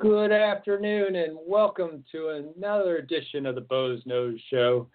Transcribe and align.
Good 0.00 0.32
afternoon, 0.32 1.16
and 1.16 1.36
welcome 1.46 2.04
to 2.12 2.28
another 2.56 2.98
edition 2.98 3.46
of 3.46 3.54
the 3.54 3.60
Boze 3.60 4.02
Noze 4.04 4.40
Show, 4.50 4.88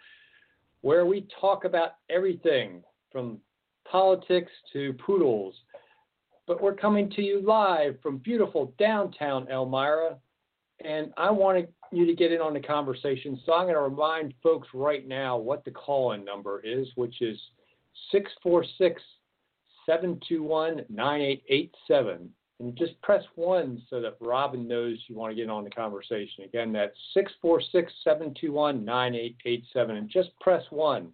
where 0.81 1.05
we 1.05 1.27
talk 1.39 1.65
about 1.65 1.95
everything 2.09 2.83
from 3.11 3.39
politics 3.85 4.51
to 4.71 4.93
poodles 4.93 5.55
but 6.45 6.61
we're 6.61 6.75
coming 6.75 7.09
to 7.11 7.21
you 7.21 7.41
live 7.41 7.95
from 8.01 8.17
beautiful 8.17 8.73
downtown 8.77 9.47
Elmira. 9.49 10.17
And 10.83 11.13
I 11.17 11.31
wanted 11.31 11.69
you 11.91 12.05
to 12.05 12.13
get 12.13 12.31
in 12.31 12.41
on 12.41 12.53
the 12.53 12.59
conversation. 12.59 13.39
So 13.45 13.53
I'm 13.53 13.65
going 13.65 13.75
to 13.75 13.81
remind 13.81 14.33
folks 14.41 14.67
right 14.73 15.07
now 15.07 15.37
what 15.37 15.63
the 15.63 15.71
call 15.71 16.13
in 16.13 16.25
number 16.25 16.59
is, 16.61 16.87
which 16.95 17.21
is 17.21 17.39
646 18.11 19.01
721 19.85 20.85
9887. 20.89 22.29
And 22.59 22.77
just 22.77 23.01
press 23.01 23.23
one 23.35 23.81
so 23.89 23.99
that 24.01 24.15
Robin 24.19 24.67
knows 24.67 24.97
you 25.07 25.15
want 25.15 25.31
to 25.31 25.35
get 25.35 25.49
on 25.49 25.63
the 25.63 25.69
conversation. 25.69 26.43
Again, 26.43 26.71
that's 26.71 26.95
646 27.13 27.91
721 28.03 28.85
9887. 28.85 29.97
And 29.97 30.09
just 30.09 30.29
press 30.39 30.63
one. 30.69 31.09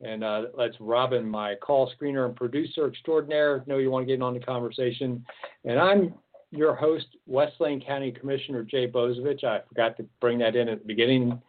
And 0.00 0.24
uh, 0.24 0.46
let's 0.56 0.74
Robin, 0.80 1.26
my 1.26 1.54
call 1.54 1.90
screener 1.92 2.26
and 2.26 2.36
producer 2.36 2.86
extraordinaire, 2.88 3.62
know 3.66 3.78
you 3.78 3.90
want 3.90 4.06
to 4.06 4.12
get 4.12 4.22
on 4.22 4.34
the 4.34 4.40
conversation. 4.40 5.24
And 5.64 5.78
I'm 5.78 6.14
your 6.50 6.74
host, 6.74 7.06
West 7.26 7.54
Lane 7.60 7.80
County 7.80 8.10
Commissioner 8.10 8.62
Jay 8.62 8.86
Bozievich. 8.86 9.44
I 9.44 9.60
forgot 9.68 9.96
to 9.96 10.06
bring 10.20 10.38
that 10.38 10.56
in 10.56 10.68
at 10.68 10.80
the 10.80 10.84
beginning. 10.84 11.40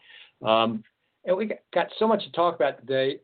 Um, 0.44 0.84
and 1.26 1.36
we 1.36 1.52
got 1.73 1.88
so 1.98 2.08
much 2.08 2.23
to 2.23 2.32
talk 2.32 2.56
about 2.56 2.80
today. 2.80 3.20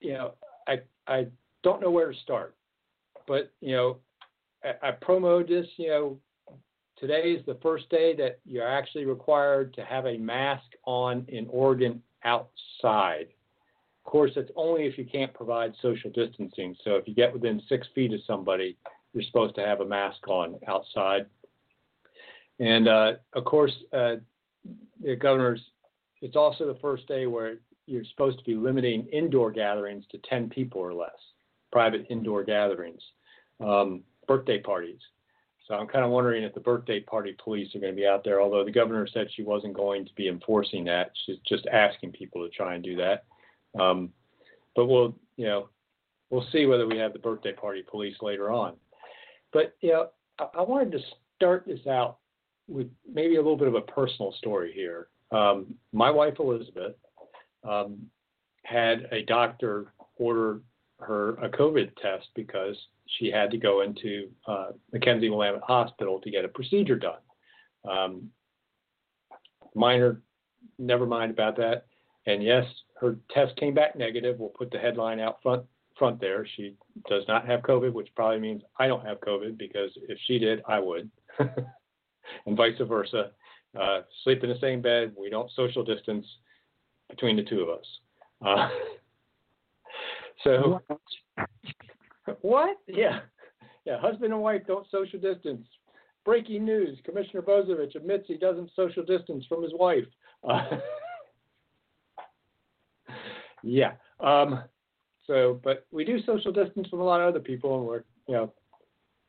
You 0.00 0.14
know, 0.14 0.32
I 0.66 0.80
I 1.06 1.26
don't 1.62 1.80
know 1.80 1.90
where 1.90 2.12
to 2.12 2.18
start, 2.18 2.54
but 3.26 3.52
you 3.60 3.72
know, 3.72 3.96
I, 4.64 4.88
I 4.88 4.90
promoted 4.92 5.48
this. 5.48 5.70
You 5.76 5.88
know, 5.88 6.18
today 6.98 7.32
is 7.32 7.44
the 7.46 7.58
first 7.62 7.88
day 7.90 8.14
that 8.16 8.40
you're 8.44 8.68
actually 8.68 9.04
required 9.04 9.74
to 9.74 9.84
have 9.84 10.06
a 10.06 10.16
mask 10.18 10.64
on 10.84 11.24
in 11.28 11.46
Oregon 11.48 12.02
outside. 12.24 13.28
Of 14.04 14.10
course, 14.10 14.32
it's 14.36 14.50
only 14.56 14.82
if 14.84 14.98
you 14.98 15.04
can't 15.04 15.32
provide 15.32 15.74
social 15.80 16.10
distancing. 16.10 16.76
So 16.84 16.96
if 16.96 17.06
you 17.06 17.14
get 17.14 17.32
within 17.32 17.62
six 17.68 17.86
feet 17.94 18.12
of 18.12 18.20
somebody, 18.26 18.76
you're 19.12 19.22
supposed 19.24 19.54
to 19.56 19.62
have 19.62 19.80
a 19.80 19.84
mask 19.84 20.26
on 20.28 20.56
outside. 20.66 21.26
And 22.58 22.88
uh, 22.88 23.12
of 23.32 23.44
course, 23.44 23.72
uh, 23.92 24.16
the 25.02 25.16
governor's, 25.16 25.60
it's 26.20 26.36
also 26.36 26.66
the 26.66 26.78
first 26.80 27.06
day 27.08 27.26
where 27.26 27.56
you're 27.86 28.04
supposed 28.10 28.38
to 28.38 28.44
be 28.44 28.54
limiting 28.54 29.06
indoor 29.08 29.50
gatherings 29.50 30.04
to 30.10 30.18
10 30.28 30.48
people 30.50 30.80
or 30.80 30.94
less, 30.94 31.10
private 31.70 32.06
indoor 32.10 32.44
gatherings, 32.44 33.02
um, 33.60 34.02
birthday 34.36 34.60
parties. 34.60 35.00
So 35.68 35.74
I'm 35.74 35.86
kind 35.86 36.04
of 36.04 36.10
wondering 36.10 36.42
if 36.42 36.54
the 36.54 36.60
birthday 36.60 37.00
party 37.00 37.36
police 37.42 37.74
are 37.74 37.78
going 37.78 37.92
to 37.92 38.00
be 38.00 38.06
out 38.06 38.24
there, 38.24 38.40
although 38.40 38.64
the 38.64 38.72
governor 38.72 39.06
said 39.12 39.28
she 39.34 39.42
wasn't 39.42 39.74
going 39.74 40.04
to 40.06 40.14
be 40.14 40.28
enforcing 40.28 40.84
that. 40.86 41.12
She's 41.24 41.36
just 41.46 41.66
asking 41.66 42.12
people 42.12 42.42
to 42.42 42.50
try 42.54 42.74
and 42.74 42.82
do 42.82 42.96
that. 42.96 43.24
Um, 43.78 44.10
but 44.74 44.86
we'll, 44.86 45.14
you 45.36 45.46
know, 45.46 45.68
we'll 46.30 46.46
see 46.50 46.66
whether 46.66 46.86
we 46.86 46.98
have 46.98 47.12
the 47.12 47.18
birthday 47.18 47.52
party 47.52 47.84
police 47.88 48.16
later 48.22 48.50
on. 48.50 48.74
But 49.52 49.76
you 49.80 49.92
know, 49.92 50.08
I, 50.38 50.46
I 50.58 50.62
wanted 50.62 50.92
to 50.92 50.98
start 51.36 51.64
this 51.66 51.86
out 51.86 52.18
with 52.68 52.88
maybe 53.10 53.36
a 53.36 53.42
little 53.42 53.56
bit 53.56 53.68
of 53.68 53.74
a 53.74 53.82
personal 53.82 54.32
story 54.38 54.72
here. 54.74 55.08
Um, 55.30 55.74
my 55.92 56.10
wife 56.10 56.34
Elizabeth 56.40 56.96
um, 57.68 58.06
had 58.64 59.08
a 59.12 59.22
doctor 59.22 59.92
order 60.16 60.60
her 61.00 61.30
a 61.42 61.48
COVID 61.48 61.94
test 61.96 62.28
because 62.34 62.76
she 63.18 63.30
had 63.30 63.50
to 63.50 63.58
go 63.58 63.82
into 63.82 64.30
uh, 64.46 64.68
McKenzie 64.94 65.30
Willamette 65.30 65.62
Hospital 65.62 66.20
to 66.20 66.30
get 66.30 66.44
a 66.44 66.48
procedure 66.48 66.96
done. 66.96 67.20
Um, 67.88 68.30
minor, 69.74 70.22
never 70.78 71.06
mind 71.06 71.30
about 71.30 71.56
that. 71.56 71.86
And 72.26 72.42
yes, 72.42 72.64
her 73.00 73.16
test 73.30 73.56
came 73.56 73.74
back 73.74 73.96
negative. 73.96 74.38
We'll 74.38 74.50
put 74.50 74.70
the 74.70 74.78
headline 74.78 75.20
out 75.20 75.42
front 75.42 75.64
front 75.98 76.20
there. 76.20 76.46
She 76.56 76.74
does 77.08 77.24
not 77.28 77.46
have 77.46 77.60
COVID, 77.60 77.92
which 77.92 78.08
probably 78.14 78.40
means 78.40 78.62
I 78.78 78.86
don't 78.86 79.04
have 79.04 79.20
COVID 79.20 79.58
because 79.58 79.90
if 80.08 80.18
she 80.26 80.38
did, 80.38 80.62
I 80.66 80.78
would, 80.78 81.10
and 81.38 82.56
vice 82.56 82.78
versa. 82.80 83.32
Uh, 83.78 84.00
sleep 84.22 84.42
in 84.44 84.50
the 84.50 84.58
same 84.60 84.82
bed. 84.82 85.12
We 85.18 85.30
don't 85.30 85.50
social 85.52 85.82
distance 85.82 86.26
between 87.08 87.36
the 87.36 87.42
two 87.42 87.60
of 87.60 87.68
us. 87.68 87.86
Uh, 88.44 88.68
so, 90.44 90.80
what? 92.40 92.76
Yeah, 92.86 93.20
yeah. 93.84 93.98
Husband 94.00 94.32
and 94.32 94.42
wife 94.42 94.62
don't 94.66 94.86
social 94.90 95.18
distance. 95.18 95.66
Breaking 96.24 96.64
news: 96.64 96.98
Commissioner 97.04 97.42
Bozievich 97.42 97.96
admits 97.96 98.24
he 98.28 98.36
doesn't 98.36 98.70
social 98.76 99.04
distance 99.04 99.44
from 99.48 99.62
his 99.62 99.72
wife. 99.74 100.04
Uh, 100.48 100.76
yeah. 103.62 103.92
Um, 104.20 104.62
so, 105.26 105.60
but 105.64 105.86
we 105.90 106.04
do 106.04 106.22
social 106.24 106.52
distance 106.52 106.88
from 106.88 107.00
a 107.00 107.04
lot 107.04 107.20
of 107.20 107.28
other 107.28 107.40
people, 107.40 107.78
and 107.78 107.86
we're, 107.86 108.04
you 108.28 108.34
know, 108.34 108.52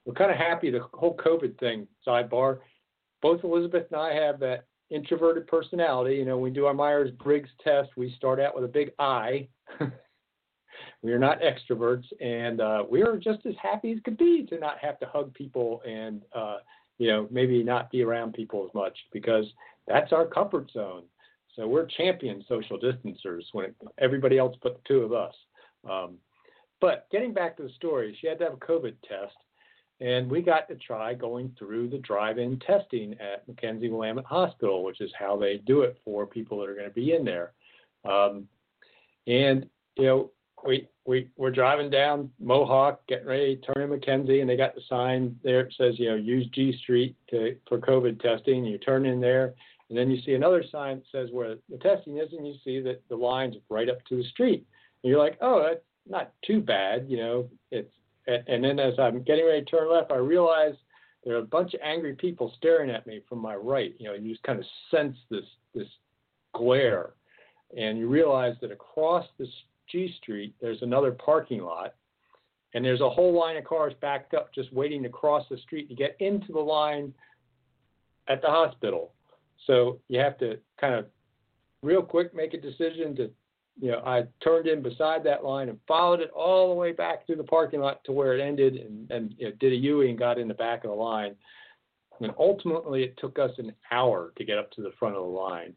we're 0.05 0.13
kind 0.13 0.31
of 0.31 0.37
happy. 0.37 0.69
The 0.69 0.81
whole 0.93 1.17
COVID 1.17 1.59
thing, 1.59 1.87
sidebar. 2.05 2.59
Both 3.21 3.43
Elizabeth 3.43 3.87
and 3.91 4.01
I 4.01 4.13
have 4.13 4.39
that 4.41 4.65
introverted 4.89 5.47
personality. 5.47 6.15
You 6.15 6.25
know, 6.25 6.37
we 6.37 6.51
do 6.51 6.65
our 6.65 6.73
Myers 6.73 7.11
Briggs 7.23 7.49
test. 7.63 7.89
We 7.95 8.13
start 8.17 8.39
out 8.39 8.55
with 8.55 8.65
a 8.65 8.67
big 8.67 8.91
I. 8.99 9.47
we 11.03 11.12
are 11.12 11.19
not 11.19 11.41
extroverts, 11.41 12.06
and 12.22 12.62
uh, 12.62 12.84
we 12.90 13.03
are 13.03 13.18
just 13.18 13.46
as 13.46 13.53
happy 13.62 13.91
as 13.91 14.00
could 14.06 14.18
be 14.18 14.46
to 14.50 14.58
not 14.58 14.78
have 14.80 14.97
to 15.00 15.06
hug 15.06 15.34
people 15.34 15.81
and, 15.86 16.22
uh, 16.34 16.58
you 16.97 17.09
know, 17.09 17.28
maybe 17.30 17.62
not 17.62 17.91
be 17.91 18.02
around 18.02 18.34
people 18.34 18.66
as 18.66 18.74
much 18.74 18.97
because 19.12 19.46
that's 19.86 20.14
our 20.14 20.25
comfort 20.25 20.72
zone. 20.72 21.03
So 21.56 21.68
we're 21.68 21.86
champion 21.86 22.44
social 22.47 22.78
distancers 22.78 23.46
when 23.52 23.66
it, 23.66 23.75
everybody 23.97 24.38
else 24.38 24.56
but 24.64 24.75
the 24.75 24.81
two 24.88 25.02
of 25.02 25.12
us. 25.12 25.34
Um, 25.88 26.16
but 26.80 27.08
getting 27.12 27.34
back 27.34 27.58
to 27.58 27.64
the 27.64 27.70
story, 27.75 28.18
she 28.20 28.28
had 28.28 28.40
to 28.40 28.46
have 28.46 28.53
a 28.53 28.58
COVID 28.58 28.96
test, 29.08 29.35
and 30.00 30.31
we 30.31 30.41
got 30.41 30.70
to 30.70 30.75
try 30.75 31.14
going 31.14 31.53
through 31.59 31.90
the 31.90 31.97
drive-in 31.97 32.59
testing 32.59 33.16
at 33.20 33.46
McKenzie 33.47 33.91
Willamette 33.91 34.25
Hospital, 34.25 34.84
which 34.84 35.02
is 35.02 35.12
how 35.20 35.35
they 35.35 35.58
do 35.58 35.81
it 35.81 36.00
for 36.06 36.25
people 36.25 36.59
that 36.59 36.70
are 36.70 36.75
going 36.75 36.88
to 36.88 36.94
be 36.94 37.14
in 37.14 37.25
there. 37.25 37.52
Um, 38.06 38.47
and 39.28 39.66
you 39.97 40.06
know, 40.06 40.31
we 40.66 40.88
we 41.06 41.29
we're 41.35 41.51
driving 41.51 41.90
down 41.90 42.29
Mohawk, 42.40 43.06
getting 43.07 43.28
ready 43.28 43.56
to 43.56 43.62
turn 43.62 43.84
in 43.84 44.00
McKenzie, 44.00 44.41
and 44.41 44.50
they 44.50 44.56
got 44.56 44.75
the 44.75 44.81
sign 44.90 45.38
there. 45.44 45.62
It 45.62 45.74
says, 45.78 45.96
you 45.97 46.09
know, 46.09 46.16
use 46.16 46.47
G 46.53 46.78
Street 46.82 47.16
to, 47.29 47.55
for 47.67 47.79
COVID 47.79 48.22
testing. 48.22 48.66
You 48.66 48.78
turn 48.78 49.05
in 49.05 49.20
there, 49.20 49.53
and 49.90 49.97
then 49.97 50.09
you 50.09 50.22
see 50.22 50.34
another 50.34 50.64
sign 50.72 50.97
that 50.97 51.05
says 51.11 51.29
where 51.32 51.55
the 51.70 51.78
testing 51.78 52.17
is, 52.17 52.32
and 52.34 52.47
you 52.47 52.55
see 52.64 52.79
that 52.82 53.02
the 53.09 53.16
line's 53.16 53.55
right 53.70 53.90
up 53.90 54.03
to 54.05 54.17
the 54.17 54.23
street. 54.29 54.66
And 55.03 55.09
you're 55.09 55.20
like, 55.20 55.37
oh, 55.41 55.64
that's 55.67 55.84
not 56.08 56.32
too 56.46 56.61
bad, 56.61 57.05
you 57.09 57.17
know. 57.17 57.49
It's 57.72 57.91
and 58.28 58.64
then 58.64 58.79
as 58.79 58.93
I'm 58.99 59.22
getting 59.23 59.46
ready 59.46 59.66
to 59.66 59.70
turn 59.70 59.91
left, 59.91 60.11
I 60.11 60.16
realize 60.16 60.76
there 61.26 61.35
are 61.35 61.40
a 61.40 61.46
bunch 61.46 61.73
of 61.73 61.82
angry 61.84 62.16
people 62.16 62.53
staring 62.58 62.90
at 62.90 63.05
me 63.05 63.22
from 63.28 63.40
my 63.40 63.55
right. 63.55 63.93
You 63.97 64.08
know, 64.08 64.14
you 64.14 64.32
just 64.32 64.43
kind 64.43 64.59
of 64.59 64.66
sense 64.91 65.17
this 65.29 65.46
this 65.76 65.87
glare, 66.53 67.11
and 67.78 67.97
you 67.97 68.08
realize 68.08 68.55
that 68.61 68.72
across 68.72 69.26
this 69.37 69.49
G 69.91 70.14
Street 70.22 70.56
there's 70.62 70.82
another 70.82 71.12
parking 71.12 71.62
lot, 71.62 71.96
and 72.74 72.84
there's 72.84 73.02
a 73.02 73.09
whole 73.09 73.38
line 73.38 73.58
of 73.58 73.66
cars 73.66 73.94
backed 74.02 74.34
up 74.34 74.53
just 74.53 74.74
waiting 74.74 75.03
to 75.03 75.09
cross 75.09 75.46
the 75.50 75.58
street 75.58 75.90
to 75.90 75.96
get 75.96 76.16
into 76.20 76.52
the 76.52 76.59
line 76.59 77.14
at 78.28 78.41
the 78.41 78.47
hospital. 78.47 79.14
So 79.68 80.00
you 80.08 80.20
have 80.20 80.38
to 80.40 80.58
kind 80.80 80.96
of 80.96 81.06
real 81.82 82.02
quick 82.02 82.34
make 82.35 82.53
a 82.53 82.62
decision 82.62 83.16
to 83.18 83.32
you 83.80 83.91
know, 83.91 84.02
I 84.06 84.24
turned 84.44 84.68
in 84.68 84.82
beside 84.82 85.24
that 85.24 85.44
line 85.44 85.70
and 85.70 85.80
followed 85.88 86.20
it 86.20 86.30
all 86.32 86.70
the 86.70 86.76
way 86.76 86.91
back 86.91 87.26
through 87.26 87.38
the 87.38 87.44
parking 87.44 87.80
lot 87.80 88.03
to 88.03 88.12
where 88.12 88.38
it 88.38 88.41
ended, 88.41 88.76
and, 88.76 89.09
and 89.09 89.35
you 89.38 89.50
know, 89.50 89.56
did 89.59 89.74
a 89.74 89.76
U 89.76 90.02
and 90.02 90.18
got 90.18 90.38
in 90.38 90.47
the 90.47 90.53
back 90.53 90.84
of 90.84 90.91
the 90.91 90.96
line. 90.96 91.35
And 92.22 92.32
ultimately, 92.38 93.03
it 93.03 93.18
took 93.18 93.40
us 93.40 93.52
an 93.58 93.74
hour 93.91 94.32
to 94.38 94.46
get 94.46 94.59
up 94.59 94.72
to 94.74 94.82
the 94.82 94.91
front 95.00 95.16
of 95.16 95.24
the 95.24 95.30
line, 95.30 95.74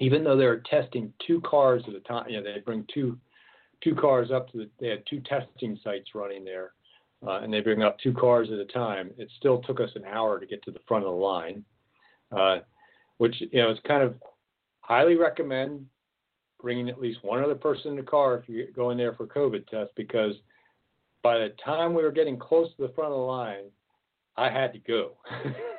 even 0.00 0.22
though 0.22 0.36
they 0.36 0.46
were 0.46 0.62
testing 0.70 1.12
two 1.26 1.40
cars 1.40 1.82
at 1.88 1.94
a 1.94 2.00
time. 2.00 2.26
You 2.28 2.40
know, 2.40 2.44
they 2.44 2.60
bring 2.60 2.86
two 2.92 3.18
two 3.86 3.94
cars 3.94 4.30
up 4.30 4.50
to 4.50 4.58
the. 4.58 4.70
They 4.80 4.88
had 4.88 5.04
two 5.08 5.20
testing 5.20 5.78
sites 5.84 6.14
running 6.14 6.44
there, 6.44 6.72
uh, 7.26 7.40
and 7.42 7.52
they 7.52 7.60
bring 7.60 7.82
up 7.82 7.98
two 8.00 8.12
cars 8.12 8.48
at 8.52 8.58
a 8.58 8.64
time. 8.64 9.10
It 9.16 9.30
still 9.38 9.62
took 9.62 9.80
us 9.80 9.90
an 9.94 10.04
hour 10.04 10.40
to 10.40 10.46
get 10.46 10.62
to 10.64 10.72
the 10.72 10.80
front 10.88 11.04
of 11.04 11.12
the 11.12 11.16
line, 11.16 11.64
uh, 12.36 12.58
which 13.18 13.36
you 13.38 13.62
know 13.62 13.70
is 13.70 13.78
kind 13.86 14.02
of 14.02 14.14
highly 14.80 15.14
recommend 15.14 15.86
bringing 16.60 16.88
at 16.88 17.00
least 17.00 17.18
one 17.22 17.42
other 17.42 17.54
person 17.54 17.90
in 17.92 17.96
the 17.96 18.02
car 18.02 18.38
if 18.38 18.48
you're 18.48 18.66
going 18.74 18.96
there 18.96 19.14
for 19.14 19.26
COVID 19.26 19.66
test 19.68 19.90
because 19.94 20.34
by 21.22 21.38
the 21.38 21.52
time 21.64 21.94
we 21.94 22.02
were 22.02 22.10
getting 22.10 22.38
close 22.38 22.68
to 22.76 22.82
the 22.86 22.92
front 22.94 23.12
of 23.12 23.18
the 23.18 23.24
line, 23.24 23.64
I 24.36 24.50
had 24.50 24.72
to 24.72 24.78
go 24.78 25.12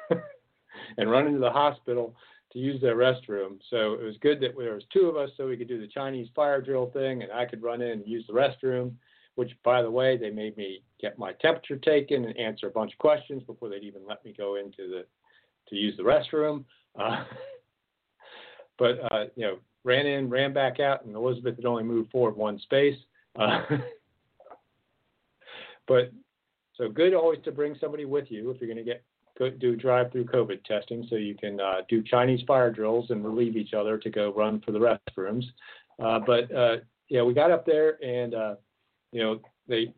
and 0.97 1.09
run 1.09 1.27
into 1.27 1.39
the 1.39 1.49
hospital 1.49 2.15
to 2.57 2.63
use 2.63 2.81
their 2.81 2.95
restroom. 2.95 3.59
So 3.69 3.93
it 3.93 4.03
was 4.03 4.15
good 4.19 4.41
that 4.41 4.57
there 4.57 4.73
was 4.73 4.83
two 4.91 5.07
of 5.07 5.15
us 5.15 5.29
so 5.37 5.47
we 5.47 5.57
could 5.57 5.67
do 5.67 5.79
the 5.79 5.87
Chinese 5.87 6.27
fire 6.35 6.59
drill 6.59 6.87
thing 6.87 7.21
and 7.21 7.31
I 7.31 7.45
could 7.45 7.61
run 7.61 7.83
in 7.83 7.91
and 7.91 8.07
use 8.07 8.25
the 8.27 8.33
restroom, 8.33 8.93
which 9.35 9.51
by 9.63 9.83
the 9.83 9.91
way, 9.91 10.17
they 10.17 10.31
made 10.31 10.57
me 10.57 10.81
get 10.99 11.19
my 11.19 11.33
temperature 11.33 11.77
taken 11.77 12.25
and 12.25 12.35
answer 12.35 12.67
a 12.67 12.71
bunch 12.71 12.93
of 12.93 12.97
questions 12.97 13.43
before 13.43 13.69
they'd 13.69 13.83
even 13.83 14.01
let 14.07 14.25
me 14.25 14.33
go 14.35 14.55
into 14.55 14.89
the 14.89 15.05
to 15.69 15.75
use 15.75 15.95
the 15.97 16.03
restroom. 16.03 16.63
Uh, 16.99 17.25
but 18.79 18.97
uh, 19.11 19.25
you 19.35 19.45
know, 19.45 19.57
ran 19.83 20.07
in, 20.07 20.27
ran 20.27 20.51
back 20.51 20.79
out, 20.79 21.05
and 21.05 21.15
Elizabeth 21.15 21.57
had 21.57 21.65
only 21.65 21.83
moved 21.83 22.09
forward 22.09 22.35
one 22.35 22.59
space. 22.59 22.97
Uh, 23.37 23.61
but 25.87 26.11
so 26.75 26.89
good 26.89 27.13
always 27.13 27.39
to 27.43 27.51
bring 27.51 27.75
somebody 27.79 28.05
with 28.05 28.25
you 28.29 28.49
if 28.49 28.59
you're 28.59 28.73
going 28.73 28.83
to 28.83 28.83
get 28.83 29.03
go, 29.37 29.49
do 29.49 29.75
drive-through 29.75 30.25
COVID 30.25 30.63
testing, 30.63 31.05
so 31.09 31.15
you 31.15 31.35
can 31.35 31.59
uh, 31.59 31.81
do 31.89 32.03
Chinese 32.03 32.41
fire 32.47 32.71
drills 32.71 33.09
and 33.09 33.23
relieve 33.23 33.55
each 33.55 33.73
other 33.73 33.97
to 33.97 34.09
go 34.09 34.33
run 34.33 34.61
for 34.61 34.71
the 34.71 34.79
restrooms. 34.79 35.43
Uh, 35.99 36.19
but 36.19 36.53
uh, 36.55 36.77
yeah, 37.09 37.23
we 37.23 37.33
got 37.33 37.51
up 37.51 37.65
there, 37.65 38.03
and 38.03 38.33
uh, 38.33 38.55
you 39.11 39.21
know 39.21 39.39
they, 39.67 39.93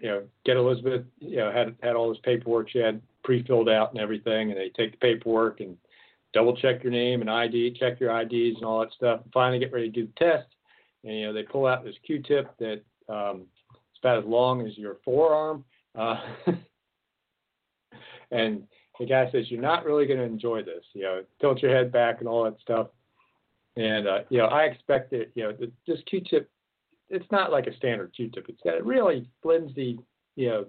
you 0.00 0.08
know, 0.08 0.22
get 0.44 0.56
Elizabeth, 0.56 1.02
you 1.18 1.36
know, 1.36 1.52
had 1.52 1.74
had 1.82 1.96
all 1.96 2.08
this 2.08 2.20
paperwork 2.22 2.70
she 2.70 2.78
had 2.78 3.00
pre-filled 3.24 3.68
out 3.68 3.92
and 3.92 4.00
everything, 4.00 4.50
and 4.50 4.58
they 4.58 4.70
take 4.70 4.92
the 4.92 4.98
paperwork 4.98 5.60
and 5.60 5.76
double 6.32 6.56
check 6.56 6.82
your 6.82 6.92
name 6.92 7.20
and 7.20 7.30
ID, 7.30 7.76
check 7.78 8.00
your 8.00 8.18
IDs 8.20 8.56
and 8.56 8.64
all 8.64 8.80
that 8.80 8.92
stuff. 8.92 9.20
And 9.24 9.32
finally, 9.32 9.58
get 9.58 9.72
ready 9.72 9.90
to 9.90 9.92
do 9.92 10.06
the 10.06 10.24
test, 10.24 10.48
and 11.04 11.14
you 11.14 11.26
know 11.26 11.32
they 11.32 11.42
pull 11.42 11.66
out 11.66 11.84
this 11.84 11.96
Q-tip 12.04 12.56
that 12.58 12.82
um, 13.08 13.46
it's 13.70 13.98
about 14.02 14.18
as 14.18 14.24
long 14.24 14.66
as 14.66 14.76
your 14.78 14.98
forearm, 15.04 15.64
uh, 15.98 16.20
and 18.30 18.62
the 18.98 19.06
guy 19.06 19.30
says 19.30 19.50
you're 19.50 19.60
not 19.60 19.84
really 19.84 20.06
going 20.06 20.18
to 20.18 20.24
enjoy 20.24 20.62
this. 20.62 20.84
You 20.92 21.02
know, 21.02 21.24
tilt 21.40 21.62
your 21.62 21.74
head 21.74 21.90
back 21.90 22.20
and 22.20 22.28
all 22.28 22.44
that 22.44 22.60
stuff. 22.60 22.88
And 23.76 24.06
uh, 24.06 24.18
you 24.28 24.38
know, 24.38 24.46
I 24.46 24.64
expect 24.64 25.12
expected, 25.12 25.32
you 25.34 25.44
know, 25.44 25.70
this 25.86 25.98
Q-tip. 26.06 26.50
It's 27.08 27.30
not 27.32 27.50
like 27.50 27.66
a 27.66 27.76
standard 27.76 28.12
Q-tip. 28.14 28.46
It's 28.48 28.60
got 28.62 28.78
a 28.78 28.82
really 28.82 29.28
flimsy, 29.42 29.98
you 30.36 30.48
know, 30.48 30.66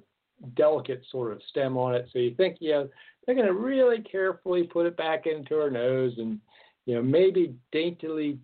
delicate 0.56 1.04
sort 1.12 1.32
of 1.32 1.42
stem 1.50 1.78
on 1.78 1.94
it. 1.94 2.08
So 2.12 2.20
you 2.20 2.34
think, 2.36 2.58
you 2.60 2.72
know, 2.72 2.90
they're 3.26 3.36
going 3.36 3.48
to 3.48 3.54
really 3.54 4.02
carefully 4.02 4.64
put 4.64 4.86
it 4.86 4.98
back 4.98 5.26
into 5.28 5.56
her 5.56 5.70
nose 5.70 6.14
and, 6.18 6.40
you 6.86 6.96
know, 6.96 7.02
maybe 7.02 7.54
daintily 7.72 8.40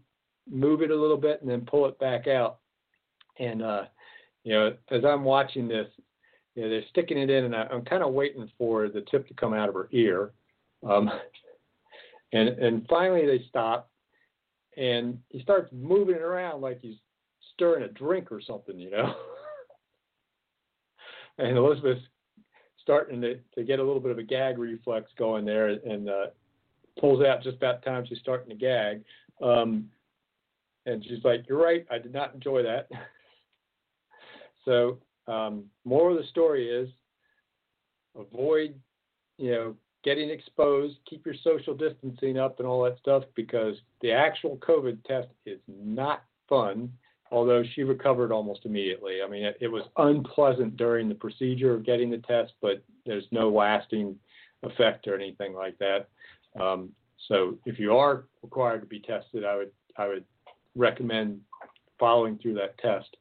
move 0.50 0.81
it 0.81 0.92
a 0.92 0.96
little 0.96 1.18
bit 1.18 1.42
and 1.42 1.50
then 1.50 1.62
pull 1.62 1.88
it 1.88 1.98
back 2.00 2.28
out. 2.28 2.60
And, 3.40 3.62
uh, 3.62 3.86
you 4.44 4.54
know, 4.54 4.74
as 4.92 5.04
I'm 5.04 5.24
watching 5.24 5.68
this, 5.68 5.88
you 6.57 6.63
know, 6.63 6.69
they're 6.69 6.81
sticking 6.89 7.19
it 7.19 7.30
in 7.30 7.45
and 7.45 7.56
I, 7.56 7.68
am 7.71 7.86
kind 7.86 8.01
of 8.01 8.13
waiting 8.13 8.50
for 8.57 8.89
the 8.89 9.01
tip 9.12 9.27
to 9.27 9.33
come 9.36 9.54
out 9.54 9.69
of 9.69 9.75
her 9.75 9.88
ear. 9.92 10.31
Um, 10.88 11.07
and, 12.33 12.50
and 12.50 12.86
finally 12.89 13.27
they 13.27 13.45
stop 13.48 13.92
and 14.75 15.19
he 15.30 15.39
starts 15.44 15.71
moving 15.71 16.15
it 16.15 16.21
around 16.21 16.62
like 16.62 16.80
he's 16.81 16.98
stirring 17.54 17.83
a 17.83 17.88
drink 17.89 18.31
or 18.31 18.42
something, 18.42 18.80
you 18.80 18.89
know. 18.89 19.13
and 21.38 21.56
Elizabeth 21.56 22.00
starting 22.81 23.21
to, 23.21 23.36
to 23.53 23.63
get 23.63 23.77
a 23.77 23.83
little 23.83 24.00
bit 24.00 24.12
of 24.12 24.18
a 24.18 24.24
gag 24.24 24.57
reflex 24.57 25.12
going 25.15 25.45
there 25.45 25.68
and 25.68 26.10
uh, 26.10 26.25
pulls 27.00 27.24
out 27.24 27.44
just 27.44 27.57
about 27.57 27.83
time 27.83 28.03
she's 28.10 28.18
starting 28.18 28.50
to 28.50 28.56
gag. 28.56 29.03
Um, 29.44 29.89
and 30.88 31.03
she's 31.03 31.24
like, 31.24 31.45
You're 31.48 31.62
right, 31.62 31.86
I 31.92 32.00
did 32.00 32.13
not 32.13 32.33
enjoy 32.33 32.63
that. 32.63 32.89
so, 34.65 34.98
um, 35.27 35.65
more 35.85 36.12
of 36.12 36.18
the 36.18 36.27
story 36.29 36.69
is 36.69 36.89
avoid, 38.18 38.75
you 39.38 39.51
know, 39.51 39.75
getting 40.03 40.29
exposed, 40.29 40.97
keep 41.09 41.25
your 41.25 41.35
social 41.44 41.74
distancing 41.74 42.38
up 42.38 42.59
and 42.59 42.68
all 42.68 42.83
that 42.83 42.97
stuff 43.00 43.24
because 43.35 43.75
the 44.01 44.12
actual 44.12 44.57
COVID 44.57 45.03
test 45.03 45.27
is 45.45 45.59
not 45.68 46.24
fun 46.47 46.91
although 47.31 47.63
she 47.74 47.83
recovered 47.83 48.31
almost 48.31 48.65
immediately. 48.65 49.18
I 49.24 49.29
mean, 49.29 49.44
it, 49.44 49.57
it, 49.59 49.68
was 49.68 49.83
unpleasant 49.97 50.77
during 50.77 51.09
the 51.09 51.15
procedure 51.15 51.74
of 51.74 51.85
getting 51.85 52.09
the 52.09 52.19
test, 52.19 52.53
but 52.62 52.83
there's 53.06 53.25
no 53.31 53.50
lasting 53.50 54.15
effect 54.63 55.07
or 55.07 55.15
anything 55.15 55.53
like 55.53 55.77
that. 55.79 56.09
Um, 56.59 56.91
so 57.27 57.57
if 57.65 57.79
you 57.79 57.95
are 57.95 58.25
required 58.41 58.81
to 58.81 58.88
be 58.88 59.00
tested, 59.00 59.44
I 59.44 59.56
would 59.57 59.71
I 59.97 60.07
would 60.07 60.24
recommend 60.75 61.41
following 62.00 62.38
through 62.38 62.53
that 62.56 62.77
test. 62.77 63.18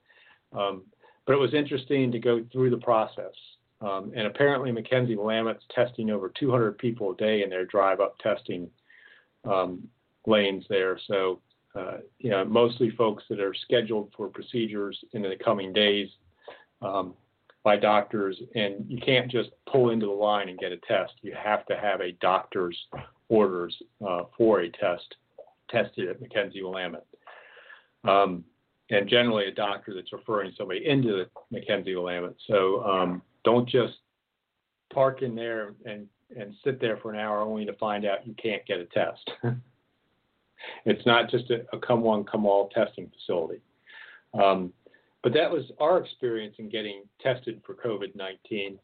Um, 0.56 0.84
but 1.26 1.32
it 1.32 1.40
was 1.40 1.54
interesting 1.54 2.12
to 2.12 2.18
go 2.18 2.44
through 2.52 2.70
the 2.70 2.78
process. 2.78 3.34
Um, 3.80 4.12
and 4.16 4.26
apparently, 4.26 4.70
McKenzie 4.72 5.16
Willamette's 5.16 5.64
testing 5.74 6.10
over 6.10 6.32
200 6.38 6.78
people 6.78 7.12
a 7.12 7.16
day 7.16 7.42
in 7.42 7.50
their 7.50 7.66
drive-up 7.66 8.18
testing 8.18 8.70
um, 9.44 9.86
lanes 10.26 10.64
there. 10.68 10.98
So 11.06 11.40
uh, 11.76 11.98
you 12.18 12.30
know, 12.30 12.44
mostly 12.44 12.90
folks 12.90 13.22
that 13.28 13.40
are 13.40 13.54
scheduled 13.54 14.10
for 14.16 14.28
procedures 14.28 14.98
in 15.12 15.22
the 15.22 15.36
coming 15.44 15.72
days 15.72 16.08
um, 16.80 17.14
by 17.62 17.76
doctors, 17.76 18.40
and 18.54 18.86
you 18.88 18.98
can't 18.98 19.30
just 19.30 19.50
pull 19.70 19.90
into 19.90 20.06
the 20.06 20.12
line 20.12 20.48
and 20.48 20.58
get 20.58 20.72
a 20.72 20.78
test. 20.78 21.12
You 21.20 21.34
have 21.38 21.66
to 21.66 21.76
have 21.76 22.00
a 22.00 22.12
doctor's 22.12 22.78
orders 23.28 23.76
uh, 24.06 24.22
for 24.38 24.60
a 24.60 24.70
test 24.70 25.16
tested 25.68 26.08
at 26.08 26.20
McKenzie 26.20 26.62
Willamette. 26.62 27.06
Um, 28.04 28.44
and 28.90 29.08
generally 29.08 29.46
a 29.46 29.52
doctor 29.52 29.94
that's 29.94 30.12
referring 30.12 30.52
somebody 30.56 30.86
into 30.86 31.08
the 31.08 31.56
McKenzie 31.56 31.94
Willamette. 31.94 32.36
So 32.46 32.84
um, 32.84 33.22
don't 33.44 33.68
just 33.68 33.94
park 34.92 35.22
in 35.22 35.34
there 35.34 35.74
and, 35.84 36.06
and 36.38 36.54
sit 36.64 36.80
there 36.80 36.96
for 36.98 37.12
an 37.12 37.18
hour 37.18 37.40
only 37.40 37.64
to 37.64 37.72
find 37.74 38.04
out 38.04 38.26
you 38.26 38.34
can't 38.40 38.64
get 38.66 38.78
a 38.78 38.86
test. 38.86 39.30
It's 40.84 41.04
not 41.06 41.30
just 41.30 41.50
a, 41.50 41.64
a 41.72 41.78
come 41.78 42.02
one, 42.02 42.24
come 42.24 42.46
all 42.46 42.68
testing 42.70 43.10
facility. 43.10 43.60
Um, 44.34 44.72
but 45.22 45.32
that 45.34 45.50
was 45.50 45.64
our 45.80 45.98
experience 45.98 46.56
in 46.58 46.68
getting 46.68 47.02
tested 47.20 47.60
for 47.64 47.74
COVID 47.74 48.14
19. 48.14 48.78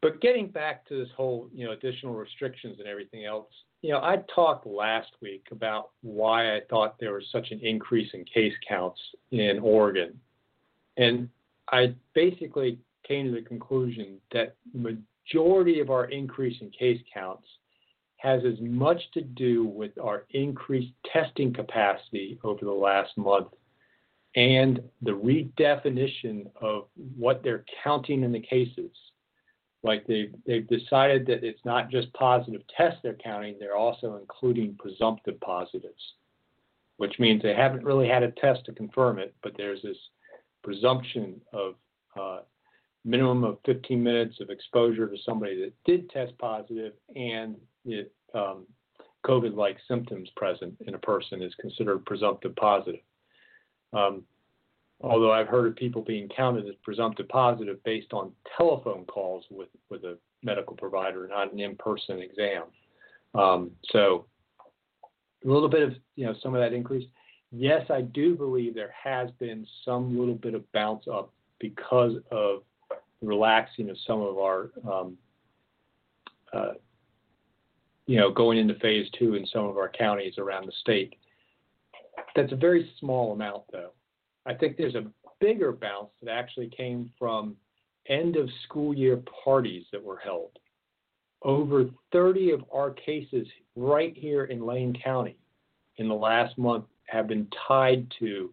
But 0.00 0.20
getting 0.20 0.48
back 0.48 0.86
to 0.88 0.98
this 0.98 1.12
whole, 1.16 1.48
you 1.54 1.64
know, 1.64 1.72
additional 1.72 2.14
restrictions 2.14 2.76
and 2.80 2.88
everything 2.88 3.24
else, 3.24 3.52
you 3.82 3.90
know, 3.90 3.98
I 3.98 4.18
talked 4.32 4.66
last 4.66 5.10
week 5.20 5.46
about 5.50 5.90
why 6.02 6.56
I 6.56 6.60
thought 6.70 6.98
there 6.98 7.14
was 7.14 7.24
such 7.32 7.50
an 7.50 7.60
increase 7.60 8.08
in 8.14 8.24
case 8.24 8.54
counts 8.66 9.00
in 9.32 9.58
Oregon. 9.58 10.18
And 10.96 11.28
I 11.70 11.94
basically 12.14 12.78
came 13.06 13.26
to 13.26 13.32
the 13.32 13.46
conclusion 13.46 14.18
that 14.32 14.54
majority 14.72 15.80
of 15.80 15.90
our 15.90 16.04
increase 16.06 16.56
in 16.60 16.70
case 16.70 17.00
counts 17.12 17.46
has 18.18 18.42
as 18.44 18.60
much 18.60 19.02
to 19.14 19.20
do 19.20 19.64
with 19.64 19.98
our 19.98 20.26
increased 20.30 20.92
testing 21.12 21.52
capacity 21.52 22.38
over 22.44 22.64
the 22.64 22.70
last 22.70 23.10
month 23.18 23.48
and 24.36 24.80
the 25.02 25.10
redefinition 25.10 26.46
of 26.60 26.86
what 27.16 27.42
they're 27.42 27.64
counting 27.82 28.22
in 28.22 28.30
the 28.30 28.40
cases. 28.40 28.90
Like 29.82 30.06
they've, 30.06 30.32
they've 30.46 30.66
decided 30.66 31.26
that 31.26 31.42
it's 31.42 31.64
not 31.64 31.90
just 31.90 32.12
positive 32.12 32.62
tests 32.76 33.00
they're 33.02 33.14
counting, 33.14 33.56
they're 33.58 33.76
also 33.76 34.16
including 34.16 34.76
presumptive 34.78 35.40
positives, 35.40 36.14
which 36.98 37.18
means 37.18 37.42
they 37.42 37.54
haven't 37.54 37.84
really 37.84 38.08
had 38.08 38.22
a 38.22 38.30
test 38.32 38.64
to 38.66 38.72
confirm 38.72 39.18
it, 39.18 39.34
but 39.42 39.52
there's 39.56 39.82
this 39.82 39.96
presumption 40.62 41.40
of 41.52 41.74
uh, 42.18 42.40
minimum 43.04 43.42
of 43.42 43.58
15 43.66 44.00
minutes 44.02 44.40
of 44.40 44.50
exposure 44.50 45.08
to 45.08 45.16
somebody 45.24 45.60
that 45.60 45.72
did 45.84 46.08
test 46.10 46.36
positive 46.38 46.92
and 47.16 47.56
it, 47.84 48.12
um, 48.34 48.66
COVID 49.24 49.54
like 49.54 49.76
symptoms 49.88 50.28
present 50.36 50.74
in 50.86 50.94
a 50.94 50.98
person 50.98 51.42
is 51.42 51.54
considered 51.60 52.04
presumptive 52.04 52.54
positive. 52.56 53.00
Um, 53.92 54.24
although 55.02 55.32
I've 55.32 55.48
heard 55.48 55.66
of 55.66 55.76
people 55.76 56.02
being 56.02 56.28
counted 56.28 56.66
as 56.66 56.74
presumptive 56.82 57.28
positive 57.28 57.82
based 57.84 58.12
on 58.12 58.32
telephone 58.56 59.04
calls 59.04 59.44
with, 59.50 59.68
with 59.90 60.04
a 60.04 60.16
medical 60.42 60.76
provider, 60.76 61.26
not 61.28 61.52
an 61.52 61.60
in 61.60 61.76
person 61.76 62.20
exam. 62.20 62.64
Um, 63.34 63.70
so 63.90 64.26
a 65.44 65.48
little 65.48 65.68
bit 65.68 65.82
of 65.82 65.94
you 66.16 66.26
know 66.26 66.34
some 66.42 66.54
of 66.54 66.60
that 66.60 66.72
increase. 66.72 67.08
yes, 67.50 67.90
I 67.90 68.02
do 68.02 68.36
believe 68.36 68.74
there 68.74 68.94
has 69.02 69.30
been 69.38 69.66
some 69.84 70.18
little 70.18 70.34
bit 70.34 70.54
of 70.54 70.70
bounce 70.72 71.04
up 71.12 71.32
because 71.58 72.14
of 72.30 72.62
the 73.20 73.26
relaxing 73.26 73.88
of 73.88 73.96
some 74.06 74.20
of 74.20 74.38
our, 74.38 74.70
um, 74.90 75.16
uh, 76.52 76.72
you 78.06 78.18
know, 78.18 78.30
going 78.30 78.58
into 78.58 78.74
phase 78.74 79.08
two 79.18 79.34
in 79.34 79.46
some 79.46 79.64
of 79.64 79.76
our 79.76 79.88
counties 79.88 80.34
around 80.38 80.66
the 80.66 80.72
state. 80.80 81.14
That's 82.34 82.52
a 82.52 82.56
very 82.56 82.90
small 82.98 83.32
amount, 83.32 83.62
though. 83.70 83.92
I 84.46 84.54
think 84.54 84.76
there's 84.76 84.94
a 84.94 85.06
bigger 85.40 85.72
bounce 85.72 86.10
that 86.22 86.30
actually 86.30 86.68
came 86.68 87.10
from 87.18 87.56
end 88.08 88.36
of 88.36 88.48
school 88.64 88.94
year 88.94 89.22
parties 89.44 89.84
that 89.92 90.02
were 90.02 90.18
held. 90.18 90.58
Over 91.42 91.86
30 92.12 92.52
of 92.52 92.64
our 92.72 92.90
cases 92.90 93.46
right 93.76 94.16
here 94.16 94.44
in 94.44 94.64
Lane 94.64 94.96
County 95.02 95.36
in 95.96 96.08
the 96.08 96.14
last 96.14 96.56
month 96.58 96.84
have 97.06 97.26
been 97.26 97.46
tied 97.68 98.06
to 98.18 98.52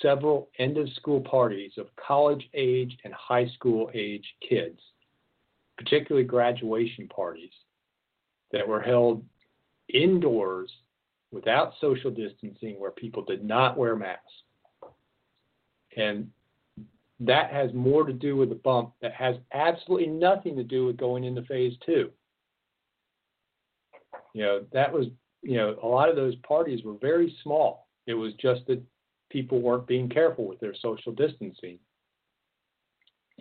several 0.00 0.48
end 0.58 0.78
of 0.78 0.88
school 0.94 1.20
parties 1.20 1.72
of 1.76 1.86
college 1.96 2.48
age 2.54 2.96
and 3.04 3.12
high 3.12 3.46
school 3.48 3.90
age 3.94 4.24
kids, 4.48 4.78
particularly 5.76 6.26
graduation 6.26 7.08
parties 7.08 7.52
that 8.50 8.66
were 8.66 8.80
held 8.80 9.22
indoors 9.92 10.70
without 11.30 11.72
social 11.80 12.10
distancing 12.10 12.78
where 12.78 12.90
people 12.90 13.24
did 13.24 13.44
not 13.44 13.76
wear 13.76 13.96
masks. 13.96 14.32
And 15.96 16.30
that 17.20 17.52
has 17.52 17.72
more 17.72 18.04
to 18.04 18.12
do 18.12 18.36
with 18.36 18.48
the 18.48 18.54
bump 18.56 18.92
that 19.00 19.12
has 19.12 19.36
absolutely 19.52 20.08
nothing 20.08 20.56
to 20.56 20.64
do 20.64 20.86
with 20.86 20.96
going 20.96 21.24
into 21.24 21.42
phase 21.42 21.74
two. 21.84 22.10
You 24.34 24.42
know, 24.42 24.64
that 24.72 24.92
was, 24.92 25.06
you 25.42 25.56
know, 25.56 25.76
a 25.82 25.86
lot 25.86 26.08
of 26.08 26.16
those 26.16 26.34
parties 26.36 26.82
were 26.84 26.96
very 27.00 27.36
small. 27.42 27.88
It 28.06 28.14
was 28.14 28.32
just 28.34 28.66
that 28.66 28.82
people 29.30 29.60
weren't 29.60 29.86
being 29.86 30.08
careful 30.08 30.46
with 30.46 30.60
their 30.60 30.74
social 30.74 31.12
distancing 31.12 31.78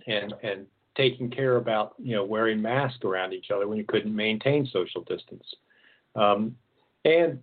and 0.08 0.34
and 0.44 0.66
taking 0.96 1.30
care 1.30 1.58
about 1.58 1.94
you 2.00 2.16
know 2.16 2.24
wearing 2.24 2.62
masks 2.62 3.04
around 3.04 3.34
each 3.34 3.52
other 3.54 3.68
when 3.68 3.78
you 3.78 3.86
couldn't 3.88 4.16
maintain 4.16 4.68
social 4.72 5.04
distance. 5.04 5.46
Um, 6.16 6.56
and 7.06 7.40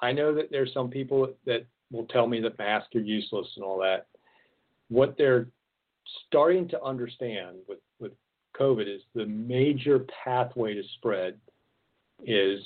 I 0.00 0.12
know 0.12 0.34
that 0.34 0.50
there's 0.50 0.72
some 0.72 0.90
people 0.90 1.32
that 1.46 1.66
will 1.90 2.06
tell 2.06 2.26
me 2.26 2.40
that 2.40 2.58
masks 2.58 2.94
are 2.94 3.00
useless 3.00 3.46
and 3.56 3.64
all 3.64 3.78
that. 3.80 4.06
What 4.94 5.16
they're 5.18 5.48
starting 6.28 6.68
to 6.68 6.80
understand 6.80 7.56
with, 7.68 7.80
with 7.98 8.12
COVID 8.56 8.86
is 8.86 9.02
the 9.12 9.26
major 9.26 10.06
pathway 10.24 10.74
to 10.74 10.82
spread 10.94 11.36
is 12.24 12.60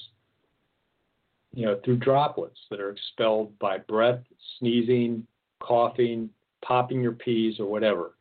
you 1.55 1.65
know 1.65 1.81
through 1.83 1.97
droplets 1.97 2.59
that 2.71 2.81
are 2.81 2.91
expelled 2.91 3.59
by 3.59 3.79
breath, 3.79 4.21
sneezing, 4.59 5.27
coughing, 5.61 6.29
popping 6.63 7.01
your 7.01 7.13
peas 7.13 7.59
or 7.59 7.65
whatever. 7.65 8.13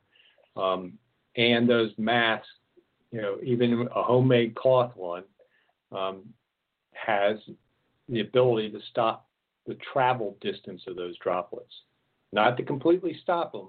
Um, 0.56 0.94
and 1.36 1.70
those 1.70 1.92
masks, 1.98 2.48
you 3.12 3.22
know, 3.22 3.40
even 3.44 3.90
a 3.94 4.04
homemade 4.04 4.56
cloth 4.56 4.96
one 4.96 5.26
um, 5.92 6.24
has 6.94 7.40
the 8.08 8.22
ability 8.22 8.70
to 8.70 8.80
stop 8.90 9.28
the 9.66 9.78
travel 9.92 10.38
distance 10.40 10.84
of 10.88 10.96
those 10.96 11.18
droplets. 11.18 11.74
Not 12.32 12.56
to 12.56 12.64
completely 12.64 13.18
stop 13.22 13.52
them, 13.52 13.68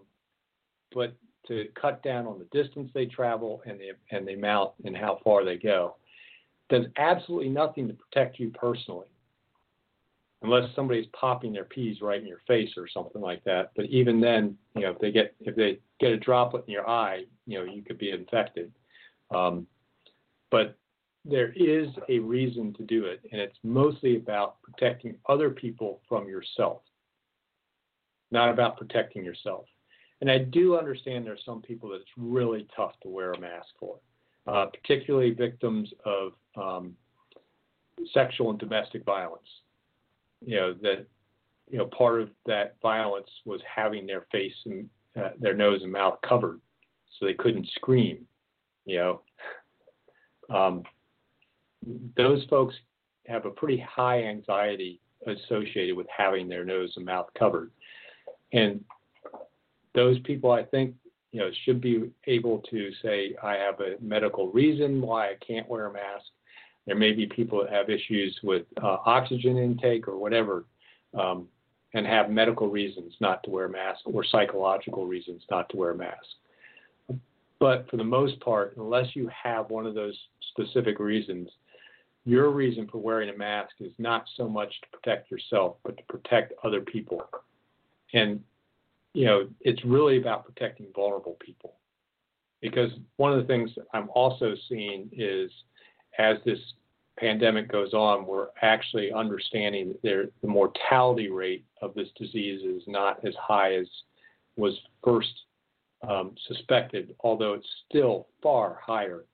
but 0.94 1.14
to 1.46 1.66
cut 1.80 2.02
down 2.02 2.26
on 2.26 2.38
the 2.38 2.62
distance 2.62 2.90
they 2.94 3.06
travel 3.06 3.62
and 3.66 3.80
the 3.80 3.90
and 4.10 4.26
the 4.26 4.34
amount 4.34 4.72
and 4.84 4.96
how 4.96 5.18
far 5.24 5.44
they 5.44 5.56
go. 5.56 5.96
Does 6.68 6.86
absolutely 6.98 7.48
nothing 7.48 7.88
to 7.88 7.94
protect 7.94 8.38
you 8.38 8.50
personally, 8.50 9.06
unless 10.42 10.68
somebody's 10.76 11.06
popping 11.18 11.52
their 11.52 11.64
peas 11.64 12.02
right 12.02 12.20
in 12.20 12.26
your 12.26 12.42
face 12.46 12.70
or 12.76 12.86
something 12.86 13.22
like 13.22 13.42
that. 13.44 13.70
But 13.74 13.86
even 13.86 14.20
then, 14.20 14.58
you 14.74 14.82
know, 14.82 14.90
if 14.90 14.98
they 14.98 15.10
get 15.10 15.34
if 15.40 15.56
they 15.56 15.78
get 15.98 16.12
a 16.12 16.18
droplet 16.18 16.64
in 16.66 16.72
your 16.72 16.88
eye, 16.88 17.24
you 17.46 17.58
know, 17.58 17.64
you 17.64 17.82
could 17.82 17.98
be 17.98 18.10
infected. 18.10 18.70
Um, 19.30 19.66
but 20.50 20.76
there 21.24 21.52
is 21.56 21.88
a 22.08 22.18
reason 22.20 22.72
to 22.74 22.82
do 22.82 23.04
it, 23.04 23.20
and 23.32 23.40
it's 23.40 23.58
mostly 23.62 24.16
about 24.16 24.60
protecting 24.62 25.16
other 25.28 25.50
people 25.50 26.00
from 26.08 26.28
yourself, 26.28 26.82
not 28.30 28.50
about 28.50 28.76
protecting 28.78 29.24
yourself. 29.24 29.66
And 30.20 30.30
I 30.30 30.38
do 30.38 30.76
understand 30.76 31.24
there's 31.24 31.42
some 31.44 31.62
people 31.62 31.90
that 31.90 31.96
it's 31.96 32.10
really 32.16 32.66
tough 32.74 32.92
to 33.02 33.08
wear 33.08 33.32
a 33.32 33.40
mask 33.40 33.68
for, 33.78 33.96
uh, 34.46 34.66
particularly 34.66 35.30
victims 35.30 35.92
of 36.04 36.32
um, 36.56 36.96
sexual 38.12 38.50
and 38.50 38.58
domestic 38.58 39.04
violence. 39.04 39.46
You 40.44 40.56
know 40.56 40.74
that 40.82 41.06
you 41.68 41.78
know 41.78 41.86
part 41.86 42.20
of 42.20 42.30
that 42.46 42.76
violence 42.82 43.28
was 43.44 43.60
having 43.74 44.06
their 44.06 44.26
face 44.32 44.54
and 44.66 44.88
uh, 45.16 45.30
their 45.38 45.54
nose 45.54 45.82
and 45.82 45.92
mouth 45.92 46.18
covered, 46.26 46.60
so 47.18 47.26
they 47.26 47.34
couldn't 47.34 47.68
scream. 47.76 48.26
You 48.86 48.96
know, 48.96 49.22
um, 50.54 50.82
those 52.16 52.44
folks 52.48 52.74
have 53.26 53.46
a 53.46 53.50
pretty 53.50 53.78
high 53.78 54.24
anxiety 54.24 55.00
associated 55.26 55.96
with 55.96 56.06
having 56.16 56.48
their 56.48 56.64
nose 56.64 56.92
and 56.96 57.04
mouth 57.04 57.28
covered, 57.38 57.70
and 58.52 58.84
those 59.98 60.18
people, 60.20 60.52
I 60.52 60.64
think, 60.64 60.94
you 61.32 61.40
know, 61.40 61.50
should 61.64 61.80
be 61.80 62.10
able 62.26 62.58
to 62.70 62.90
say, 63.02 63.34
I 63.42 63.54
have 63.54 63.80
a 63.80 63.96
medical 64.00 64.52
reason 64.52 65.00
why 65.00 65.30
I 65.32 65.36
can't 65.44 65.68
wear 65.68 65.86
a 65.86 65.92
mask. 65.92 66.26
There 66.86 66.96
may 66.96 67.12
be 67.12 67.26
people 67.26 67.58
that 67.60 67.72
have 67.72 67.90
issues 67.90 68.38
with 68.44 68.64
uh, 68.80 68.98
oxygen 69.04 69.56
intake 69.58 70.06
or 70.06 70.16
whatever, 70.16 70.64
um, 71.18 71.48
and 71.94 72.06
have 72.06 72.30
medical 72.30 72.68
reasons 72.68 73.12
not 73.20 73.42
to 73.42 73.50
wear 73.50 73.66
a 73.66 73.70
mask 73.70 74.00
or 74.04 74.22
psychological 74.24 75.04
reasons 75.06 75.42
not 75.50 75.68
to 75.70 75.76
wear 75.76 75.90
a 75.90 75.96
mask. 75.96 76.28
But 77.58 77.90
for 77.90 77.96
the 77.96 78.04
most 78.04 78.38
part, 78.40 78.76
unless 78.76 79.16
you 79.16 79.28
have 79.44 79.68
one 79.68 79.86
of 79.86 79.94
those 79.94 80.16
specific 80.50 81.00
reasons, 81.00 81.48
your 82.24 82.50
reason 82.50 82.86
for 82.86 82.98
wearing 82.98 83.30
a 83.30 83.36
mask 83.36 83.72
is 83.80 83.92
not 83.98 84.22
so 84.36 84.48
much 84.48 84.72
to 84.82 84.88
protect 84.96 85.30
yourself, 85.30 85.76
but 85.84 85.96
to 85.96 86.02
protect 86.08 86.52
other 86.62 86.82
people. 86.82 87.20
And 88.12 88.40
you 89.14 89.24
know, 89.24 89.48
it's 89.60 89.84
really 89.84 90.18
about 90.18 90.44
protecting 90.44 90.86
vulnerable 90.94 91.36
people. 91.40 91.74
Because 92.60 92.90
one 93.16 93.32
of 93.32 93.38
the 93.38 93.46
things 93.46 93.70
I'm 93.92 94.08
also 94.14 94.54
seeing 94.68 95.08
is 95.12 95.50
as 96.18 96.36
this 96.44 96.58
pandemic 97.18 97.70
goes 97.70 97.94
on, 97.94 98.26
we're 98.26 98.48
actually 98.62 99.12
understanding 99.12 99.88
that 99.88 100.02
there, 100.02 100.26
the 100.42 100.48
mortality 100.48 101.30
rate 101.30 101.64
of 101.82 101.94
this 101.94 102.08
disease 102.16 102.62
is 102.62 102.82
not 102.86 103.24
as 103.24 103.34
high 103.40 103.74
as 103.74 103.86
was 104.56 104.78
first 105.04 105.32
um, 106.08 106.34
suspected, 106.46 107.14
although 107.20 107.54
it's 107.54 107.66
still 107.88 108.28
far 108.42 108.80
higher 108.84 109.24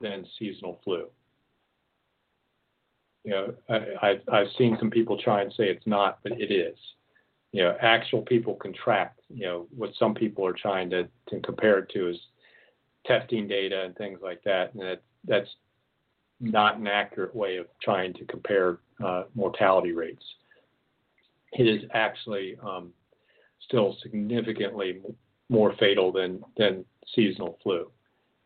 than 0.00 0.26
seasonal 0.38 0.80
flu. 0.84 1.06
You 3.24 3.30
know, 3.32 3.54
I, 4.00 4.20
I've 4.32 4.48
seen 4.56 4.76
some 4.78 4.90
people 4.90 5.18
try 5.18 5.42
and 5.42 5.52
say 5.52 5.64
it's 5.64 5.86
not, 5.86 6.20
but 6.22 6.32
it 6.32 6.52
is 6.52 6.78
you 7.52 7.62
know, 7.62 7.76
actual 7.80 8.22
people 8.22 8.54
contract. 8.54 9.20
You 9.28 9.46
know, 9.46 9.66
what 9.76 9.90
some 9.98 10.14
people 10.14 10.46
are 10.46 10.52
trying 10.52 10.90
to, 10.90 11.08
to 11.28 11.40
compare 11.40 11.78
it 11.78 11.88
to 11.90 12.10
is 12.10 12.16
testing 13.06 13.48
data 13.48 13.84
and 13.84 13.96
things 13.96 14.20
like 14.22 14.42
that, 14.44 14.74
and 14.74 14.82
that, 14.82 15.02
that's 15.26 15.48
not 16.40 16.78
an 16.78 16.86
accurate 16.86 17.34
way 17.34 17.56
of 17.56 17.66
trying 17.82 18.14
to 18.14 18.24
compare 18.24 18.78
uh, 19.04 19.24
mortality 19.34 19.92
rates. 19.92 20.24
It 21.52 21.66
is 21.66 21.82
actually 21.92 22.56
um, 22.62 22.92
still 23.60 23.96
significantly 24.02 25.00
more 25.48 25.74
fatal 25.78 26.12
than 26.12 26.42
than 26.56 26.84
seasonal 27.14 27.58
flu, 27.62 27.90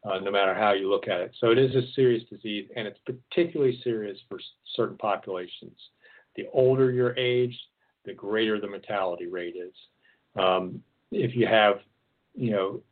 uh, 0.05 0.19
no 0.21 0.31
matter 0.31 0.55
how 0.55 0.73
you 0.73 0.91
look 0.91 1.07
at 1.07 1.21
it. 1.21 1.33
So 1.39 1.51
it 1.51 1.59
is 1.59 1.75
a 1.75 1.83
serious 1.95 2.25
disease, 2.31 2.69
and 2.77 2.87
it's 2.87 2.99
particularly 3.05 3.79
serious 3.85 4.19
for 4.29 4.41
certain 4.75 4.97
populations. 4.97 5.79
The 6.37 6.47
older 6.53 6.91
your 6.91 7.17
age, 7.17 7.57
the 8.05 8.13
greater 8.13 8.61
the 8.61 8.67
mortality 8.67 9.27
rate 9.27 9.57
is. 9.57 9.75
Um, 10.41 10.83
if 11.11 11.37
you 11.37 11.47
have, 11.47 11.77
you 12.35 12.51
know, 12.51 12.83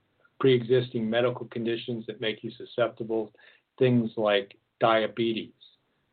pre-existing 0.40 1.09
medical 1.09 1.47
conditions 1.47 2.04
that 2.07 2.21
make 2.21 2.42
you 2.42 2.50
susceptible, 2.57 3.33
things 3.78 4.11
like 4.16 4.57
diabetes, 4.81 5.52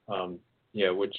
um, 0.08 0.40
you 0.74 0.86
know, 0.86 0.96
which 0.96 1.16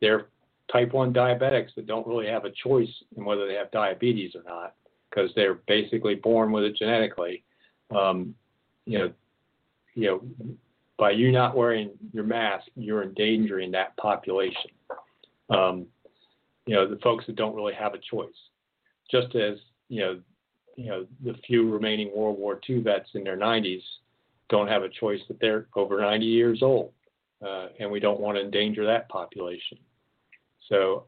they're 0.00 0.26
type 0.72 0.92
1 0.92 1.12
diabetics 1.12 1.74
that 1.74 1.86
don't 1.86 2.06
really 2.06 2.26
have 2.26 2.44
a 2.44 2.50
choice 2.50 2.88
in 3.16 3.24
whether 3.24 3.46
they 3.46 3.54
have 3.54 3.70
diabetes 3.70 4.34
or 4.34 4.42
not 4.46 4.74
because 5.10 5.30
they're 5.34 5.58
basically 5.66 6.14
born 6.14 6.52
with 6.52 6.64
it 6.64 6.76
genetically. 6.76 7.42
Um, 7.94 8.34
you 8.86 8.98
know, 8.98 9.12
you 9.94 10.06
know, 10.06 10.56
by 10.96 11.10
you 11.10 11.32
not 11.32 11.56
wearing 11.56 11.90
your 12.12 12.24
mask, 12.24 12.66
you're 12.76 13.02
endangering 13.02 13.72
that 13.72 13.96
population. 13.96 14.70
Um, 15.48 15.86
you 16.70 16.76
know, 16.76 16.86
the 16.86 17.00
folks 17.02 17.26
that 17.26 17.34
don't 17.34 17.56
really 17.56 17.74
have 17.74 17.94
a 17.94 17.98
choice. 17.98 18.28
Just 19.10 19.34
as, 19.34 19.58
you 19.88 20.02
know, 20.02 20.20
you 20.76 20.86
know, 20.86 21.04
the 21.24 21.34
few 21.44 21.68
remaining 21.68 22.12
World 22.14 22.38
War 22.38 22.60
II 22.70 22.82
vets 22.82 23.08
in 23.14 23.24
their 23.24 23.36
90s 23.36 23.82
don't 24.48 24.68
have 24.68 24.84
a 24.84 24.88
choice 24.88 25.18
that 25.26 25.40
they're 25.40 25.66
over 25.74 26.00
90 26.00 26.24
years 26.24 26.62
old, 26.62 26.92
uh, 27.44 27.70
and 27.80 27.90
we 27.90 27.98
don't 27.98 28.20
want 28.20 28.36
to 28.36 28.44
endanger 28.44 28.86
that 28.86 29.08
population. 29.08 29.78
So, 30.68 31.06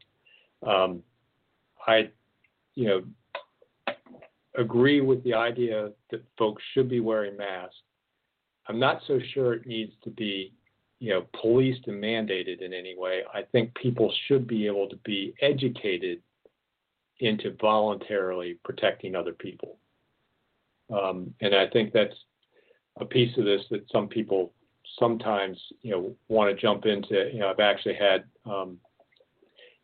um, 0.67 1.01
I, 1.87 2.09
you 2.75 2.87
know, 3.87 3.95
agree 4.57 4.99
with 4.99 5.23
the 5.23 5.33
idea 5.33 5.93
that 6.11 6.23
folks 6.37 6.61
should 6.73 6.89
be 6.89 6.99
wearing 6.99 7.37
masks. 7.37 7.77
I'm 8.67 8.79
not 8.79 8.99
so 9.07 9.17
sure 9.33 9.53
it 9.53 9.65
needs 9.65 9.93
to 10.03 10.09
be, 10.09 10.51
you 11.03 11.09
know, 11.09 11.25
policed 11.41 11.85
and 11.87 12.01
mandated 12.01 12.61
in 12.61 12.73
any 12.73 12.95
way. 12.97 13.23
I 13.33 13.41
think 13.51 13.75
people 13.75 14.09
should 14.25 14.47
be 14.47 14.65
able 14.67 14.87
to 14.87 14.95
be 15.03 15.33
educated 15.41 16.21
into 17.19 17.57
voluntarily 17.59 18.57
protecting 18.63 19.13
other 19.13 19.33
people. 19.33 19.79
Um, 20.89 21.33
and 21.41 21.53
I 21.53 21.67
think 21.67 21.91
that's 21.91 22.15
a 23.01 23.03
piece 23.03 23.37
of 23.37 23.43
this 23.43 23.63
that 23.69 23.83
some 23.91 24.07
people 24.07 24.53
sometimes, 24.97 25.59
you 25.81 25.91
know, 25.91 26.15
want 26.29 26.55
to 26.55 26.61
jump 26.61 26.85
into. 26.85 27.29
You 27.33 27.41
know, 27.41 27.49
I've 27.49 27.59
actually 27.59 27.95
had 27.95 28.23
um, 28.45 28.77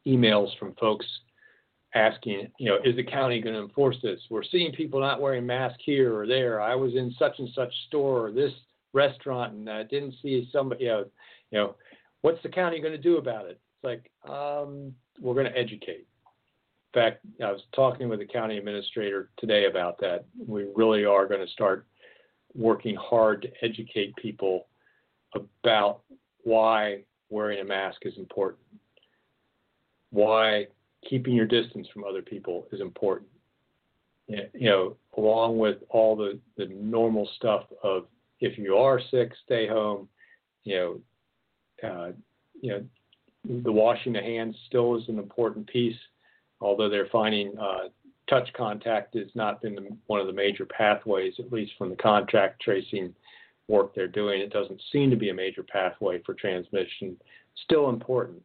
emails 0.07 0.57
from 0.57 0.73
folks 0.79 1.05
asking, 1.95 2.49
you 2.59 2.69
know, 2.69 2.77
is 2.85 2.95
the 2.95 3.03
county 3.03 3.41
going 3.41 3.55
to 3.55 3.61
enforce 3.61 3.97
this? 4.01 4.21
We're 4.29 4.41
seeing 4.41 4.71
people 4.71 5.01
not 5.01 5.19
wearing 5.19 5.45
masks 5.45 5.83
here 5.85 6.17
or 6.17 6.25
there. 6.25 6.61
I 6.61 6.75
was 6.75 6.95
in 6.95 7.13
such 7.19 7.39
and 7.39 7.49
such 7.53 7.73
store 7.87 8.27
or 8.27 8.31
this 8.31 8.53
restaurant 8.93 9.53
and 9.53 9.69
I 9.69 9.83
didn't 9.83 10.15
see 10.21 10.47
somebody, 10.51 10.85
you 10.85 10.89
know, 10.89 11.05
you 11.51 11.57
know, 11.57 11.75
what's 12.21 12.41
the 12.43 12.49
county 12.49 12.79
going 12.79 12.93
to 12.93 12.97
do 12.97 13.17
about 13.17 13.45
it? 13.45 13.59
It's 13.75 13.83
like, 13.83 14.11
um, 14.31 14.93
we're 15.19 15.33
going 15.33 15.51
to 15.51 15.57
educate. 15.57 16.07
In 16.93 17.01
fact, 17.01 17.25
I 17.43 17.51
was 17.51 17.61
talking 17.75 18.09
with 18.09 18.19
the 18.19 18.25
county 18.25 18.57
administrator 18.57 19.29
today 19.37 19.65
about 19.65 19.99
that. 19.99 20.25
We 20.47 20.67
really 20.75 21.05
are 21.05 21.27
going 21.27 21.45
to 21.45 21.51
start 21.51 21.85
working 22.55 22.95
hard 22.95 23.43
to 23.43 23.49
educate 23.61 24.15
people 24.15 24.67
about 25.35 26.01
why 26.43 27.03
wearing 27.29 27.59
a 27.59 27.63
mask 27.63 28.01
is 28.05 28.17
important, 28.17 28.63
why 30.09 30.65
keeping 31.07 31.35
your 31.35 31.45
distance 31.45 31.87
from 31.93 32.03
other 32.03 32.23
people 32.23 32.67
is 32.71 32.81
important. 32.81 33.29
You 34.27 34.47
know, 34.53 34.97
along 35.17 35.57
with 35.57 35.77
all 35.89 36.15
the, 36.15 36.39
the 36.57 36.67
normal 36.67 37.27
stuff 37.35 37.63
of 37.83 38.05
if 38.39 38.57
you 38.57 38.75
are 38.75 39.01
sick, 39.11 39.31
stay 39.45 39.67
home. 39.67 40.07
You 40.63 41.01
know, 41.83 41.89
uh, 41.89 42.11
you 42.61 42.71
know, 42.71 42.83
the 43.63 43.71
washing 43.71 44.13
the 44.13 44.21
hands 44.21 44.55
still 44.67 44.95
is 44.97 45.07
an 45.07 45.17
important 45.17 45.67
piece, 45.67 45.97
although 46.61 46.89
they're 46.89 47.07
finding 47.11 47.57
uh, 47.57 47.89
touch 48.29 48.49
contact 48.53 49.15
has 49.15 49.29
not 49.33 49.61
been 49.61 49.75
the, 49.75 49.87
one 50.07 50.19
of 50.19 50.27
the 50.27 50.33
major 50.33 50.65
pathways, 50.65 51.33
at 51.39 51.51
least 51.51 51.71
from 51.77 51.89
the 51.89 51.95
contact 51.95 52.61
tracing 52.61 53.13
work 53.67 53.93
they're 53.95 54.07
doing. 54.07 54.41
It 54.41 54.51
doesn't 54.51 54.81
seem 54.91 55.09
to 55.09 55.15
be 55.15 55.29
a 55.29 55.33
major 55.33 55.63
pathway 55.63 56.21
for 56.25 56.33
transmission. 56.33 57.17
Still 57.63 57.89
important 57.89 58.41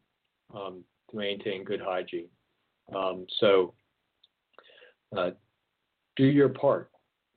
um, 0.55 0.85
to 1.11 1.17
maintain 1.17 1.65
good 1.65 1.81
hygiene. 1.81 2.29
Um, 2.95 3.27
so 3.41 3.75
uh, 5.17 5.31
do 6.17 6.25
your 6.25 6.49
part 6.49 6.91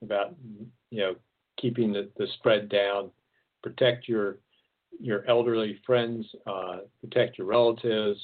about 0.03 0.35
you 0.91 0.99
know 0.99 1.15
keeping 1.57 1.91
the, 1.91 2.09
the 2.17 2.27
spread 2.35 2.69
down. 2.69 3.11
Protect 3.63 4.07
your 4.07 4.37
your 4.99 5.27
elderly 5.27 5.79
friends. 5.85 6.25
Uh, 6.45 6.77
protect 7.01 7.37
your 7.37 7.47
relatives. 7.47 8.19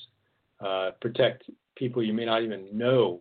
Uh, 0.60 0.92
protect 1.02 1.44
people 1.76 2.02
you 2.02 2.14
may 2.14 2.26
not 2.26 2.44
even 2.44 2.66
know 2.72 3.20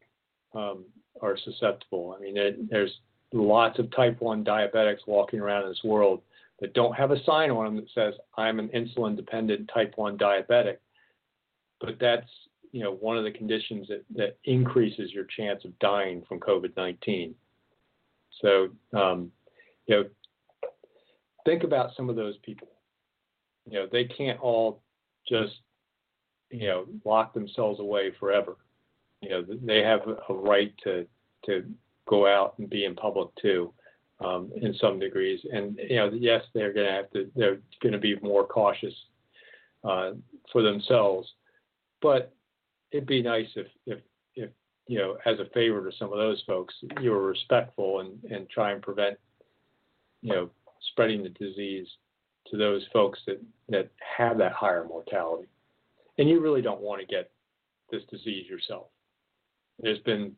um, 0.55 0.85
are 1.21 1.37
susceptible. 1.45 2.17
I 2.17 2.23
mean, 2.23 2.69
there's 2.71 2.93
lots 3.33 3.79
of 3.79 3.91
type 3.95 4.21
1 4.21 4.45
diabetics 4.45 5.07
walking 5.07 5.41
around 5.41 5.65
in 5.65 5.71
this 5.71 5.85
world 5.85 6.23
that 6.61 6.75
don't 6.75 6.95
have 6.95 7.11
a 7.11 7.23
sign 7.25 7.51
on 7.51 7.65
them 7.65 7.77
that 7.77 7.91
says, 7.95 8.15
I'm 8.37 8.59
an 8.59 8.69
insulin 8.69 9.17
dependent 9.17 9.71
type 9.73 9.95
1 9.97 10.19
diabetic. 10.19 10.77
But 11.81 11.97
that's 12.01 12.29
you 12.73 12.83
know 12.83 12.93
one 12.95 13.17
of 13.19 13.25
the 13.25 13.31
conditions 13.31 13.87
that, 13.89 14.05
that 14.17 14.39
increases 14.45 15.13
your 15.13 15.25
chance 15.25 15.65
of 15.65 15.79
dying 15.79 16.25
from 16.27 16.41
COVID-19. 16.41 17.35
So 18.41 18.69
um, 18.93 19.31
you 19.87 19.97
know 19.97 20.05
think 21.45 21.65
about 21.65 21.91
some 21.97 22.09
of 22.09 22.17
those 22.17 22.37
people. 22.43 22.69
You 23.67 23.81
know 23.81 23.87
they 23.91 24.05
can't 24.05 24.41
all 24.41 24.83
just 25.29 25.55
you 26.51 26.67
know 26.69 26.87
lock 27.05 27.35
themselves 27.35 27.81
away 27.81 28.13
forever. 28.19 28.57
You 29.21 29.31
know 29.31 29.45
they 29.63 29.83
have 29.83 30.01
a 30.29 30.35
right 30.35 30.73
to 30.85 31.07
to 31.47 31.65
go 32.09 32.27
out 32.27 32.59
and 32.59 32.69
be 32.69 32.85
in 32.85 32.95
public 32.95 33.29
too. 33.41 33.73
Um, 34.21 34.53
in 34.55 34.73
some 34.75 35.01
degrees, 35.01 35.41
and 35.53 35.77
you 35.89 35.97
know, 35.97 36.13
yes, 36.13 36.45
they're 36.55 36.73
going 36.73 36.87
to 36.87 36.93
have 36.93 37.11
to. 37.11 37.29
They're 37.35 37.59
going 37.83 37.93
to 37.93 37.99
be 37.99 38.15
more 38.23 38.47
cautious 38.47 38.95
uh, 39.83 40.13
for 40.53 40.63
themselves, 40.63 41.29
but 42.01 42.33
it'd 42.93 43.07
be 43.07 43.23
nice 43.23 43.49
if 43.57 43.67
if 43.87 43.99
if 44.37 44.51
you 44.87 44.99
know 44.99 45.17
as 45.27 45.39
a 45.41 45.51
favor 45.53 45.89
to 45.89 45.97
some 45.97 46.13
of 46.13 46.19
those 46.19 46.43
folks 46.47 46.75
you 47.01 47.11
were 47.11 47.27
respectful 47.27 48.01
and 48.01 48.23
and 48.31 48.49
try 48.49 48.73
and 48.73 48.83
prevent 48.83 49.19
you 50.23 50.33
know 50.33 50.51
spreading 50.91 51.23
the 51.23 51.29
disease 51.31 51.87
to 52.51 52.57
those 52.57 52.83
folks 52.93 53.19
that 53.27 53.41
that 53.69 53.91
have 54.17 54.39
that 54.39 54.53
higher 54.53 54.85
mortality 54.85 55.49
and 56.19 56.29
you 56.29 56.41
really 56.41 56.63
don't 56.63 56.81
want 56.81 57.01
to 57.01 57.07
get 57.07 57.31
this 57.91 58.03
disease 58.11 58.49
yourself 58.49 58.87
there's 59.81 60.01
been 60.01 60.33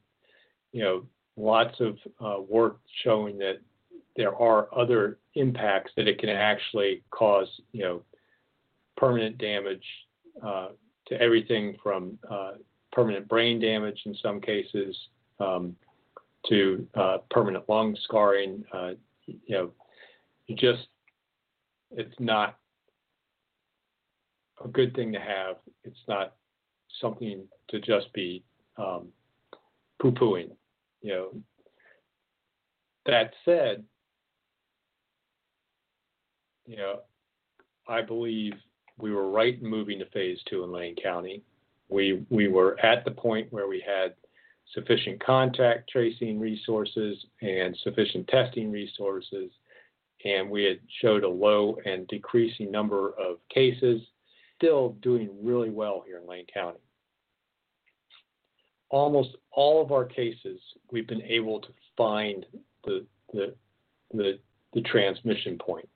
you 0.73 0.83
know 0.83 1.05
lots 1.37 1.81
of 1.81 1.97
uh, 2.21 2.41
work 2.43 2.79
showing 3.03 3.39
that 3.39 3.59
there 4.17 4.35
are 4.37 4.69
other 4.77 5.19
impacts 5.35 5.91
that 5.97 6.07
it 6.07 6.19
can 6.19 6.29
actually 6.29 7.03
cause 7.11 7.49
you 7.73 7.83
know 7.83 8.03
permanent 8.97 9.39
damage 9.39 9.85
uh, 10.43 10.69
to 11.07 11.21
everything 11.21 11.77
from 11.83 12.19
uh, 12.31 12.53
permanent 12.93 13.29
brain 13.29 13.61
damage 13.61 14.01
in 14.07 14.17
some 14.23 14.41
cases 14.41 14.97
um, 15.41 15.75
to 16.49 16.87
uh, 16.95 17.19
permanent 17.31 17.69
lung 17.69 17.97
scarring. 18.05 18.65
You 19.27 19.39
know, 19.49 19.71
you 20.47 20.57
just 20.57 20.89
it's 21.91 22.15
not 22.19 22.59
a 24.65 24.69
good 24.69 24.95
thing 24.95 25.13
to 25.13 25.21
have. 25.21 25.57
It's 25.85 25.97
not 26.09 26.35
something 27.01 27.45
to 27.69 27.81
just 27.81 28.13
be 28.13 28.45
um, 28.77 29.09
poo-pooing. 30.01 30.51
You 31.03 31.13
know. 31.13 31.29
That 33.07 33.33
said, 33.45 33.85
you 36.67 36.77
know, 36.77 37.01
I 37.87 38.01
believe 38.01 38.55
we 38.99 39.13
were 39.13 39.31
right 39.31 39.61
in 39.61 39.69
moving 39.69 39.99
to 39.99 40.07
phase 40.07 40.39
two 40.49 40.65
in 40.65 40.73
Lane 40.73 40.97
County. 41.03 41.43
We 41.91 42.25
we 42.31 42.49
were 42.49 42.79
at 42.81 43.05
the 43.05 43.11
point 43.11 43.53
where 43.53 43.69
we 43.69 43.85
had 43.87 44.15
sufficient 44.73 45.25
contact 45.25 45.91
tracing 45.91 46.39
resources 46.41 47.19
and 47.43 47.77
sufficient 47.83 48.27
testing 48.29 48.71
resources, 48.71 49.51
and 50.25 50.51
we 50.51 50.65
had 50.65 50.79
showed 51.01 51.25
a 51.25 51.29
low 51.29 51.77
and 51.85 52.07
decreasing 52.09 52.71
number 52.71 53.11
of 53.11 53.37
cases, 53.53 54.01
still 54.57 54.97
doing 55.03 55.31
really 55.43 55.71
well 55.71 56.03
here 56.07 56.19
in 56.19 56.27
Lane 56.27 56.47
County. 56.53 56.79
Almost 58.91 59.31
all 59.51 59.83
of 59.83 59.93
our 59.93 60.05
cases, 60.05 60.61
we've 60.91 61.09
been 61.09 61.23
able 61.23 61.61
to 61.61 61.69
find 61.97 62.47
the 62.85 63.05
the 63.33 63.55
the, 64.13 64.39
the 64.73 64.83
transmission 64.83 65.59
point 65.59 65.89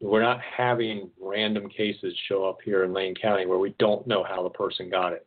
we're 0.00 0.22
not 0.22 0.40
having 0.40 1.10
random 1.20 1.68
cases 1.68 2.14
show 2.28 2.44
up 2.44 2.58
here 2.64 2.84
in 2.84 2.92
Lane 2.92 3.14
County 3.20 3.46
where 3.46 3.58
we 3.58 3.74
don't 3.78 4.06
know 4.06 4.22
how 4.22 4.42
the 4.42 4.50
person 4.50 4.88
got 4.88 5.12
it. 5.12 5.26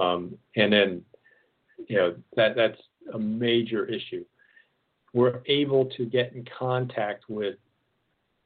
Um, 0.00 0.36
and 0.56 0.72
then, 0.72 1.02
you 1.88 1.96
know, 1.96 2.16
that 2.36 2.56
that's 2.56 2.80
a 3.12 3.18
major 3.18 3.86
issue. 3.86 4.24
We're 5.12 5.40
able 5.46 5.86
to 5.96 6.04
get 6.04 6.32
in 6.34 6.46
contact 6.58 7.24
with 7.28 7.56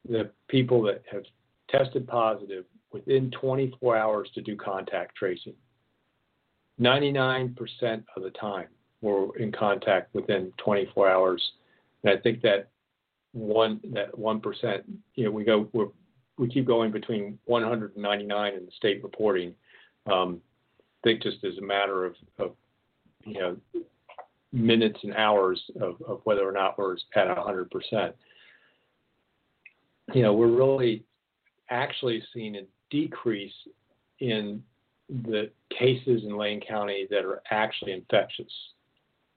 the 0.07 0.31
people 0.47 0.81
that 0.83 1.03
have 1.11 1.23
tested 1.69 2.07
positive 2.07 2.65
within 2.91 3.31
24 3.31 3.97
hours 3.97 4.29
to 4.35 4.41
do 4.41 4.55
contact 4.55 5.15
tracing. 5.15 5.53
99% 6.79 7.55
of 8.15 8.23
the 8.23 8.31
time, 8.31 8.67
we're 9.01 9.35
in 9.37 9.51
contact 9.51 10.13
within 10.13 10.51
24 10.57 11.09
hours. 11.09 11.51
And 12.03 12.17
I 12.17 12.21
think 12.21 12.41
that 12.41 12.69
one 13.33 13.79
that 13.93 14.17
one 14.17 14.39
percent. 14.39 14.83
You 15.15 15.25
know, 15.25 15.31
we 15.31 15.43
go 15.43 15.69
we 15.73 15.85
we 16.37 16.47
keep 16.49 16.65
going 16.65 16.91
between 16.91 17.37
199 17.45 18.53
in 18.53 18.65
the 18.65 18.71
state 18.71 19.03
reporting. 19.03 19.53
Um, 20.11 20.41
think 21.03 21.21
just 21.21 21.43
as 21.43 21.57
a 21.57 21.61
matter 21.61 22.05
of, 22.05 22.15
of 22.39 22.51
you 23.25 23.39
know 23.39 23.57
minutes 24.53 24.99
and 25.03 25.13
hours 25.15 25.61
of, 25.79 25.95
of 26.07 26.21
whether 26.23 26.47
or 26.47 26.51
not 26.51 26.77
we're 26.77 26.95
at 27.15 27.27
100 27.27 27.71
percent. 27.71 28.15
You 30.13 30.23
know, 30.23 30.33
we're 30.33 30.55
really 30.55 31.05
actually 31.69 32.21
seeing 32.33 32.57
a 32.57 32.63
decrease 32.89 33.53
in 34.19 34.61
the 35.09 35.49
cases 35.77 36.23
in 36.23 36.37
Lane 36.37 36.61
County 36.67 37.07
that 37.09 37.25
are 37.25 37.41
actually 37.49 37.93
infectious. 37.93 38.51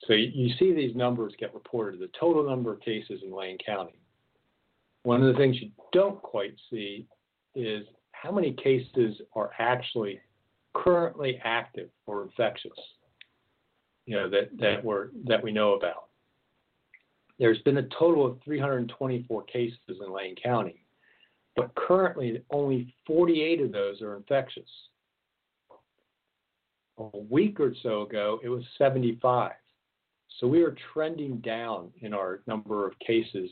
So 0.06 0.12
you, 0.12 0.54
see 0.58 0.72
these 0.72 0.94
numbers 0.94 1.32
get 1.38 1.54
reported, 1.54 2.00
the 2.00 2.10
total 2.18 2.44
number 2.44 2.72
of 2.72 2.80
cases 2.80 3.20
in 3.24 3.34
Lane 3.34 3.58
County. 3.64 3.98
One 5.04 5.22
of 5.22 5.32
the 5.32 5.38
things 5.38 5.56
you 5.60 5.70
don't 5.92 6.20
quite 6.20 6.54
see 6.70 7.06
is 7.54 7.86
how 8.12 8.30
many 8.30 8.52
cases 8.52 9.16
are 9.34 9.50
actually 9.58 10.20
currently 10.74 11.40
active 11.44 11.88
or 12.06 12.22
infectious, 12.22 12.72
you 14.06 14.16
know, 14.16 14.28
that, 14.28 14.50
that 14.58 14.84
were 14.84 15.10
that 15.26 15.42
we 15.42 15.52
know 15.52 15.74
about. 15.74 16.08
There's 17.38 17.58
been 17.62 17.78
a 17.78 17.88
total 17.98 18.26
of 18.26 18.38
324 18.44 19.42
cases 19.44 19.78
in 19.88 20.12
Lane 20.12 20.36
County, 20.42 20.84
but 21.56 21.74
currently 21.74 22.42
only 22.50 22.94
48 23.06 23.60
of 23.62 23.72
those 23.72 24.02
are 24.02 24.16
infectious. 24.16 24.68
A 26.98 27.18
week 27.28 27.58
or 27.58 27.74
so 27.82 28.02
ago, 28.02 28.40
it 28.44 28.48
was 28.48 28.62
75. 28.78 29.52
So 30.38 30.46
we 30.46 30.62
are 30.62 30.76
trending 30.92 31.38
down 31.38 31.90
in 32.02 32.14
our 32.14 32.40
number 32.46 32.86
of 32.86 32.98
cases 33.00 33.50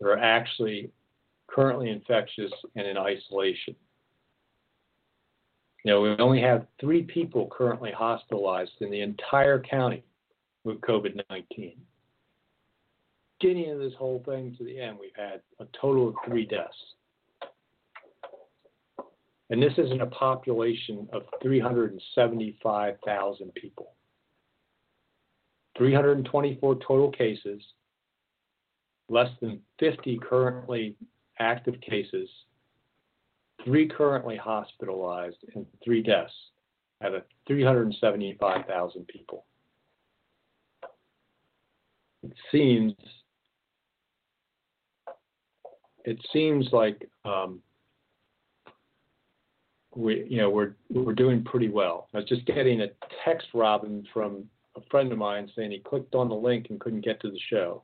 that 0.00 0.06
are 0.06 0.18
actually 0.18 0.90
currently 1.46 1.90
infectious 1.90 2.52
and 2.74 2.86
in 2.86 2.96
isolation. 2.98 3.74
Know, 5.86 6.00
we 6.00 6.16
only 6.18 6.40
have 6.40 6.66
three 6.80 7.04
people 7.04 7.48
currently 7.48 7.92
hospitalized 7.92 8.72
in 8.80 8.90
the 8.90 9.02
entire 9.02 9.60
county 9.60 10.02
with 10.64 10.80
COVID 10.80 11.20
19. 11.30 11.76
Getting 13.40 13.66
into 13.66 13.78
this 13.78 13.92
whole 13.96 14.20
thing 14.26 14.56
to 14.58 14.64
the 14.64 14.80
end, 14.80 14.98
we've 14.98 15.12
had 15.14 15.42
a 15.60 15.66
total 15.80 16.08
of 16.08 16.16
three 16.26 16.44
deaths. 16.44 16.74
And 19.48 19.62
this 19.62 19.74
is 19.78 19.92
in 19.92 20.00
a 20.00 20.06
population 20.06 21.08
of 21.12 21.22
375,000 21.40 23.54
people. 23.54 23.92
324 25.78 26.74
total 26.84 27.12
cases, 27.12 27.62
less 29.08 29.30
than 29.40 29.60
50 29.78 30.18
currently 30.28 30.96
active 31.38 31.80
cases, 31.80 32.28
three 33.66 33.88
currently 33.88 34.36
hospitalized, 34.36 35.36
and 35.54 35.66
three 35.84 36.02
deaths 36.02 36.32
out 37.02 37.14
of 37.14 37.24
375,000 37.48 39.06
people. 39.08 39.44
It 42.22 42.32
seems 42.50 42.94
it 46.04 46.18
seems 46.32 46.68
like 46.72 47.08
um, 47.24 47.60
we 49.94 50.24
you 50.28 50.38
know 50.38 50.50
we're 50.50 50.74
we're 50.90 51.12
doing 51.12 51.44
pretty 51.44 51.68
well. 51.68 52.08
I 52.14 52.18
was 52.18 52.26
just 52.26 52.46
getting 52.46 52.80
a 52.80 52.88
text, 53.24 53.48
Robin, 53.52 54.06
from 54.12 54.44
a 54.76 54.80
friend 54.90 55.12
of 55.12 55.18
mine 55.18 55.50
saying 55.56 55.72
he 55.72 55.78
clicked 55.80 56.14
on 56.14 56.28
the 56.28 56.34
link 56.34 56.66
and 56.70 56.80
couldn't 56.80 57.04
get 57.04 57.20
to 57.20 57.30
the 57.30 57.40
show. 57.50 57.82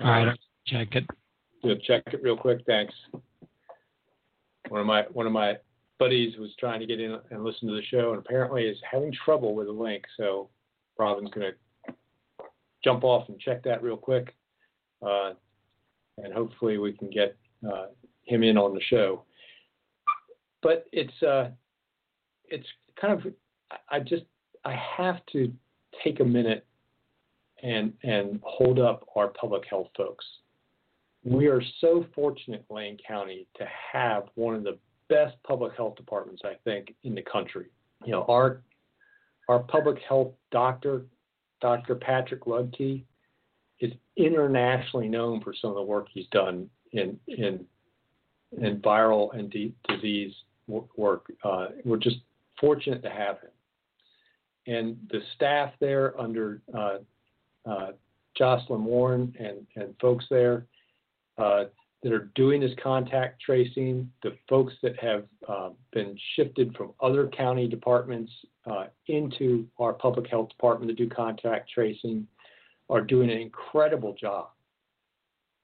All 0.00 0.06
right, 0.06 0.38
check 0.66 0.94
it. 0.94 1.04
Yeah, 1.62 1.74
check 1.84 2.02
it 2.06 2.22
real 2.22 2.36
quick. 2.36 2.60
Thanks. 2.66 2.94
One 4.68 4.80
of 4.80 4.86
my 4.86 5.02
one 5.12 5.26
of 5.26 5.32
my 5.32 5.56
buddies 5.98 6.36
was 6.38 6.50
trying 6.58 6.80
to 6.80 6.86
get 6.86 7.00
in 7.00 7.18
and 7.30 7.44
listen 7.44 7.68
to 7.68 7.74
the 7.74 7.82
show, 7.82 8.10
and 8.10 8.18
apparently 8.18 8.64
is 8.64 8.78
having 8.88 9.12
trouble 9.24 9.54
with 9.54 9.66
the 9.66 9.72
link. 9.72 10.04
So 10.16 10.50
Robin's 10.98 11.30
going 11.30 11.52
to 11.52 11.94
jump 12.84 13.04
off 13.04 13.28
and 13.28 13.38
check 13.40 13.62
that 13.64 13.82
real 13.82 13.96
quick, 13.96 14.34
uh, 15.04 15.32
and 16.18 16.32
hopefully 16.32 16.78
we 16.78 16.92
can 16.92 17.10
get 17.10 17.36
uh, 17.66 17.86
him 18.24 18.42
in 18.42 18.56
on 18.56 18.74
the 18.74 18.80
show. 18.82 19.24
But 20.62 20.86
it's 20.92 21.22
uh, 21.22 21.50
it's 22.44 22.66
kind 23.00 23.14
of 23.14 23.32
I 23.90 24.00
just 24.00 24.24
I 24.64 24.74
have 24.96 25.24
to 25.32 25.52
take 26.04 26.20
a 26.20 26.24
minute 26.24 26.66
and 27.62 27.92
and 28.02 28.40
hold 28.44 28.78
up 28.78 29.08
our 29.16 29.28
public 29.28 29.64
health 29.68 29.88
folks. 29.96 30.24
We 31.24 31.46
are 31.48 31.62
so 31.80 32.06
fortunate 32.14 32.64
Lane 32.70 32.96
County 33.06 33.46
to 33.56 33.66
have 33.92 34.24
one 34.34 34.54
of 34.54 34.62
the 34.62 34.78
best 35.08 35.36
public 35.42 35.74
health 35.76 35.96
departments 35.96 36.42
I 36.44 36.54
think 36.64 36.94
in 37.02 37.14
the 37.14 37.22
country. 37.22 37.66
You 38.04 38.12
know, 38.12 38.24
our 38.28 38.62
our 39.48 39.60
public 39.60 39.98
health 40.06 40.32
doctor, 40.50 41.06
Dr. 41.60 41.94
Patrick 41.94 42.44
Luedtke, 42.44 43.02
is 43.80 43.92
internationally 44.16 45.08
known 45.08 45.40
for 45.40 45.54
some 45.54 45.70
of 45.70 45.76
the 45.76 45.82
work 45.82 46.06
he's 46.12 46.28
done 46.30 46.68
in 46.92 47.18
in 47.26 47.64
in 48.60 48.80
viral 48.80 49.36
and 49.36 49.50
de- 49.50 49.74
disease 49.88 50.34
work. 50.66 51.32
Uh, 51.42 51.68
we're 51.84 51.96
just 51.96 52.18
fortunate 52.60 53.02
to 53.02 53.10
have 53.10 53.36
him. 53.40 53.50
And 54.66 54.96
the 55.10 55.20
staff 55.34 55.72
there 55.80 56.18
under 56.20 56.60
uh, 56.76 56.98
uh, 57.66 57.92
Jocelyn 58.36 58.84
Warren 58.84 59.34
and, 59.38 59.66
and 59.76 59.94
folks 60.00 60.26
there 60.30 60.66
uh, 61.38 61.64
that 62.02 62.12
are 62.12 62.30
doing 62.34 62.60
this 62.60 62.72
contact 62.82 63.40
tracing, 63.40 64.10
the 64.22 64.36
folks 64.48 64.72
that 64.82 64.98
have 65.00 65.24
uh, 65.48 65.70
been 65.92 66.16
shifted 66.36 66.76
from 66.76 66.92
other 67.00 67.26
county 67.28 67.66
departments 67.66 68.30
uh, 68.70 68.84
into 69.08 69.66
our 69.78 69.92
public 69.92 70.28
health 70.30 70.48
department 70.48 70.88
to 70.90 70.94
do 70.94 71.08
contact 71.12 71.70
tracing 71.70 72.26
are 72.88 73.00
doing 73.00 73.30
an 73.30 73.38
incredible 73.38 74.14
job. 74.14 74.48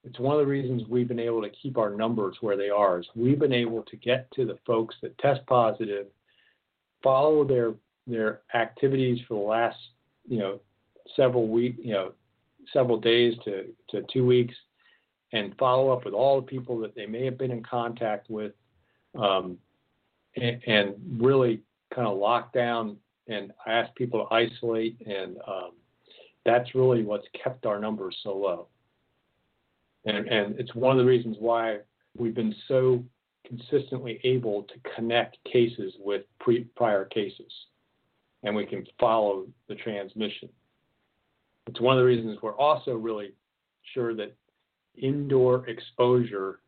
It's 0.02 0.18
one 0.18 0.34
of 0.34 0.40
the 0.40 0.50
reasons 0.50 0.82
we've 0.88 1.08
been 1.08 1.20
able 1.20 1.40
to 1.42 1.50
keep 1.50 1.78
our 1.78 1.90
numbers 1.90 2.36
where 2.40 2.56
they 2.56 2.68
are. 2.68 2.98
Is 2.98 3.06
we've 3.14 3.38
been 3.38 3.54
able 3.54 3.82
to 3.84 3.96
get 3.96 4.30
to 4.32 4.44
the 4.44 4.58
folks 4.66 4.94
that 5.02 5.16
test 5.18 5.40
positive 5.46 6.06
follow 7.02 7.44
their 7.44 7.74
their 8.06 8.40
activities 8.54 9.18
for 9.26 9.34
the 9.34 9.46
last 9.46 9.76
you 10.28 10.38
know 10.38 10.60
several 11.16 11.48
week 11.48 11.76
you 11.78 11.92
know 11.92 12.12
several 12.72 12.98
days 12.98 13.34
to, 13.44 13.66
to 13.90 14.04
two 14.12 14.26
weeks 14.26 14.54
and 15.34 15.54
follow 15.58 15.90
up 15.90 16.04
with 16.04 16.14
all 16.14 16.40
the 16.40 16.46
people 16.46 16.78
that 16.78 16.94
they 16.94 17.06
may 17.06 17.24
have 17.24 17.36
been 17.36 17.50
in 17.50 17.62
contact 17.62 18.30
with 18.30 18.52
um, 19.18 19.58
and, 20.36 20.62
and, 20.66 20.94
really 21.18 21.60
kind 21.94 22.08
of 22.08 22.16
lock 22.16 22.52
down 22.52 22.96
and 23.28 23.52
ask 23.66 23.94
people 23.94 24.26
to 24.26 24.34
isolate 24.34 24.96
and 25.06 25.36
um, 25.46 25.70
that's 26.44 26.74
really 26.74 27.04
what's 27.04 27.26
kept 27.42 27.66
our 27.66 27.78
numbers 27.78 28.16
so 28.22 28.36
low 28.36 28.68
and, 30.04 30.26
and 30.28 30.58
it's 30.58 30.74
one 30.74 30.92
of 30.92 30.98
the 30.98 31.08
reasons 31.08 31.36
why 31.38 31.78
we've 32.16 32.34
been 32.34 32.54
so 32.68 33.02
consistently 33.46 34.20
able 34.24 34.64
to 34.64 34.74
connect 34.94 35.38
cases 35.44 35.94
with 35.98 36.22
pre- 36.40 36.64
prior 36.76 37.04
cases, 37.04 37.52
and 38.42 38.54
we 38.54 38.66
can 38.66 38.86
follow 38.98 39.46
the 39.68 39.74
transmission. 39.74 40.48
It's 41.66 41.80
one 41.80 41.96
of 41.96 42.02
the 42.02 42.06
reasons 42.06 42.38
we're 42.42 42.56
also 42.56 42.94
really 42.94 43.32
sure 43.92 44.14
that 44.14 44.34
indoor 44.96 45.66
exposure 45.68 46.60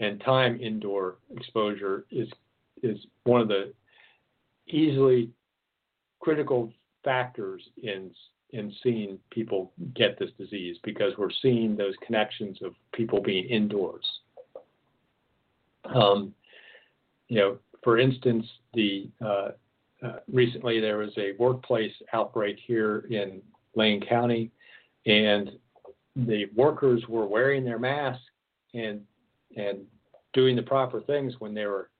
and 0.00 0.20
time 0.20 0.60
indoor 0.60 1.16
exposure 1.36 2.06
is 2.10 2.28
is 2.82 2.98
one 3.24 3.40
of 3.40 3.48
the 3.48 3.72
easily 4.68 5.30
critical 6.20 6.72
factors 7.04 7.62
in 7.82 8.10
in 8.50 8.72
seeing 8.82 9.18
people 9.30 9.72
get 9.94 10.18
this 10.18 10.30
disease 10.38 10.76
because 10.82 11.12
we're 11.18 11.28
seeing 11.42 11.76
those 11.76 11.94
connections 12.06 12.58
of 12.62 12.72
people 12.92 13.20
being 13.20 13.44
indoors. 13.44 14.06
Um, 15.84 16.34
you 17.28 17.38
know, 17.38 17.58
for 17.84 17.98
instance, 17.98 18.46
the 18.74 19.10
uh, 19.24 19.48
uh, 20.02 20.16
recently 20.32 20.80
there 20.80 20.98
was 20.98 21.12
a 21.18 21.32
workplace 21.38 21.92
outbreak 22.12 22.58
here 22.64 23.06
in 23.10 23.42
Lane 23.74 24.02
County, 24.08 24.50
and 25.06 25.50
the 26.26 26.46
workers 26.56 27.02
were 27.08 27.26
wearing 27.26 27.64
their 27.64 27.78
masks 27.78 28.24
and 28.74 29.00
and 29.56 29.80
doing 30.34 30.56
the 30.56 30.62
proper 30.62 31.00
things 31.00 31.34
when 31.38 31.54
they 31.54 31.64
were 31.64 31.90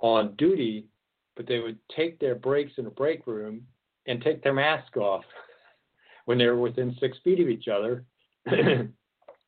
on 0.00 0.34
duty, 0.36 0.86
but 1.36 1.46
they 1.46 1.60
would 1.60 1.78
take 1.94 2.18
their 2.18 2.34
breaks 2.34 2.72
in 2.78 2.86
a 2.86 2.90
break 2.90 3.26
room 3.26 3.62
and 4.06 4.20
take 4.20 4.42
their 4.42 4.52
mask 4.52 4.96
off 4.96 5.24
when 6.24 6.36
they 6.36 6.46
were 6.46 6.60
within 6.60 6.96
six 6.98 7.16
feet 7.22 7.40
of 7.40 7.48
each 7.48 7.68
other 7.68 8.04
and 8.46 8.92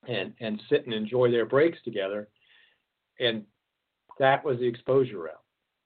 and 0.09 0.63
sit 0.69 0.85
and 0.85 0.95
enjoy 0.95 1.31
their 1.31 1.47
breaks 1.47 1.79
together 1.85 2.29
and 3.21 3.45
that 4.19 4.45
was 4.45 4.59
the 4.59 4.67
exposure 4.67 5.19
route. 5.19 5.43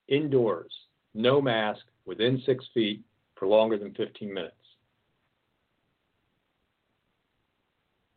Indoors, 0.09 0.73
no 1.15 1.41
mask, 1.41 1.81
within 2.05 2.43
six 2.45 2.65
feet 2.75 3.03
for 3.37 3.47
longer 3.47 3.79
than 3.79 3.95
15 3.95 4.33
minutes. 4.33 4.55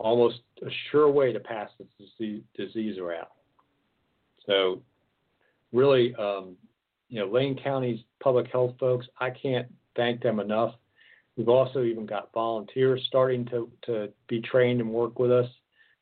Almost 0.02 0.40
a 0.66 0.70
sure 0.90 1.10
way 1.12 1.32
to 1.32 1.40
pass 1.40 1.70
this 1.78 2.10
disease 2.58 2.98
around. 2.98 3.28
So, 4.48 4.82
really, 5.72 6.16
um, 6.16 6.56
you 7.08 7.20
know, 7.20 7.28
Lane 7.28 7.56
County's 7.64 8.00
public 8.20 8.48
health 8.52 8.74
folks, 8.80 9.06
I 9.20 9.30
can't 9.30 9.68
thank 9.96 10.24
them 10.24 10.40
enough. 10.40 10.74
We've 11.38 11.50
also 11.50 11.84
even 11.84 12.08
got 12.08 12.34
volunteers 12.34 13.04
starting 13.08 13.46
to, 13.46 13.70
to 13.84 14.10
be 14.28 14.42
trained 14.42 14.82
and 14.82 14.90
work 14.90 15.20
with 15.20 15.32
us. 15.32 15.48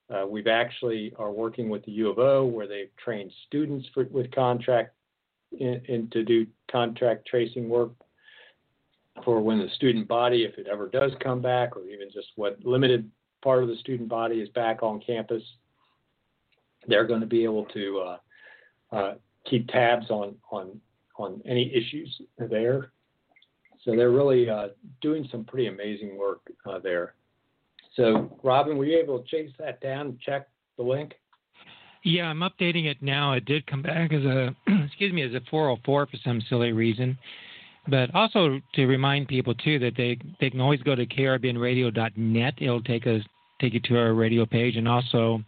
Uh, 0.10 0.26
we've 0.26 0.48
actually 0.48 1.14
are 1.20 1.32
working 1.32 1.68
with 1.68 1.84
the 1.84 1.92
U 1.92 2.10
of 2.10 2.20
O 2.20 2.46
where 2.46 2.68
they've 2.68 2.96
trained 3.04 3.34
students 3.48 3.86
for, 3.94 4.06
with 4.06 4.32
contract 4.32 4.94
in, 5.60 5.82
in, 5.90 6.10
to 6.12 6.24
do 6.24 6.48
contract 6.72 7.28
tracing 7.28 7.68
work 7.68 7.92
for 9.26 9.42
when 9.42 9.60
the 9.60 9.68
student 9.76 10.08
body, 10.08 10.44
if 10.46 10.58
it 10.58 10.68
ever 10.72 10.88
does 10.88 11.12
come 11.22 11.42
back, 11.42 11.76
or 11.76 11.84
even 11.84 12.08
just 12.14 12.28
what 12.38 12.58
limited 12.64 13.12
part 13.42 13.64
of 13.64 13.70
the 13.70 13.76
student 13.78 14.10
body 14.10 14.36
is 14.36 14.50
back 14.50 14.84
on 14.84 15.00
campus, 15.00 15.44
they're 16.88 17.08
going 17.08 17.22
to 17.22 17.28
be 17.28 17.44
able 17.44 17.66
to 17.66 18.00
uh, 18.00 18.96
uh, 18.96 19.14
keep 19.50 19.68
tabs 19.68 20.10
on 20.10 20.36
on 20.52 20.80
on 21.18 21.42
any 21.46 21.74
issues 21.74 22.22
there. 22.38 22.92
So 23.84 23.96
they're 23.96 24.12
really 24.12 24.50
uh, 24.50 24.70
doing 25.02 25.28
some 25.32 25.44
pretty 25.46 25.68
amazing 25.68 26.18
work 26.18 26.42
uh, 26.66 26.80
there. 26.80 27.14
So, 27.96 28.38
Robin, 28.44 28.78
were 28.78 28.86
you 28.86 28.98
able 28.98 29.20
to 29.20 29.26
chase 29.26 29.52
that 29.60 29.82
down 29.82 30.08
and 30.08 30.20
check 30.20 30.48
the 30.78 30.84
link? 30.84 31.14
Yeah, 32.04 32.26
I'm 32.26 32.40
updating 32.40 32.86
it 32.86 33.02
now. 33.02 33.34
It 33.34 33.46
did 33.46 33.68
come 33.68 33.82
back 33.82 34.14
as 34.14 34.24
a 34.24 34.56
excuse 34.86 35.12
me 35.12 35.22
as 35.24 35.34
a 35.34 35.42
404 35.50 36.08
for 36.08 36.18
some 36.24 36.42
silly 36.50 36.72
reason. 36.72 37.18
But 37.88 38.14
also 38.14 38.60
to 38.74 38.86
remind 38.86 39.28
people 39.28 39.56
too 39.56 39.80
that 39.80 39.96
they 39.96 40.20
they 40.40 40.50
can 40.50 40.62
always 40.62 40.82
go 40.82 40.96
to 40.96 41.06
krbnradio.net. 41.06 42.54
It'll 42.58 42.84
take 42.84 43.08
us 43.08 43.22
take 43.60 43.74
you 43.74 43.80
to 43.82 43.98
our 43.98 44.14
radio 44.14 44.46
page 44.46 44.76
and 44.76 44.88
also 44.88 45.42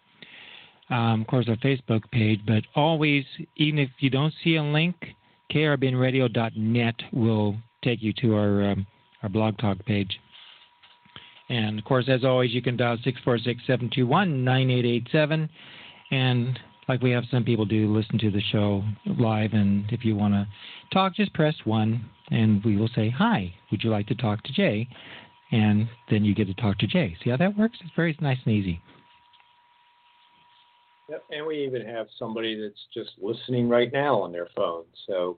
um, 0.90 1.22
of 1.22 1.28
course 1.28 1.48
our 1.48 1.58
Facebook 1.58 2.10
page. 2.12 2.42
But 2.46 2.64
always, 2.76 3.26
even 3.58 3.80
if 3.80 3.90
you 4.00 4.10
don't 4.10 4.34
see 4.44 4.56
a 4.56 4.64
link, 4.64 4.96
krbnradio.net 5.52 6.96
will 7.12 7.58
take 7.84 8.02
you 8.02 8.14
to 8.22 8.36
our 8.36 8.72
um, 8.72 8.88
our 9.24 9.30
blog 9.30 9.58
talk 9.58 9.84
page. 9.86 10.20
And 11.50 11.78
of 11.78 11.86
course, 11.86 12.06
as 12.08 12.24
always, 12.24 12.54
you 12.54 12.62
can 12.62 12.78
dial 12.78 12.98
646 13.04 13.62
721 13.68 14.44
9887. 14.44 15.50
And 16.12 16.60
like 16.92 17.02
we 17.02 17.12
have 17.12 17.24
some 17.32 17.46
people 17.46 17.64
do, 17.64 17.88
listen 17.96 18.20
to 18.20 18.30
the 18.30 18.42
show 18.52 18.84
live. 19.06 19.54
And 19.54 19.86
if 19.94 20.04
you 20.04 20.14
want 20.14 20.34
to 20.34 20.46
talk, 20.92 21.16
just 21.16 21.34
press 21.34 21.56
one 21.64 22.04
and 22.32 22.62
we 22.66 22.76
will 22.76 22.90
say, 22.94 23.10
Hi, 23.10 23.54
would 23.72 23.82
you 23.82 23.90
like 23.90 24.08
to 24.08 24.16
talk 24.16 24.44
to 24.44 24.52
Jay? 24.52 24.90
And 25.54 25.88
then 26.10 26.26
you 26.26 26.36
get 26.36 26.48
to 26.48 26.54
talk 26.56 26.78
to 26.80 26.88
Jay. 26.88 27.16
See 27.24 27.30
how 27.30 27.38
that 27.38 27.58
works? 27.58 27.78
It's 27.82 27.94
very 27.96 28.18
nice 28.20 28.40
and 28.46 28.54
easy. 28.54 28.82
Yep, 31.10 31.24
and 31.32 31.46
we 31.46 31.64
even 31.66 31.86
have 31.86 32.08
somebody 32.20 32.60
that's 32.62 32.86
just 32.94 33.12
listening 33.22 33.70
right 33.70 33.92
now 33.94 34.22
on 34.22 34.34
their 34.34 34.48
phone. 34.54 34.84
So 35.08 35.38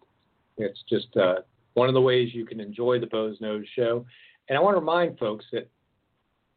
it's 0.57 0.83
just 0.89 1.15
uh, 1.17 1.35
one 1.75 1.87
of 1.87 1.93
the 1.93 2.01
ways 2.01 2.33
you 2.33 2.47
can 2.47 2.59
enjoy 2.59 2.99
the 2.99 3.07
Boze 3.07 3.37
Noze 3.39 3.65
show. 3.75 4.07
And 4.49 4.57
I 4.57 4.61
want 4.61 4.75
to 4.75 4.79
remind 4.79 5.19
folks 5.19 5.45
that 5.51 5.69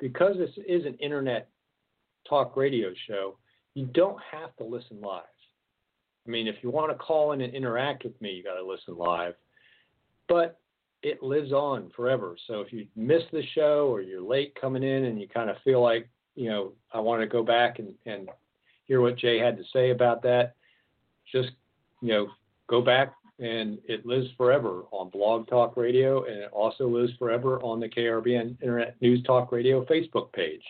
because 0.00 0.38
this 0.38 0.50
is 0.66 0.86
an 0.86 0.94
internet 0.94 1.50
talk 2.26 2.56
radio 2.56 2.92
show, 3.06 3.36
you 3.76 3.84
don't 3.92 4.18
have 4.32 4.56
to 4.56 4.64
listen 4.64 5.02
live. 5.02 5.22
I 6.26 6.30
mean, 6.30 6.48
if 6.48 6.56
you 6.62 6.70
want 6.70 6.90
to 6.90 6.96
call 6.96 7.32
in 7.32 7.42
and 7.42 7.54
interact 7.54 8.04
with 8.04 8.18
me, 8.22 8.30
you 8.30 8.42
got 8.42 8.54
to 8.54 8.66
listen 8.66 8.96
live. 8.96 9.34
But 10.28 10.58
it 11.02 11.22
lives 11.22 11.52
on 11.52 11.92
forever. 11.94 12.36
So 12.46 12.62
if 12.62 12.72
you 12.72 12.86
miss 12.96 13.22
the 13.32 13.42
show 13.54 13.88
or 13.88 14.00
you're 14.00 14.22
late 14.22 14.58
coming 14.58 14.82
in 14.82 15.04
and 15.04 15.20
you 15.20 15.28
kind 15.28 15.50
of 15.50 15.56
feel 15.62 15.82
like, 15.82 16.08
you 16.36 16.48
know, 16.48 16.72
I 16.92 17.00
want 17.00 17.20
to 17.20 17.26
go 17.26 17.42
back 17.42 17.78
and, 17.78 17.92
and 18.06 18.30
hear 18.86 19.02
what 19.02 19.18
Jay 19.18 19.38
had 19.38 19.58
to 19.58 19.64
say 19.74 19.90
about 19.90 20.22
that, 20.22 20.54
just, 21.30 21.50
you 22.00 22.08
know, 22.08 22.28
go 22.68 22.80
back, 22.80 23.12
and 23.38 23.78
it 23.86 24.06
lives 24.06 24.28
forever 24.38 24.84
on 24.90 25.10
Blog 25.10 25.48
Talk 25.48 25.76
Radio, 25.76 26.24
and 26.24 26.36
it 26.38 26.50
also 26.50 26.88
lives 26.88 27.12
forever 27.18 27.60
on 27.60 27.78
the 27.78 27.88
KRBN 27.88 28.56
Internet 28.62 28.96
News 29.02 29.22
Talk 29.24 29.52
Radio 29.52 29.84
Facebook 29.84 30.32
page. 30.32 30.62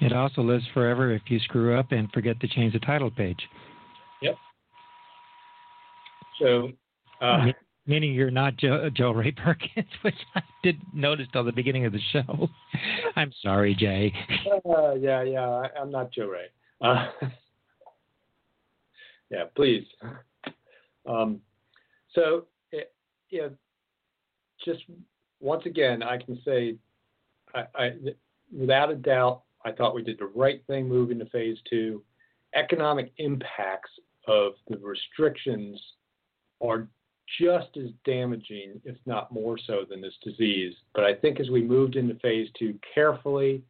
It 0.00 0.12
also 0.12 0.42
lives 0.42 0.64
forever 0.72 1.12
if 1.12 1.22
you 1.26 1.40
screw 1.40 1.76
up 1.78 1.92
and 1.92 2.10
forget 2.12 2.40
to 2.40 2.48
change 2.48 2.72
the 2.72 2.78
title 2.78 3.10
page. 3.10 3.40
Yep. 4.22 4.36
So, 6.40 6.70
uh, 7.20 7.46
meaning 7.86 8.12
you're 8.12 8.30
not 8.30 8.56
Joe, 8.56 8.88
Joe 8.90 9.10
Ray 9.10 9.32
Perkins, 9.32 9.88
which 10.02 10.14
I 10.36 10.42
didn't 10.62 10.94
notice 10.94 11.26
till 11.32 11.44
the 11.44 11.52
beginning 11.52 11.84
of 11.84 11.92
the 11.92 12.00
show. 12.12 12.48
I'm 13.16 13.32
sorry, 13.42 13.74
Jay. 13.74 14.12
Uh, 14.68 14.94
yeah, 14.94 15.22
yeah, 15.22 15.48
I, 15.48 15.80
am 15.80 15.90
not 15.90 16.12
Joe 16.12 16.28
Ray. 16.28 16.46
Uh, 16.80 17.08
yeah, 19.30 19.44
please. 19.56 19.84
Um, 21.06 21.40
so, 22.14 22.44
it, 22.70 22.92
you 23.30 23.42
know, 23.42 23.50
just 24.64 24.84
once 25.40 25.66
again, 25.66 26.02
I 26.02 26.18
can 26.18 26.40
say, 26.44 26.76
I, 27.54 27.64
I, 27.74 27.90
without 28.56 28.90
a 28.90 28.94
doubt, 28.94 29.42
I 29.64 29.72
thought 29.72 29.94
we 29.94 30.02
did 30.02 30.18
the 30.18 30.30
right 30.34 30.62
thing 30.66 30.88
moving 30.88 31.18
to 31.18 31.26
phase 31.26 31.58
two. 31.68 32.02
Economic 32.54 33.12
impacts 33.18 33.90
of 34.26 34.52
the 34.68 34.78
restrictions 34.78 35.80
are 36.60 36.88
just 37.40 37.76
as 37.76 37.90
damaging, 38.04 38.80
if 38.84 38.96
not 39.04 39.32
more 39.32 39.58
so, 39.58 39.84
than 39.88 40.00
this 40.00 40.16
disease. 40.22 40.74
But 40.94 41.04
I 41.04 41.14
think 41.14 41.40
as 41.40 41.50
we 41.50 41.62
moved 41.62 41.96
into 41.96 42.14
phase 42.16 42.48
two 42.58 42.78
carefully, 42.94 43.62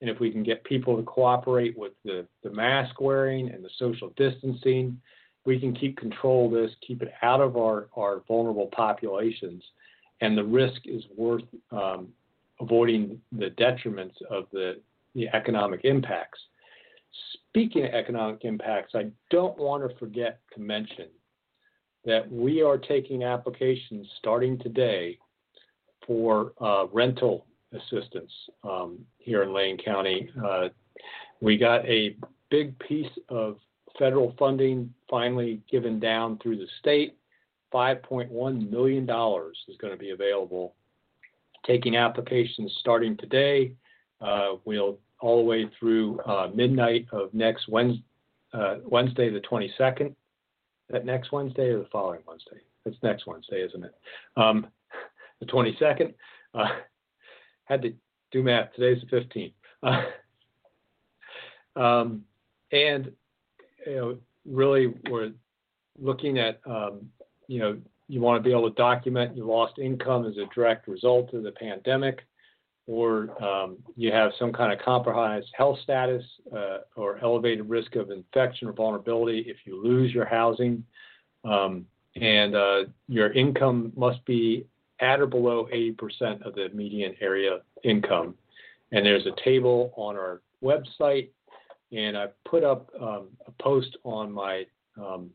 and 0.00 0.10
if 0.10 0.20
we 0.20 0.30
can 0.30 0.42
get 0.42 0.62
people 0.64 0.96
to 0.96 1.02
cooperate 1.02 1.76
with 1.78 1.92
the, 2.04 2.26
the 2.42 2.50
mask 2.50 3.00
wearing 3.00 3.50
and 3.50 3.64
the 3.64 3.70
social 3.78 4.12
distancing, 4.16 5.00
we 5.46 5.58
can 5.58 5.74
keep 5.74 5.96
control 5.96 6.46
of 6.46 6.52
this, 6.52 6.76
keep 6.86 7.02
it 7.02 7.12
out 7.22 7.40
of 7.40 7.56
our, 7.56 7.88
our 7.96 8.22
vulnerable 8.28 8.68
populations, 8.74 9.62
and 10.20 10.36
the 10.36 10.44
risk 10.44 10.82
is 10.84 11.04
worth 11.16 11.44
um, 11.70 12.08
avoiding 12.60 13.20
the 13.32 13.50
detriments 13.50 14.20
of 14.30 14.46
the, 14.52 14.80
the 15.16 15.28
economic 15.34 15.80
impacts. 15.84 16.38
Speaking 17.32 17.86
of 17.86 17.94
economic 17.94 18.44
impacts, 18.44 18.94
I 18.94 19.10
don't 19.30 19.58
want 19.58 19.88
to 19.88 19.96
forget 19.96 20.40
to 20.54 20.60
mention 20.60 21.06
that 22.04 22.30
we 22.30 22.62
are 22.62 22.76
taking 22.76 23.24
applications 23.24 24.06
starting 24.18 24.58
today 24.58 25.18
for 26.06 26.52
uh, 26.60 26.86
rental 26.92 27.46
assistance 27.72 28.30
um, 28.62 28.98
here 29.18 29.42
in 29.42 29.52
Lane 29.52 29.78
County. 29.78 30.30
Uh, 30.44 30.68
we 31.40 31.56
got 31.56 31.84
a 31.86 32.16
big 32.50 32.78
piece 32.78 33.10
of 33.30 33.56
federal 33.98 34.34
funding 34.38 34.92
finally 35.10 35.62
given 35.70 35.98
down 35.98 36.38
through 36.38 36.56
the 36.56 36.68
state. 36.78 37.16
$5.1 37.72 38.70
million 38.70 39.02
is 39.02 39.76
going 39.78 39.92
to 39.92 39.98
be 39.98 40.10
available. 40.10 40.74
Taking 41.66 41.96
applications 41.96 42.72
starting 42.80 43.16
today. 43.16 43.72
Uh, 44.20 44.54
we'll 44.64 44.98
all 45.20 45.38
the 45.38 45.44
way 45.44 45.70
through 45.78 46.20
uh, 46.20 46.48
midnight 46.54 47.06
of 47.12 47.32
next 47.32 47.68
Wednesday, 47.68 48.02
uh, 48.52 48.76
Wednesday, 48.84 49.30
the 49.30 49.40
22nd. 49.40 50.14
That 50.90 51.04
next 51.04 51.32
Wednesday 51.32 51.70
or 51.70 51.80
the 51.80 51.88
following 51.90 52.20
Wednesday? 52.26 52.60
It's 52.84 52.96
next 53.02 53.26
Wednesday, 53.26 53.64
isn't 53.64 53.84
it? 53.84 53.94
Um, 54.36 54.68
the 55.40 55.46
22nd. 55.46 56.14
Uh, 56.54 56.68
had 57.64 57.82
to 57.82 57.94
do 58.30 58.42
math. 58.42 58.72
Today's 58.74 59.02
the 59.10 59.16
15th. 59.16 59.52
Uh, 61.76 61.80
um, 61.80 62.24
and 62.72 63.10
you 63.86 63.96
know, 63.96 64.18
really 64.44 64.94
we're 65.08 65.32
looking 65.98 66.38
at, 66.38 66.60
um, 66.66 67.10
you 67.48 67.58
know, 67.58 67.78
you 68.08 68.20
want 68.20 68.42
to 68.42 68.48
be 68.48 68.52
able 68.52 68.68
to 68.70 68.76
document 68.76 69.36
you 69.36 69.44
lost 69.44 69.78
income 69.78 70.26
as 70.26 70.36
a 70.36 70.46
direct 70.54 70.86
result 70.86 71.34
of 71.34 71.42
the 71.42 71.52
pandemic, 71.52 72.24
or 72.86 73.42
um, 73.42 73.78
you 73.96 74.12
have 74.12 74.30
some 74.38 74.52
kind 74.52 74.72
of 74.72 74.84
compromised 74.84 75.48
health 75.56 75.78
status 75.82 76.22
uh, 76.56 76.78
or 76.94 77.18
elevated 77.22 77.68
risk 77.68 77.96
of 77.96 78.10
infection 78.10 78.68
or 78.68 78.72
vulnerability 78.72 79.44
if 79.48 79.56
you 79.64 79.82
lose 79.82 80.12
your 80.12 80.24
housing, 80.24 80.84
um, 81.44 81.84
and 82.14 82.54
uh, 82.54 82.84
your 83.08 83.32
income 83.32 83.92
must 83.96 84.24
be 84.24 84.66
at 85.00 85.20
or 85.20 85.26
below 85.26 85.68
80% 85.72 86.42
of 86.46 86.54
the 86.54 86.68
median 86.72 87.14
area 87.20 87.58
income. 87.82 88.34
And 88.92 89.04
there's 89.04 89.26
a 89.26 89.42
table 89.44 89.92
on 89.96 90.16
our 90.16 90.40
website 90.62 91.28
and 91.92 92.16
I 92.16 92.26
put 92.44 92.64
up 92.64 92.90
um, 93.00 93.28
a 93.46 93.62
post 93.62 93.96
on 94.04 94.32
my 94.32 94.66
um, 94.98 95.30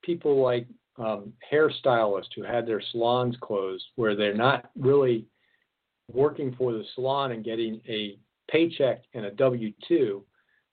people 0.03 0.43
like 0.43 0.67
um, 0.99 1.33
hairstylists 1.53 2.35
who 2.35 2.43
had 2.43 2.67
their 2.67 2.83
salons 2.93 3.37
closed, 3.41 3.85
where 3.97 4.17
they're 4.17 4.35
not 4.35 4.71
really 4.79 5.27
working 6.13 6.55
for 6.57 6.73
the 6.73 6.85
salon 6.95 7.33
and 7.33 7.45
getting 7.45 7.81
a 7.89 8.19
paycheck 8.49 9.03
and 9.15 9.27
a 9.27 9.31
W 9.33 9.73
2, 9.89 10.25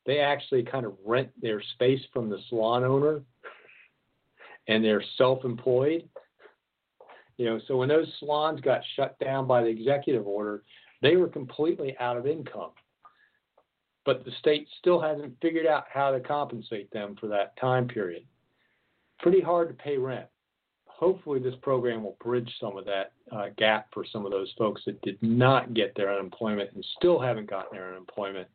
they 0.06 0.20
actually 0.20 0.64
kind 0.64 0.86
of 0.86 0.94
rent 1.06 1.30
their 1.42 1.62
space 1.74 2.02
from 2.12 2.30
the 2.30 2.40
salon 2.50 2.84
owner 2.84 3.22
and 4.68 4.84
they're 4.84 5.04
self 5.18 5.46
employed. 5.46 6.08
You 7.38 7.46
know, 7.46 7.60
so 7.68 7.78
when 7.78 7.90
those 7.90 8.08
salons 8.20 8.62
got 8.62 8.82
shut 8.96 9.18
down 9.20 9.48
by 9.48 9.64
the 9.64 9.70
executive 9.70 10.28
order, 10.28 10.64
they 11.02 11.16
were 11.16 11.28
completely 11.28 11.96
out 12.00 12.18
of 12.18 12.28
income. 12.28 12.72
But 14.06 14.24
the 14.24 14.32
state 14.40 14.68
still 14.80 15.02
hasn't 15.02 15.38
figured 15.42 15.66
out 15.66 15.86
how 15.92 16.12
to 16.12 16.20
compensate 16.20 16.92
them 16.92 17.16
for 17.20 17.28
that 17.28 17.58
time 17.58 17.88
period 17.88 18.26
pretty 19.24 19.42
hard 19.42 19.70
to 19.70 19.74
pay 19.74 19.98
rent. 19.98 20.28
Hopefully, 21.04 21.38
this 21.38 21.56
program 21.62 22.02
will 22.02 22.16
bridge 22.24 22.50
some 22.62 22.78
of 22.78 22.86
that 22.86 23.12
uh, 23.30 23.48
gap 23.58 23.88
for 23.94 24.06
some 24.10 24.26
of 24.26 24.32
those 24.32 24.54
folks 24.58 24.84
that 24.86 25.02
did 25.02 25.22
not 25.22 25.74
get 25.74 25.94
their 25.98 26.14
unemployment 26.14 26.72
and 26.74 26.86
still 26.98 27.20
haven't 27.20 27.50
gotten 27.50 27.78
their 27.78 27.90
unemployment. 27.92 28.48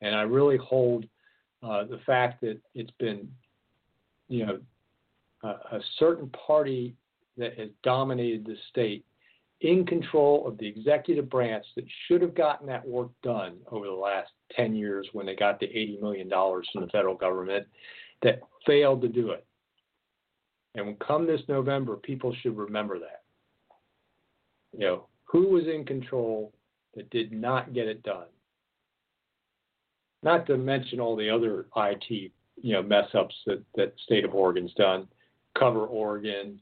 And 0.00 0.14
I 0.14 0.22
really 0.22 0.56
hold 0.56 1.04
uh, 1.62 1.84
the 1.84 2.00
fact 2.06 2.40
that 2.40 2.58
it's 2.74 2.90
been, 2.98 3.28
you 4.28 4.46
know, 4.46 4.60
a, 5.42 5.48
a 5.48 5.80
certain 5.98 6.30
party 6.30 6.96
that 7.36 7.58
has 7.58 7.68
dominated 7.82 8.46
the 8.46 8.56
state 8.70 9.04
in 9.60 9.84
control 9.84 10.48
of 10.48 10.56
the 10.56 10.66
executive 10.66 11.28
branch 11.28 11.66
that 11.76 11.84
should 12.08 12.22
have 12.22 12.34
gotten 12.34 12.66
that 12.68 12.88
work 12.88 13.10
done 13.22 13.58
over 13.70 13.84
the 13.84 13.92
last 13.92 14.30
10 14.56 14.74
years 14.74 15.06
when 15.12 15.26
they 15.26 15.36
got 15.36 15.60
the 15.60 15.66
$80 15.66 16.00
million 16.00 16.30
from 16.30 16.80
the 16.80 16.88
federal 16.90 17.16
government 17.16 17.66
that 18.22 18.40
failed 18.66 19.02
to 19.02 19.08
do 19.08 19.32
it. 19.32 19.44
And 20.74 20.98
come 21.00 21.26
this 21.26 21.42
November, 21.48 21.96
people 21.96 22.34
should 22.40 22.56
remember 22.56 22.98
that. 22.98 23.22
You 24.72 24.86
know, 24.86 25.06
who 25.24 25.48
was 25.48 25.64
in 25.66 25.84
control 25.84 26.52
that 26.94 27.10
did 27.10 27.32
not 27.32 27.74
get 27.74 27.86
it 27.86 28.02
done? 28.02 28.26
Not 30.22 30.46
to 30.46 30.56
mention 30.56 31.00
all 31.00 31.16
the 31.16 31.28
other 31.28 31.66
IT, 31.76 32.10
you 32.10 32.72
know, 32.72 32.82
mess 32.82 33.08
ups 33.14 33.34
that 33.46 33.62
that 33.74 33.92
state 34.04 34.24
of 34.24 34.34
Oregon's 34.34 34.72
done, 34.74 35.08
cover 35.58 35.86
Oregon, 35.86 36.60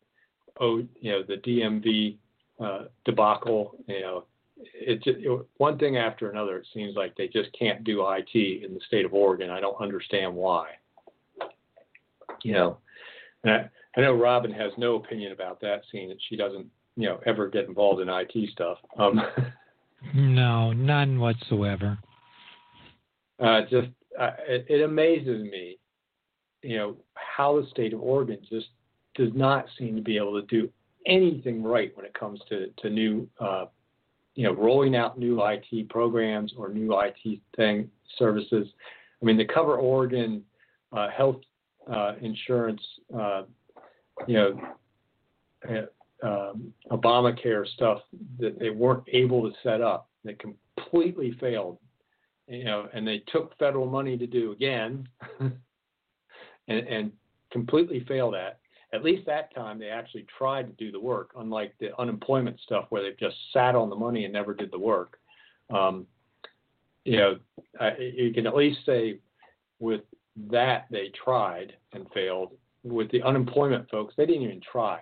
oh, 0.60 0.82
you 1.00 1.12
know, 1.12 1.22
the 1.22 1.36
DMV 1.36 2.16
uh, 2.58 2.84
debacle. 3.04 3.76
You 3.86 4.00
know, 4.00 4.24
it's 4.56 5.02
it, 5.06 5.46
one 5.58 5.78
thing 5.78 5.96
after 5.96 6.30
another. 6.30 6.58
It 6.58 6.66
seems 6.72 6.96
like 6.96 7.16
they 7.16 7.28
just 7.28 7.50
can't 7.58 7.84
do 7.84 8.06
IT 8.08 8.64
in 8.64 8.74
the 8.74 8.80
state 8.86 9.04
of 9.04 9.14
Oregon. 9.14 9.50
I 9.50 9.60
don't 9.60 9.80
understand 9.80 10.34
why. 10.34 10.70
You 12.42 12.52
know, 12.54 12.78
I, 13.44 13.68
I 13.96 14.00
know 14.02 14.14
Robin 14.14 14.52
has 14.52 14.72
no 14.76 14.96
opinion 14.96 15.32
about 15.32 15.60
that, 15.60 15.82
seeing 15.90 16.08
that 16.08 16.18
she 16.28 16.36
doesn't, 16.36 16.66
you 16.96 17.08
know, 17.08 17.20
ever 17.26 17.48
get 17.48 17.66
involved 17.66 18.00
in 18.00 18.08
IT 18.08 18.50
stuff. 18.52 18.78
Um, 18.98 19.20
no, 20.14 20.72
none 20.72 21.18
whatsoever. 21.18 21.98
Uh, 23.40 23.62
just 23.62 23.88
uh, 24.18 24.32
it, 24.46 24.66
it 24.68 24.82
amazes 24.82 25.42
me, 25.42 25.78
you 26.62 26.76
know, 26.76 26.96
how 27.14 27.60
the 27.60 27.66
state 27.70 27.92
of 27.92 28.00
Oregon 28.00 28.38
just 28.48 28.68
does 29.14 29.30
not 29.34 29.66
seem 29.78 29.96
to 29.96 30.02
be 30.02 30.16
able 30.16 30.40
to 30.40 30.46
do 30.46 30.68
anything 31.06 31.62
right 31.62 31.96
when 31.96 32.06
it 32.06 32.14
comes 32.14 32.40
to 32.48 32.68
to 32.78 32.90
new, 32.90 33.28
uh, 33.40 33.66
you 34.34 34.44
know, 34.44 34.52
rolling 34.52 34.94
out 34.94 35.18
new 35.18 35.42
IT 35.44 35.88
programs 35.88 36.52
or 36.56 36.68
new 36.68 36.96
IT 37.00 37.40
thing 37.56 37.90
services. 38.18 38.68
I 39.20 39.24
mean, 39.24 39.36
the 39.36 39.46
Cover 39.46 39.76
Oregon 39.76 40.44
uh, 40.92 41.08
health 41.10 41.40
uh, 41.90 42.14
insurance 42.20 42.82
uh, 43.18 43.42
you 44.26 44.34
know, 44.34 44.60
uh, 45.68 45.86
um, 46.22 46.72
Obamacare 46.90 47.66
stuff 47.66 48.00
that 48.38 48.58
they 48.58 48.70
weren't 48.70 49.04
able 49.12 49.48
to 49.48 49.56
set 49.62 49.80
up. 49.80 50.08
They 50.24 50.34
completely 50.34 51.36
failed, 51.40 51.78
you 52.46 52.64
know, 52.64 52.88
and 52.92 53.06
they 53.06 53.22
took 53.32 53.56
federal 53.58 53.86
money 53.86 54.18
to 54.18 54.26
do 54.26 54.52
again, 54.52 55.08
and, 55.40 55.58
and 56.68 57.12
completely 57.50 58.04
failed 58.06 58.34
at. 58.34 58.58
At 58.92 59.04
least 59.04 59.24
that 59.26 59.54
time, 59.54 59.78
they 59.78 59.88
actually 59.88 60.26
tried 60.36 60.66
to 60.66 60.72
do 60.84 60.90
the 60.90 61.00
work, 61.00 61.30
unlike 61.38 61.74
the 61.78 61.96
unemployment 61.98 62.58
stuff 62.60 62.86
where 62.88 63.02
they 63.02 63.16
just 63.20 63.36
sat 63.52 63.76
on 63.76 63.88
the 63.88 63.96
money 63.96 64.24
and 64.24 64.32
never 64.32 64.52
did 64.52 64.72
the 64.72 64.78
work. 64.78 65.18
Um, 65.72 66.06
you 67.04 67.16
know, 67.16 67.38
I, 67.80 67.96
you 67.98 68.32
can 68.34 68.46
at 68.46 68.56
least 68.56 68.80
say 68.84 69.20
with 69.78 70.02
that 70.50 70.86
they 70.90 71.10
tried 71.24 71.74
and 71.92 72.06
failed, 72.12 72.52
with 72.82 73.10
the 73.10 73.22
unemployment 73.22 73.90
folks, 73.90 74.14
they 74.16 74.26
didn't 74.26 74.42
even 74.42 74.60
try. 74.60 75.00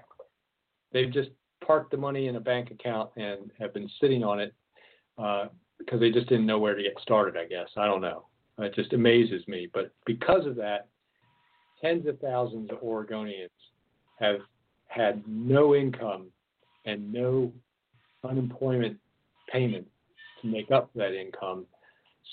They've 0.93 1.13
just 1.13 1.31
parked 1.65 1.91
the 1.91 1.97
money 1.97 2.29
in 2.29 2.37
a 2.37 2.41
bank 2.41 2.71
account 2.71 3.11
and 3.17 3.51
have 3.59 3.75
been 3.75 3.91
sitting 4.01 4.25
on 4.25 4.41
it 4.41 4.55
uh, 5.19 5.47
because 5.79 6.01
they 6.01 6.11
just 6.11 6.29
didn't 6.29 6.47
know 6.47 6.59
where 6.59 6.75
to 6.75 6.83
get 6.83 6.95
started. 7.03 7.37
I 7.37 7.47
guess 7.47 7.69
I 7.77 7.87
don't 7.87 8.01
know. 8.01 8.27
It 8.59 8.75
just 8.75 8.93
amazes 8.93 9.47
me. 9.47 9.69
But 9.73 9.93
because 10.07 10.47
of 10.47 10.57
that, 10.57 10.89
tens 11.81 12.07
of 12.07 12.19
thousands 12.19 12.71
of 12.71 12.79
Oregonians 12.79 13.49
have 14.19 14.41
had 14.89 15.23
no 15.27 15.75
income 15.75 16.27
and 16.85 17.13
no 17.13 17.53
unemployment 18.25 18.97
payment 19.53 19.87
to 20.43 20.49
make 20.49 20.71
up 20.71 20.91
for 20.93 20.99
that 20.99 21.15
income. 21.15 21.67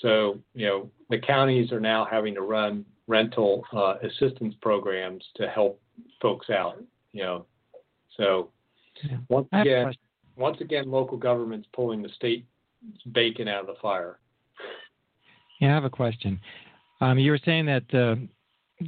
So, 0.02 0.38
you 0.54 0.66
know, 0.66 0.90
the 1.10 1.18
counties 1.18 1.72
are 1.72 1.80
now 1.80 2.06
having 2.10 2.34
to 2.34 2.42
run 2.42 2.84
rental 3.06 3.64
uh, 3.72 3.94
assistance 4.02 4.54
programs 4.60 5.24
to 5.36 5.48
help 5.48 5.80
folks 6.20 6.50
out. 6.50 6.82
You 7.12 7.22
know, 7.22 7.46
so 8.16 8.50
yeah. 9.02 9.18
once 9.28 9.48
again, 9.52 9.92
once 10.36 10.60
again, 10.60 10.90
local 10.90 11.16
governments 11.16 11.68
pulling 11.72 12.02
the 12.02 12.10
state 12.10 12.46
bacon 13.12 13.48
out 13.48 13.60
of 13.60 13.66
the 13.66 13.80
fire. 13.80 14.18
Yeah, 15.60 15.70
I 15.70 15.74
have 15.74 15.84
a 15.84 15.90
question. 15.90 16.40
Um, 17.00 17.18
you 17.18 17.30
were 17.30 17.40
saying 17.44 17.66
that 17.66 17.94
uh, 17.94 18.16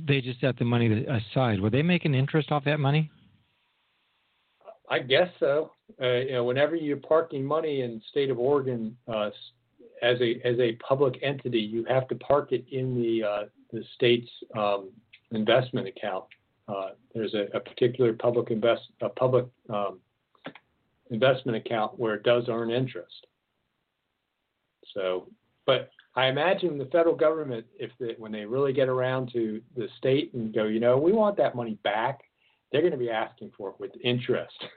they 0.06 0.20
just 0.20 0.40
set 0.40 0.58
the 0.58 0.64
money 0.64 1.06
aside. 1.06 1.60
Were 1.60 1.70
they 1.70 1.82
making 1.82 2.14
interest 2.14 2.52
off 2.52 2.64
that 2.64 2.80
money? 2.80 3.10
I 4.90 5.00
guess 5.00 5.28
so. 5.38 5.72
Uh, 6.00 6.06
you 6.06 6.32
know, 6.32 6.44
whenever 6.44 6.76
you're 6.76 6.96
parking 6.96 7.44
money 7.44 7.82
in 7.82 7.96
the 7.96 8.00
state 8.10 8.30
of 8.30 8.38
Oregon 8.38 8.96
uh, 9.06 9.30
as 10.02 10.20
a 10.20 10.40
as 10.44 10.58
a 10.58 10.72
public 10.76 11.18
entity, 11.22 11.60
you 11.60 11.84
have 11.84 12.08
to 12.08 12.14
park 12.16 12.52
it 12.52 12.64
in 12.70 13.00
the 13.00 13.22
uh, 13.24 13.44
the 13.72 13.82
state's 13.94 14.30
um, 14.56 14.90
investment 15.32 15.86
account. 15.86 16.24
Uh, 16.68 16.90
there's 17.14 17.34
a, 17.34 17.46
a, 17.56 17.60
particular 17.60 18.12
public 18.12 18.50
invest 18.50 18.82
a 19.00 19.08
public 19.08 19.46
um, 19.70 20.00
investment 21.10 21.56
account 21.56 21.98
where 21.98 22.14
it 22.14 22.22
does 22.22 22.44
earn 22.48 22.70
interest. 22.70 23.26
So, 24.94 25.28
but 25.64 25.90
I 26.14 26.26
imagine 26.26 26.76
the 26.76 26.86
federal 26.86 27.14
government, 27.14 27.64
if 27.78 27.90
they, 27.98 28.14
when 28.18 28.32
they 28.32 28.44
really 28.44 28.72
get 28.72 28.88
around 28.88 29.30
to 29.32 29.62
the 29.76 29.88
state 29.96 30.34
and 30.34 30.52
go, 30.54 30.64
you 30.64 30.80
know, 30.80 30.98
we 30.98 31.12
want 31.12 31.36
that 31.38 31.54
money 31.54 31.78
back, 31.84 32.20
they're 32.70 32.82
going 32.82 32.92
to 32.92 32.98
be 32.98 33.10
asking 33.10 33.52
for 33.56 33.70
it 33.70 33.76
with 33.78 33.92
interest. 34.02 34.56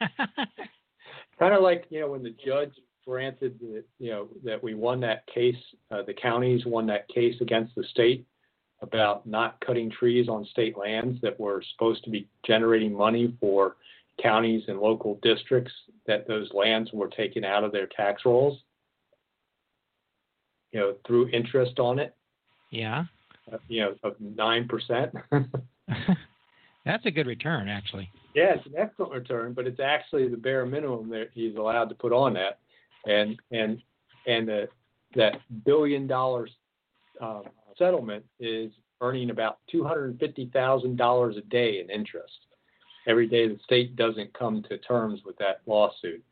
kind 1.38 1.54
of 1.54 1.62
like 1.62 1.86
you 1.90 2.00
know 2.00 2.10
when 2.10 2.22
the 2.22 2.34
judge 2.44 2.72
granted 3.06 3.58
that 3.60 3.84
you 3.98 4.10
know 4.10 4.28
that 4.44 4.62
we 4.62 4.74
won 4.74 5.00
that 5.00 5.26
case, 5.26 5.56
uh, 5.90 6.02
the 6.02 6.14
counties 6.14 6.64
won 6.66 6.86
that 6.86 7.08
case 7.08 7.34
against 7.40 7.74
the 7.74 7.84
state 7.84 8.26
about 8.82 9.26
not 9.26 9.60
cutting 9.64 9.90
trees 9.90 10.28
on 10.28 10.44
state 10.46 10.76
lands 10.78 11.20
that 11.20 11.38
were 11.38 11.62
supposed 11.72 12.02
to 12.04 12.10
be 12.10 12.28
generating 12.46 12.94
money 12.94 13.36
for 13.40 13.76
counties 14.22 14.62
and 14.68 14.78
local 14.78 15.18
districts 15.22 15.72
that 16.06 16.26
those 16.26 16.50
lands 16.52 16.90
were 16.92 17.08
taken 17.08 17.44
out 17.44 17.64
of 17.64 17.72
their 17.72 17.86
tax 17.86 18.22
rolls 18.24 18.58
you 20.72 20.80
know 20.80 20.94
through 21.06 21.28
interest 21.28 21.78
on 21.78 21.98
it 21.98 22.14
Yeah. 22.70 23.04
Uh, 23.52 23.58
you 23.68 23.80
know, 23.80 23.94
of 24.02 24.14
nine 24.20 24.68
percent. 24.68 25.12
That's 26.86 27.04
a 27.04 27.10
good 27.10 27.26
return, 27.26 27.68
actually. 27.68 28.08
Yeah, 28.34 28.54
it's 28.54 28.66
an 28.66 28.74
excellent 28.78 29.12
return, 29.12 29.52
but 29.52 29.66
it's 29.66 29.80
actually 29.80 30.28
the 30.28 30.36
bare 30.36 30.64
minimum 30.64 31.10
that 31.10 31.30
he's 31.34 31.56
allowed 31.56 31.88
to 31.90 31.94
put 31.94 32.12
on 32.12 32.32
that, 32.34 32.60
and 33.06 33.38
and 33.50 33.82
and 34.26 34.48
the, 34.48 34.68
that 35.14 35.40
billion 35.64 36.06
dollars 36.06 36.50
uh, 37.20 37.42
settlement 37.76 38.24
is 38.38 38.70
earning 39.00 39.30
about 39.30 39.58
two 39.70 39.84
hundred 39.84 40.10
and 40.10 40.20
fifty 40.20 40.50
thousand 40.52 40.96
dollars 40.96 41.36
a 41.36 41.42
day 41.42 41.80
in 41.80 41.90
interest 41.90 42.46
every 43.06 43.26
day 43.26 43.48
the 43.48 43.58
state 43.64 43.96
doesn't 43.96 44.32
come 44.38 44.62
to 44.68 44.78
terms 44.78 45.20
with 45.24 45.36
that 45.38 45.60
lawsuit. 45.66 46.22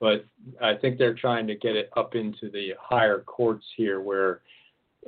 But 0.00 0.24
I 0.62 0.74
think 0.74 0.96
they're 0.96 1.14
trying 1.14 1.46
to 1.48 1.56
get 1.56 1.76
it 1.76 1.90
up 1.96 2.14
into 2.14 2.50
the 2.50 2.74
higher 2.80 3.20
courts 3.20 3.64
here, 3.76 4.00
where 4.00 4.40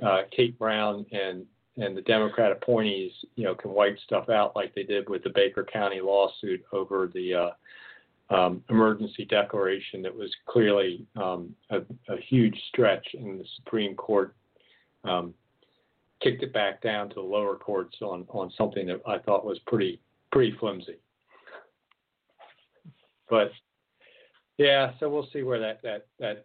uh, 0.04 0.22
Kate 0.34 0.58
Brown 0.58 1.06
and 1.12 1.46
and 1.76 1.96
the 1.96 2.02
Democrat 2.02 2.52
appointees, 2.52 3.12
you 3.36 3.44
know, 3.44 3.54
can 3.54 3.70
wipe 3.70 3.96
stuff 4.04 4.28
out 4.28 4.56
like 4.56 4.74
they 4.74 4.82
did 4.82 5.08
with 5.08 5.22
the 5.22 5.30
Baker 5.30 5.64
County 5.64 6.00
lawsuit 6.00 6.62
over 6.72 7.08
the 7.12 7.34
uh, 7.34 7.50
um, 8.30 8.62
emergency 8.70 9.24
declaration 9.24 10.02
that 10.02 10.14
was 10.14 10.30
clearly 10.46 11.04
um, 11.16 11.54
a, 11.70 11.78
a, 12.08 12.20
huge 12.28 12.56
stretch, 12.68 13.06
and 13.14 13.40
the 13.40 13.44
Supreme 13.56 13.96
Court 13.96 14.34
um, 15.04 15.34
kicked 16.22 16.42
it 16.42 16.52
back 16.52 16.80
down 16.80 17.08
to 17.08 17.16
the 17.16 17.20
lower 17.20 17.56
courts 17.56 17.96
on 18.02 18.24
on 18.28 18.52
something 18.56 18.86
that 18.86 19.00
I 19.06 19.18
thought 19.18 19.44
was 19.44 19.58
pretty 19.66 20.00
pretty 20.30 20.54
flimsy. 20.60 20.96
But 23.28 23.50
yeah, 24.58 24.92
so 25.00 25.08
we'll 25.08 25.28
see 25.32 25.42
where 25.42 25.60
that 25.60 25.82
that 25.82 26.06
that 26.20 26.44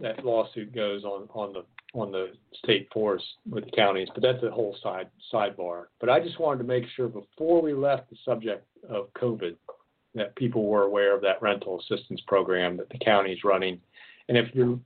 that 0.00 0.24
lawsuit 0.24 0.74
goes 0.74 1.04
on 1.04 1.28
on 1.32 1.54
the 1.54 1.64
on 1.94 2.12
the 2.12 2.32
state 2.62 2.86
force 2.92 3.22
with 3.48 3.64
the 3.64 3.70
counties, 3.70 4.08
but 4.12 4.22
that's 4.22 4.42
a 4.42 4.50
whole 4.50 4.76
side 4.82 5.08
sidebar. 5.32 5.86
But 6.00 6.10
I 6.10 6.20
just 6.20 6.38
wanted 6.38 6.58
to 6.58 6.64
make 6.64 6.84
sure 6.94 7.08
before 7.08 7.62
we 7.62 7.72
left 7.72 8.10
the 8.10 8.16
subject 8.26 8.66
of 8.90 9.10
COVID 9.14 9.56
that 10.14 10.34
people 10.36 10.66
were 10.66 10.82
aware 10.82 11.14
of 11.14 11.22
that 11.22 11.40
rental 11.42 11.80
assistance 11.80 12.20
program 12.26 12.76
that 12.76 12.88
the 12.88 12.98
county's 12.98 13.44
running. 13.44 13.80
And 14.28 14.36
if 14.36 14.54
you're 14.54 14.78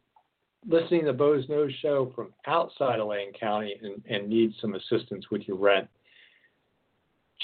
listening 0.67 1.05
to 1.07 1.13
Boze 1.13 1.47
Noze 1.47 1.75
show 1.81 2.13
from 2.15 2.33
outside 2.47 3.01
of 3.01 3.09
Lane 3.09 3.33
County 3.33 3.75
and, 3.83 4.03
and 4.09 4.29
need 4.29 4.53
some 4.61 4.75
assistance 4.75 5.31
with 5.31 5.43
your 5.49 5.57
rent, 5.57 5.89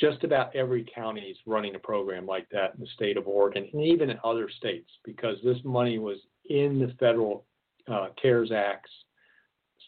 just 0.00 0.22
about 0.22 0.54
every 0.54 0.86
county 0.94 1.22
is 1.22 1.36
running 1.46 1.74
a 1.74 1.78
program 1.78 2.26
like 2.26 2.48
that 2.50 2.74
in 2.74 2.80
the 2.80 2.86
state 2.94 3.16
of 3.16 3.26
Oregon 3.26 3.68
and 3.72 3.82
even 3.82 4.10
in 4.10 4.18
other 4.22 4.48
states 4.48 4.90
because 5.04 5.36
this 5.42 5.58
money 5.64 5.98
was 5.98 6.18
in 6.48 6.78
the 6.78 6.94
federal 7.00 7.44
uh, 7.88 8.08
CARES 8.20 8.52
Acts 8.52 8.90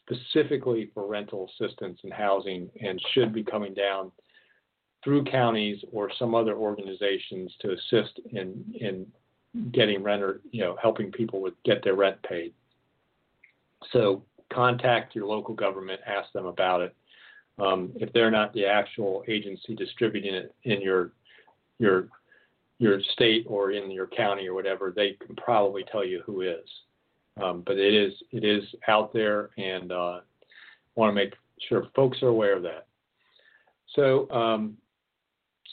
specifically 0.02 0.90
for 0.94 1.06
rental 1.06 1.48
assistance 1.50 2.00
and 2.02 2.12
housing 2.12 2.68
and 2.82 3.00
should 3.12 3.32
be 3.32 3.44
coming 3.44 3.74
down 3.74 4.10
through 5.02 5.24
counties 5.24 5.82
or 5.92 6.10
some 6.18 6.34
other 6.34 6.54
organizations 6.54 7.52
to 7.60 7.72
assist 7.72 8.20
in 8.32 8.64
in 8.78 9.06
getting 9.72 10.02
renter, 10.02 10.40
you 10.52 10.62
know, 10.62 10.76
helping 10.80 11.10
people 11.10 11.40
with 11.40 11.54
get 11.64 11.82
their 11.82 11.96
rent 11.96 12.22
paid. 12.22 12.52
So 13.92 14.22
contact 14.52 15.14
your 15.14 15.26
local 15.26 15.54
government, 15.54 16.00
ask 16.06 16.30
them 16.32 16.46
about 16.46 16.82
it 16.82 16.94
um, 17.60 17.92
if 17.96 18.12
they're 18.12 18.30
not 18.30 18.52
the 18.52 18.66
actual 18.66 19.22
agency 19.28 19.74
distributing 19.74 20.34
it 20.34 20.54
in 20.64 20.80
your 20.80 21.12
your 21.78 22.08
your 22.78 23.00
state 23.12 23.44
or 23.46 23.72
in 23.72 23.90
your 23.90 24.06
county 24.06 24.48
or 24.48 24.54
whatever, 24.54 24.92
they 24.94 25.16
can 25.24 25.36
probably 25.36 25.84
tell 25.92 26.04
you 26.04 26.22
who 26.24 26.40
is. 26.40 26.68
Um, 27.42 27.62
but 27.66 27.78
it 27.78 27.94
is 27.94 28.14
it 28.32 28.44
is 28.44 28.64
out 28.88 29.12
there, 29.12 29.50
and 29.58 29.92
uh, 29.92 30.20
want 30.94 31.10
to 31.10 31.14
make 31.14 31.34
sure 31.68 31.86
folks 31.94 32.22
are 32.22 32.28
aware 32.28 32.56
of 32.56 32.62
that. 32.62 32.86
So, 33.94 34.30
um, 34.30 34.76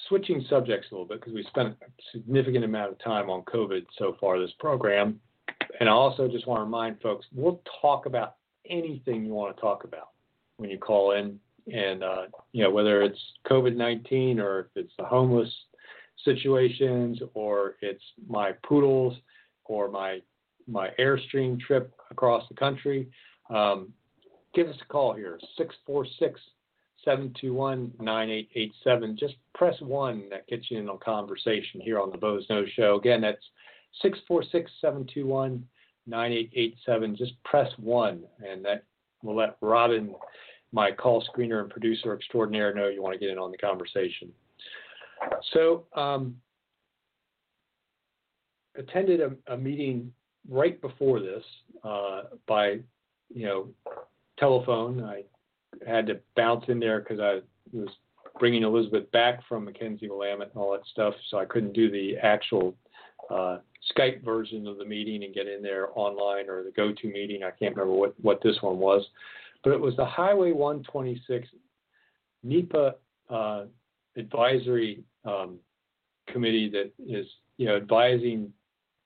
switching 0.07 0.45
subjects 0.49 0.87
a 0.91 0.93
little 0.93 1.07
bit 1.07 1.19
because 1.19 1.33
we 1.33 1.43
spent 1.43 1.69
a 1.69 1.85
significant 2.11 2.65
amount 2.65 2.91
of 2.91 2.99
time 2.99 3.29
on 3.29 3.43
COVID 3.43 3.85
so 3.97 4.15
far 4.19 4.39
this 4.39 4.51
program, 4.59 5.19
and 5.79 5.89
I 5.89 5.91
also 5.91 6.27
just 6.27 6.47
want 6.47 6.59
to 6.59 6.63
remind 6.63 7.01
folks 7.01 7.25
we'll 7.33 7.61
talk 7.81 8.05
about 8.05 8.35
anything 8.69 9.25
you 9.25 9.33
want 9.33 9.55
to 9.55 9.61
talk 9.61 9.83
about 9.83 10.09
when 10.57 10.69
you 10.69 10.77
call 10.77 11.11
in. 11.11 11.39
And 11.73 12.01
uh, 12.01 12.27
you 12.53 12.63
know 12.63 12.69
whether 12.69 13.01
it's 13.01 13.19
COVID-19 13.49 14.39
or 14.39 14.59
if 14.61 14.67
it's 14.75 14.93
the 14.97 15.03
homeless 15.03 15.53
situations 16.23 17.19
or 17.33 17.75
it's 17.81 18.03
my 18.27 18.53
poodles 18.65 19.17
or 19.65 19.89
my 19.91 20.21
my 20.67 20.89
airstream 20.99 21.59
trip 21.59 21.93
across 22.09 22.47
the 22.49 22.55
country, 22.55 23.09
um, 23.49 23.91
give 24.53 24.67
us 24.67 24.75
a 24.81 24.85
call 24.85 25.13
here 25.13 25.39
646 25.57 26.39
721 27.07 27.93
9887. 28.01 29.17
Just 29.17 29.35
press 29.55 29.75
one 29.79 30.27
that 30.29 30.45
gets 30.47 30.69
you 30.69 30.77
in 30.77 30.89
a 30.89 30.97
conversation 30.97 31.79
here 31.79 32.01
on 32.01 32.11
the 32.11 32.17
Boze 32.17 32.45
Noze 32.49 32.69
Show. 32.75 32.97
Again, 32.97 33.21
that's 33.21 33.43
646 34.01 34.69
721 34.81 35.65
9887. 36.05 37.15
Just 37.15 37.41
press 37.45 37.71
one, 37.77 38.23
and 38.45 38.63
that 38.65 38.83
will 39.23 39.37
let 39.37 39.55
Robin 39.61 40.13
my 40.73 40.91
call 40.91 41.23
screener 41.23 41.61
and 41.61 41.69
producer 41.69 42.13
extraordinaire 42.13 42.73
know 42.73 42.89
you 42.89 43.01
want 43.01 43.13
to 43.13 43.19
get 43.19 43.29
in 43.29 43.37
on 43.37 43.51
the 43.51 43.57
conversation. 43.57 44.29
So, 45.53 45.85
um, 45.95 46.35
attended 48.75 49.21
a, 49.21 49.53
a, 49.53 49.57
meeting 49.57 50.11
right 50.49 50.79
before 50.81 51.21
this 51.21 51.43
uh, 51.85 52.23
by, 52.47 52.79
you 53.33 53.45
know, 53.45 53.67
telephone. 54.37 55.03
I 55.03 55.23
had 55.85 56.07
to 56.07 56.19
bounce 56.35 56.65
in 56.67 56.79
there 56.79 56.99
because 56.99 57.19
I 57.19 57.41
was 57.71 57.89
bringing 58.39 58.63
Elizabeth 58.63 59.09
back 59.11 59.39
from 59.47 59.67
McKenzie 59.67 60.09
Willamette 60.09 60.51
and 60.53 60.57
all 60.57 60.71
that 60.73 60.85
stuff, 60.91 61.13
so 61.29 61.37
I 61.39 61.45
couldn't 61.45 61.73
do 61.73 61.89
the 61.89 62.17
actual 62.17 62.75
uh, 63.29 63.57
Skype 63.95 64.23
version 64.23 64.67
of 64.67 64.77
the 64.77 64.85
meeting 64.85 65.23
and 65.23 65.33
get 65.33 65.47
in 65.47 65.61
there 65.61 65.89
online 65.95 66.49
or 66.49 66.63
the 66.63 66.71
go-to 66.71 67.07
meeting. 67.07 67.43
I 67.43 67.51
can't 67.51 67.75
remember 67.75 67.93
what, 67.93 68.13
what 68.21 68.41
this 68.43 68.57
one 68.61 68.77
was 68.77 69.05
but 69.67 69.73
it 69.73 69.81
was 69.81 69.95
the 69.97 70.05
Highway 70.05 70.53
126 70.53 71.47
NEPA 72.43 72.95
uh, 73.29 73.63
advisory 74.15 75.03
um, 75.25 75.57
committee 76.27 76.69
that 76.69 76.91
is, 77.05 77.25
you 77.57 77.65
know, 77.65 77.75
advising 77.75 78.53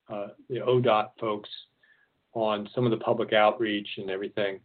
uh, 0.08 0.28
the 0.48 0.56
ODOT 0.56 1.08
folks 1.18 1.48
on 2.34 2.68
some 2.74 2.84
of 2.84 2.90
the 2.90 3.04
public 3.04 3.32
outreach 3.32 3.88
and 3.98 4.08
everything. 4.08 4.60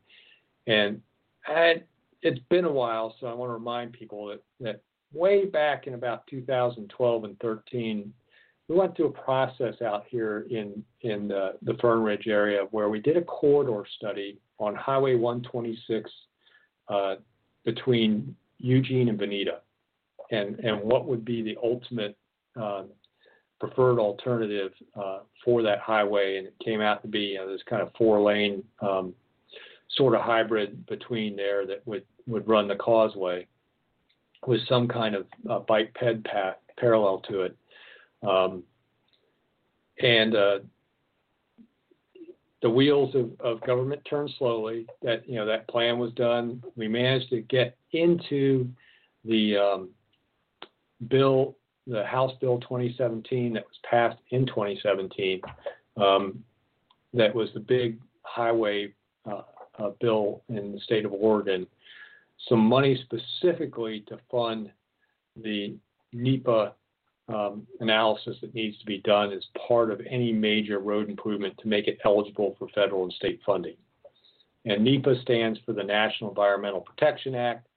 And, 0.68 1.02
and 1.48 1.84
it's 2.22 2.42
been 2.50 2.66
a 2.66 2.72
while, 2.72 3.16
so 3.20 3.28
I 3.28 3.34
want 3.34 3.50
to 3.50 3.54
remind 3.54 3.94
people 3.94 4.28
that, 4.28 4.42
that 4.60 4.82
way 5.14 5.46
back 5.46 5.88
in 5.88 5.94
about 5.94 6.26
2012 6.28 7.24
and 7.24 7.40
13, 7.40 8.14
we 8.68 8.76
went 8.76 8.96
through 8.96 9.08
a 9.08 9.12
process 9.12 9.82
out 9.82 10.04
here 10.10 10.46
in 10.50 10.84
in 11.02 11.30
the, 11.30 11.54
the 11.62 11.76
Fern 11.76 12.04
Ridge 12.04 12.28
area 12.28 12.68
where 12.72 12.90
we 12.90 13.00
did 13.00 13.16
a 13.16 13.22
corridor 13.22 13.86
study 13.98 14.40
on 14.60 14.76
Highway 14.76 15.16
126 15.16 16.12
uh, 16.90 17.16
between 17.64 18.36
Eugene 18.58 19.08
and 19.08 19.20
Veneta, 19.20 19.60
and 20.32 20.60
and 20.60 20.82
what 20.82 21.06
would 21.08 21.24
be 21.24 21.42
the 21.42 21.56
ultimate 21.64 22.18
uh, 22.60 22.84
preferred 23.60 24.00
alternative 24.00 24.72
uh, 25.00 25.20
for 25.44 25.62
that 25.64 25.80
highway, 25.80 26.38
and 26.38 26.48
it 26.48 26.56
came 26.64 26.82
out 26.82 27.02
to 27.02 27.08
be 27.08 27.20
you 27.20 27.38
know, 27.38 27.52
this 27.52 27.64
kind 27.70 27.82
of 27.82 27.90
four 27.98 28.20
lane 28.22 28.64
um, 28.82 29.14
sort 29.96 30.16
of 30.16 30.22
hybrid 30.22 30.86
between 30.86 31.36
there 31.36 31.66
that 31.66 31.86
would 31.86 32.04
would 32.28 32.48
run 32.48 32.68
the 32.68 32.76
causeway 32.76 33.48
with 34.46 34.60
some 34.68 34.88
kind 34.88 35.16
of 35.16 35.26
uh, 35.50 35.60
bike 35.60 35.94
ped 35.94 36.24
path 36.26 36.58
parallel 36.78 37.20
to 37.30 37.42
it. 37.42 37.58
Um, 38.28 38.64
and 40.00 40.36
uh, 40.36 40.60
the 42.62 42.70
wheels 42.70 43.16
of, 43.16 43.32
of 43.40 43.62
government 43.66 44.02
turn 44.10 44.30
slowly. 44.38 44.88
That 45.02 45.28
you 45.28 45.36
know 45.36 45.46
that 45.46 45.68
plan 45.68 46.00
was 46.00 46.12
done. 46.14 46.64
We 46.76 46.88
managed 46.88 47.30
to 47.30 47.42
get 47.42 47.78
into 47.92 48.68
the 49.26 49.58
um, 49.58 49.90
bill, 51.08 51.58
the 51.86 52.04
House 52.06 52.34
Bill 52.42 52.60
2017 52.60 53.54
that 53.54 53.64
was 53.64 53.78
passed 53.90 54.18
in 54.32 54.46
2017. 54.46 55.42
Um, 55.98 56.44
that 57.14 57.34
was 57.34 57.50
the 57.54 57.60
big 57.60 58.00
highway 58.24 58.94
uh, 59.30 59.42
uh, 59.80 59.92
bill 60.00 60.42
in 60.50 60.72
the 60.72 60.80
state 60.80 61.06
of 61.06 61.14
Oregon. 61.14 61.68
Some 62.48 62.60
money 62.60 63.04
specifically 63.04 64.04
to 64.08 64.20
fund 64.30 64.72
the 65.36 65.76
NEPA 66.14 66.74
um, 67.30 67.68
analysis 67.80 68.38
that 68.42 68.54
needs 68.54 68.78
to 68.80 68.86
be 68.86 69.00
done 69.00 69.34
as 69.34 69.44
part 69.68 69.92
of 69.92 70.02
any 70.10 70.32
major 70.32 70.80
road 70.80 71.10
improvement 71.10 71.58
to 71.60 71.68
make 71.68 71.88
it 71.88 72.00
eligible 72.06 72.56
for 72.58 72.68
federal 72.70 73.04
and 73.04 73.14
state 73.14 73.40
funding. 73.46 73.76
And 74.66 74.84
NEPA 74.84 75.22
stands 75.22 75.60
for 75.66 75.74
the 75.74 75.84
National 75.84 76.30
Environmental 76.30 76.82
Protection 76.82 77.36
Act, 77.36 77.68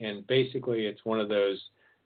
and 0.00 0.26
basically 0.26 0.86
it's 0.86 1.04
one 1.04 1.20
of 1.20 1.28
those 1.28 1.60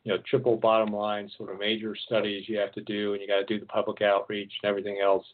you 0.04 0.12
know 0.12 0.18
triple 0.28 0.56
bottom 0.56 0.92
line 0.94 1.30
sort 1.36 1.50
of 1.50 1.58
major 1.58 1.94
studies 1.94 2.48
you 2.48 2.58
have 2.58 2.72
to 2.72 2.82
do, 2.82 3.12
and 3.12 3.22
you 3.22 3.28
got 3.28 3.38
to 3.38 3.44
do 3.44 3.60
the 3.60 3.66
public 3.66 4.02
outreach 4.02 4.52
and 4.62 4.68
everything 4.68 4.98
else, 5.02 5.24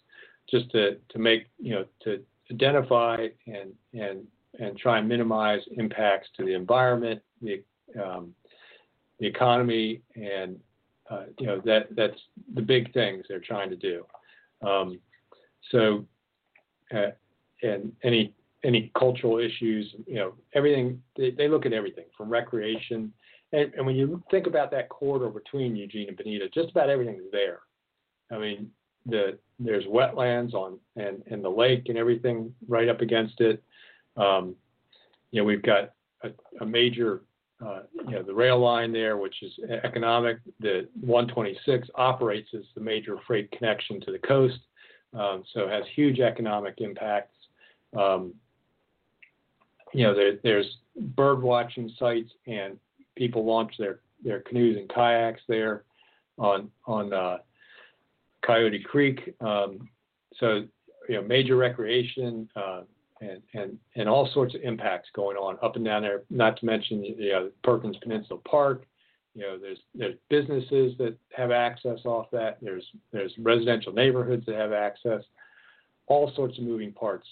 just 0.50 0.70
to 0.72 0.96
to 1.10 1.18
make 1.18 1.46
you 1.58 1.72
know 1.72 1.84
to 2.02 2.22
identify 2.50 3.28
and 3.46 3.72
and 3.92 4.26
and 4.58 4.78
try 4.78 4.98
and 4.98 5.08
minimize 5.08 5.60
impacts 5.76 6.28
to 6.36 6.44
the 6.44 6.54
environment, 6.54 7.20
the 7.42 7.62
um, 8.02 8.34
the 9.18 9.26
economy, 9.26 10.02
and 10.14 10.58
uh, 11.10 11.24
you 11.38 11.46
know 11.46 11.60
that 11.64 11.94
that's 11.96 12.18
the 12.54 12.62
big 12.62 12.92
things 12.92 13.24
they're 13.28 13.40
trying 13.40 13.70
to 13.70 13.76
do. 13.76 14.04
Um, 14.66 15.00
so, 15.70 16.04
uh, 16.94 17.10
and 17.62 17.92
any 18.02 18.32
any 18.64 18.90
cultural 18.98 19.38
issues, 19.38 19.94
you 20.06 20.14
know, 20.14 20.34
everything 20.54 21.02
they, 21.16 21.30
they 21.30 21.48
look 21.48 21.66
at 21.66 21.72
everything 21.72 22.06
from 22.16 22.30
recreation. 22.30 23.12
And, 23.52 23.72
and 23.74 23.86
when 23.86 23.94
you 23.94 24.22
think 24.30 24.46
about 24.46 24.70
that 24.72 24.88
corridor 24.88 25.28
between 25.28 25.76
Eugene 25.76 26.08
and 26.08 26.16
Veneta, 26.16 26.52
just 26.52 26.70
about 26.70 26.88
everything's 26.90 27.30
there. 27.30 27.60
I 28.32 28.38
mean, 28.38 28.70
the 29.06 29.38
there's 29.58 29.84
wetlands 29.84 30.54
on 30.54 30.78
and 30.96 31.22
and 31.30 31.44
the 31.44 31.48
lake 31.48 31.88
and 31.88 31.98
everything 31.98 32.54
right 32.68 32.88
up 32.88 33.00
against 33.00 33.40
it. 33.40 33.62
Um, 34.16 34.54
you 35.30 35.40
know, 35.40 35.44
we've 35.44 35.62
got 35.62 35.92
a, 36.22 36.30
a 36.60 36.66
major 36.66 37.22
uh, 37.64 37.80
you 38.06 38.12
know, 38.12 38.22
the 38.22 38.34
rail 38.34 38.58
line 38.58 38.92
there, 38.92 39.16
which 39.16 39.42
is 39.42 39.52
economic. 39.84 40.38
The 40.60 40.88
126 41.00 41.88
operates 41.94 42.48
as 42.54 42.64
the 42.74 42.80
major 42.80 43.16
freight 43.26 43.50
connection 43.52 44.00
to 44.02 44.12
the 44.12 44.18
coast, 44.18 44.58
um, 45.14 45.44
so 45.52 45.68
has 45.68 45.84
huge 45.94 46.20
economic 46.20 46.74
impacts. 46.78 47.36
Um, 47.96 48.34
you 49.92 50.02
know, 50.02 50.14
there, 50.14 50.38
there's 50.42 50.78
bird 50.96 51.42
watching 51.42 51.90
sites, 51.98 52.30
and 52.46 52.76
people 53.16 53.44
launch 53.44 53.74
their, 53.78 54.00
their 54.24 54.40
canoes 54.40 54.76
and 54.76 54.88
kayaks 54.88 55.42
there 55.48 55.84
on 56.38 56.70
on 56.86 57.12
uh, 57.12 57.38
Coyote 58.46 58.82
Creek. 58.82 59.34
Um, 59.40 59.88
so, 60.38 60.64
you 61.08 61.16
know, 61.16 61.22
major 61.22 61.56
recreation. 61.56 62.48
Uh, 62.56 62.82
and, 63.20 63.42
and, 63.54 63.78
and 63.94 64.08
all 64.08 64.28
sorts 64.32 64.54
of 64.54 64.62
impacts 64.62 65.08
going 65.14 65.36
on 65.36 65.56
up 65.62 65.76
and 65.76 65.84
down 65.84 66.02
there. 66.02 66.22
Not 66.30 66.58
to 66.58 66.66
mention, 66.66 67.04
you 67.04 67.32
know, 67.32 67.50
Perkins 67.62 67.96
Peninsula 68.02 68.40
Park. 68.40 68.86
You 69.34 69.42
know, 69.42 69.58
there's 69.58 69.78
there's 69.94 70.14
businesses 70.30 70.96
that 70.98 71.16
have 71.36 71.50
access 71.50 71.98
off 72.04 72.26
that. 72.30 72.58
There's 72.62 72.84
there's 73.12 73.32
residential 73.38 73.92
neighborhoods 73.92 74.46
that 74.46 74.54
have 74.54 74.72
access. 74.72 75.22
All 76.06 76.32
sorts 76.36 76.58
of 76.58 76.64
moving 76.64 76.92
parts. 76.92 77.26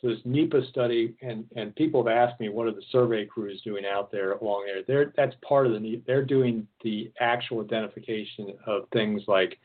So 0.00 0.08
this 0.08 0.20
NEPA 0.24 0.68
study, 0.70 1.14
and 1.22 1.44
and 1.56 1.74
people 1.74 2.06
have 2.06 2.16
asked 2.16 2.40
me 2.40 2.50
what 2.50 2.68
are 2.68 2.72
the 2.72 2.82
survey 2.92 3.26
crews 3.26 3.60
doing 3.62 3.84
out 3.84 4.12
there 4.12 4.32
along 4.32 4.66
there. 4.66 4.82
They're 4.86 5.12
that's 5.16 5.34
part 5.46 5.66
of 5.66 5.72
the 5.72 6.02
they're 6.06 6.24
doing 6.24 6.68
the 6.84 7.10
actual 7.18 7.62
identification 7.62 8.54
of 8.66 8.84
things 8.92 9.22
like 9.26 9.58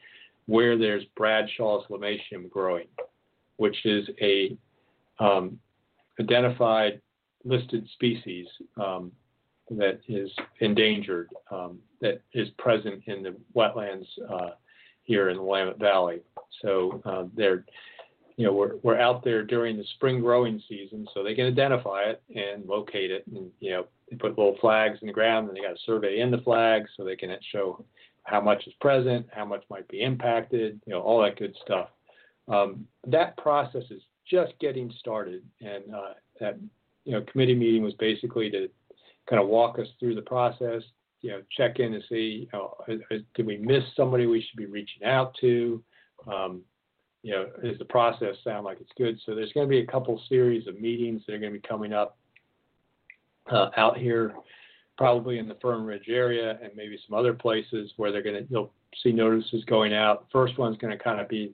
where 0.48 0.78
there's 0.78 1.04
Bradshaw's 1.16 1.86
lomatium 1.90 2.50
growing, 2.50 2.88
which 3.58 3.86
is 3.86 4.08
a 4.22 4.58
um, 5.20 5.60
identified 6.20 7.02
listed 7.44 7.88
species 7.94 8.48
um, 8.78 9.12
that 9.70 10.00
is 10.08 10.30
endangered 10.60 11.30
um, 11.52 11.80
that 12.02 12.22
is 12.34 12.50
present 12.58 13.02
in 13.08 13.24
the 13.24 13.36
wetlands 13.56 14.06
uh, 14.30 14.52
here 15.04 15.30
in 15.30 15.38
the 15.38 15.44
Willamette 15.44 15.80
Valley. 15.80 16.22
So 16.62 17.02
uh, 17.06 17.26
they're, 17.36 17.66
you 18.38 18.46
know, 18.46 18.54
we're, 18.54 18.76
we're 18.84 19.00
out 19.00 19.24
there 19.24 19.44
during 19.44 19.78
the 19.78 19.86
spring 19.96 20.20
growing 20.20 20.62
season, 20.68 21.08
so 21.14 21.24
they 21.24 21.36
can 21.36 21.48
identify 21.48 22.04
it 22.04 22.22
and 22.36 22.66
locate 22.66 23.12
it. 23.12 23.26
And, 23.28 23.50
you 23.60 23.72
know, 23.72 23.86
they 24.10 24.18
put 24.18 24.38
little 24.38 24.58
flags 24.60 25.00
in 25.02 25.08
the 25.08 25.14
ground 25.14 25.48
and 25.48 25.58
they 25.58 25.62
got 25.62 25.74
a 25.74 25.86
survey 25.86 26.20
in 26.20 26.32
the 26.32 26.40
flag 26.40 26.84
so 26.96 27.04
they 27.04 27.16
can 27.16 27.36
show 27.52 27.84
how 28.26 28.42
much 28.42 28.68
is 28.68 28.74
present, 28.82 29.26
how 29.32 29.46
much 29.46 29.64
might 29.70 29.88
be 29.88 30.02
impacted, 30.02 30.82
you 30.86 30.94
know, 30.94 31.02
all 31.02 31.22
that 31.22 31.38
good 31.38 31.56
stuff. 31.64 31.90
Um, 32.48 32.86
that 33.08 33.38
process 33.38 33.84
is 33.90 34.02
just 34.30 34.54
getting 34.60 34.92
started, 35.00 35.44
and 35.62 35.84
uh, 35.94 36.14
that 36.40 36.60
you 37.06 37.14
know 37.14 37.24
committee 37.32 37.56
meeting 37.56 37.84
was 37.84 37.94
basically 37.96 38.50
to 38.52 38.68
kind 39.30 39.42
of 39.42 39.48
walk 39.48 39.80
us 39.80 39.88
through 40.00 40.16
the 40.16 40.22
process. 40.22 40.84
You 41.22 41.32
know, 41.32 41.42
check 41.56 41.80
in 41.80 41.94
and 41.94 42.04
see, 42.10 42.48
you 42.52 42.60
know, 42.60 42.76
did 43.34 43.46
we 43.46 43.58
miss 43.58 43.84
somebody 43.96 44.28
we 44.28 44.42
should 44.42 44.58
be 44.58 44.68
reaching 44.68 45.04
out 45.04 45.36
to? 45.42 45.84
Um, 46.28 46.62
you 47.24 47.32
know, 47.32 47.48
does 47.64 47.80
the 47.80 47.86
process 47.86 48.36
sound 48.44 48.66
like 48.66 48.80
it's 48.80 48.92
good? 48.98 49.20
So 49.26 49.34
there's 49.34 49.52
going 49.54 49.66
to 49.66 49.70
be 49.70 49.80
a 49.80 49.88
couple 49.88 50.22
series 50.30 50.68
of 50.68 50.80
meetings 50.80 51.24
that 51.26 51.34
are 51.34 51.40
going 51.40 51.54
to 51.54 51.60
be 51.60 51.68
coming 51.68 51.92
up 51.92 52.18
uh, 53.52 53.70
out 53.78 53.98
here, 53.98 54.36
probably 54.98 55.40
in 55.40 55.48
the 55.48 55.56
Fern 55.56 55.84
Ridge 55.84 56.08
area 56.08 56.58
and 56.62 56.72
maybe 56.76 56.98
some 57.08 57.18
other 57.18 57.34
places 57.34 57.92
where 57.98 58.12
they're 58.12 58.24
going 58.24 58.46
to 58.46 58.52
you'll 58.52 58.72
see 59.04 59.12
notices 59.12 59.64
going 59.66 59.94
out. 59.94 60.26
First 60.32 60.58
one's 60.58 60.78
going 60.78 60.98
to 60.98 61.04
kind 61.04 61.20
of 61.20 61.28
be 61.28 61.54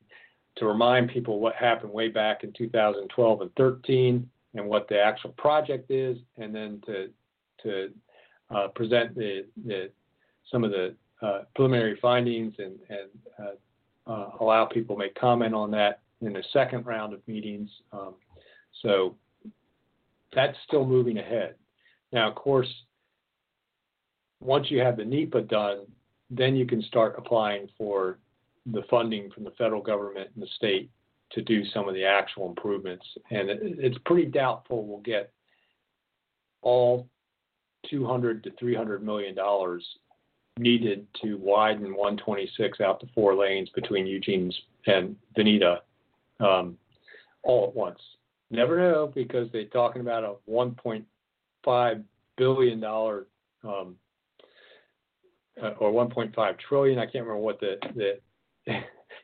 to 0.57 0.65
remind 0.65 1.09
people 1.09 1.39
what 1.39 1.55
happened 1.55 1.91
way 1.91 2.09
back 2.09 2.43
in 2.43 2.51
2012 2.53 3.41
and 3.41 3.55
13 3.55 4.29
and 4.53 4.65
what 4.65 4.87
the 4.89 4.99
actual 4.99 5.31
project 5.31 5.89
is, 5.89 6.17
and 6.37 6.53
then 6.53 6.81
to 6.85 7.09
to 7.63 7.89
uh, 8.53 8.67
present 8.69 9.15
the, 9.15 9.45
the 9.65 9.89
some 10.51 10.63
of 10.63 10.71
the 10.71 10.95
uh, 11.21 11.43
preliminary 11.55 11.97
findings 12.01 12.53
and, 12.57 12.79
and 12.89 13.09
uh, 13.39 14.11
uh 14.11 14.31
allow 14.39 14.65
people 14.65 14.95
to 14.95 14.99
make 14.99 15.15
comment 15.15 15.53
on 15.53 15.71
that 15.71 16.01
in 16.21 16.33
the 16.33 16.43
second 16.51 16.85
round 16.85 17.13
of 17.13 17.25
meetings. 17.27 17.69
Um, 17.93 18.15
so 18.81 19.15
that's 20.33 20.57
still 20.67 20.85
moving 20.85 21.17
ahead. 21.17 21.55
Now, 22.11 22.29
of 22.29 22.35
course, 22.35 22.67
once 24.41 24.69
you 24.69 24.79
have 24.79 24.97
the 24.97 25.05
NEPA 25.05 25.41
done, 25.41 25.85
then 26.29 26.55
you 26.55 26.65
can 26.65 26.81
start 26.81 27.15
applying 27.17 27.69
for 27.77 28.17
the 28.65 28.81
funding 28.89 29.29
from 29.31 29.43
the 29.43 29.51
federal 29.51 29.81
government 29.81 30.29
and 30.33 30.43
the 30.43 30.49
state 30.55 30.89
to 31.31 31.41
do 31.41 31.63
some 31.73 31.87
of 31.87 31.93
the 31.93 32.03
actual 32.03 32.49
improvements. 32.49 33.05
And 33.29 33.49
it, 33.49 33.59
it's 33.61 33.97
pretty 34.05 34.25
doubtful 34.25 34.85
we'll 34.85 34.99
get 34.99 35.31
all 36.61 37.07
200 37.89 38.43
to 38.43 38.51
300 38.59 39.03
million 39.03 39.33
dollars 39.35 39.85
needed 40.57 41.07
to 41.21 41.37
widen 41.37 41.95
126 41.95 42.81
out 42.81 42.99
to 42.99 43.07
four 43.15 43.35
lanes 43.35 43.69
between 43.73 44.05
Eugene's 44.05 44.55
and 44.85 45.15
Veneta 45.37 45.77
um, 46.39 46.77
all 47.43 47.67
at 47.67 47.75
once. 47.75 47.99
Never 48.51 48.77
know 48.77 49.11
because 49.13 49.47
they're 49.51 49.65
talking 49.65 50.01
about 50.01 50.23
a 50.23 50.51
1.5 50.51 52.03
billion 52.37 52.79
dollar 52.79 53.27
um, 53.63 53.95
or 55.79 55.91
1.5 55.91 56.59
trillion. 56.59 56.99
I 56.99 57.05
can't 57.05 57.25
remember 57.25 57.37
what 57.37 57.59
the, 57.59 57.75
the 57.95 58.13
you 58.67 58.73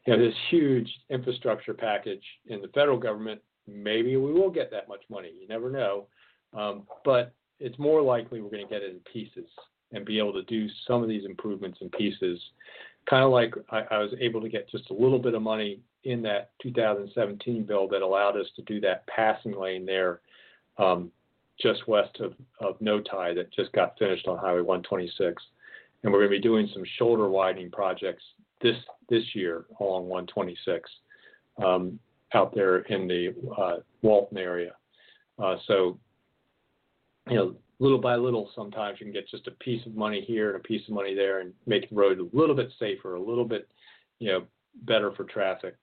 know, 0.07 0.17
this 0.17 0.35
huge 0.49 0.89
infrastructure 1.09 1.73
package 1.73 2.23
in 2.47 2.61
the 2.61 2.69
federal 2.69 2.97
government, 2.97 3.41
maybe 3.67 4.15
we 4.17 4.33
will 4.33 4.49
get 4.49 4.71
that 4.71 4.87
much 4.87 5.03
money. 5.09 5.31
You 5.39 5.47
never 5.47 5.69
know. 5.69 6.07
Um, 6.53 6.83
but 7.03 7.33
it's 7.59 7.77
more 7.77 8.01
likely 8.01 8.41
we're 8.41 8.49
going 8.49 8.65
to 8.65 8.73
get 8.73 8.83
it 8.83 8.91
in 8.91 8.99
pieces 9.11 9.49
and 9.91 10.05
be 10.05 10.19
able 10.19 10.33
to 10.33 10.43
do 10.43 10.67
some 10.87 11.03
of 11.03 11.09
these 11.09 11.25
improvements 11.25 11.79
in 11.81 11.89
pieces. 11.89 12.39
Kind 13.09 13.23
of 13.23 13.31
like 13.31 13.53
I, 13.69 13.83
I 13.91 13.97
was 13.99 14.13
able 14.19 14.41
to 14.41 14.49
get 14.49 14.69
just 14.69 14.89
a 14.89 14.93
little 14.93 15.19
bit 15.19 15.33
of 15.33 15.41
money 15.41 15.79
in 16.03 16.21
that 16.21 16.51
2017 16.61 17.65
bill 17.65 17.87
that 17.89 18.01
allowed 18.01 18.37
us 18.37 18.47
to 18.55 18.61
do 18.63 18.79
that 18.81 19.05
passing 19.07 19.57
lane 19.57 19.85
there 19.85 20.21
um, 20.77 21.11
just 21.59 21.87
west 21.87 22.17
of, 22.19 22.33
of 22.59 22.79
Noti 22.79 23.33
that 23.35 23.51
just 23.53 23.71
got 23.73 23.97
finished 23.97 24.27
on 24.27 24.37
Highway 24.37 24.61
126. 24.61 25.41
And 26.03 26.13
we're 26.13 26.19
going 26.19 26.31
to 26.31 26.37
be 26.37 26.41
doing 26.41 26.69
some 26.73 26.83
shoulder 26.97 27.29
widening 27.29 27.71
projects 27.71 28.23
this 28.61 28.75
this 29.09 29.23
year 29.33 29.65
along 29.79 30.07
126 30.07 30.89
um, 31.63 31.99
out 32.33 32.53
there 32.53 32.79
in 32.79 33.07
the 33.07 33.33
uh, 33.57 33.77
Walton 34.01 34.37
area. 34.37 34.73
Uh, 35.39 35.55
so, 35.67 35.97
you 37.29 37.35
know, 37.35 37.55
little 37.79 37.99
by 37.99 38.15
little, 38.15 38.49
sometimes 38.55 38.99
you 38.99 39.05
can 39.05 39.13
get 39.13 39.29
just 39.29 39.47
a 39.47 39.51
piece 39.51 39.85
of 39.85 39.95
money 39.95 40.21
here 40.21 40.47
and 40.49 40.57
a 40.57 40.67
piece 40.67 40.81
of 40.87 40.93
money 40.93 41.13
there, 41.13 41.39
and 41.41 41.53
make 41.65 41.89
the 41.89 41.95
road 41.95 42.19
a 42.19 42.37
little 42.37 42.55
bit 42.55 42.71
safer, 42.79 43.15
a 43.15 43.21
little 43.21 43.45
bit, 43.45 43.67
you 44.19 44.31
know, 44.31 44.43
better 44.83 45.11
for 45.11 45.23
traffic. 45.25 45.75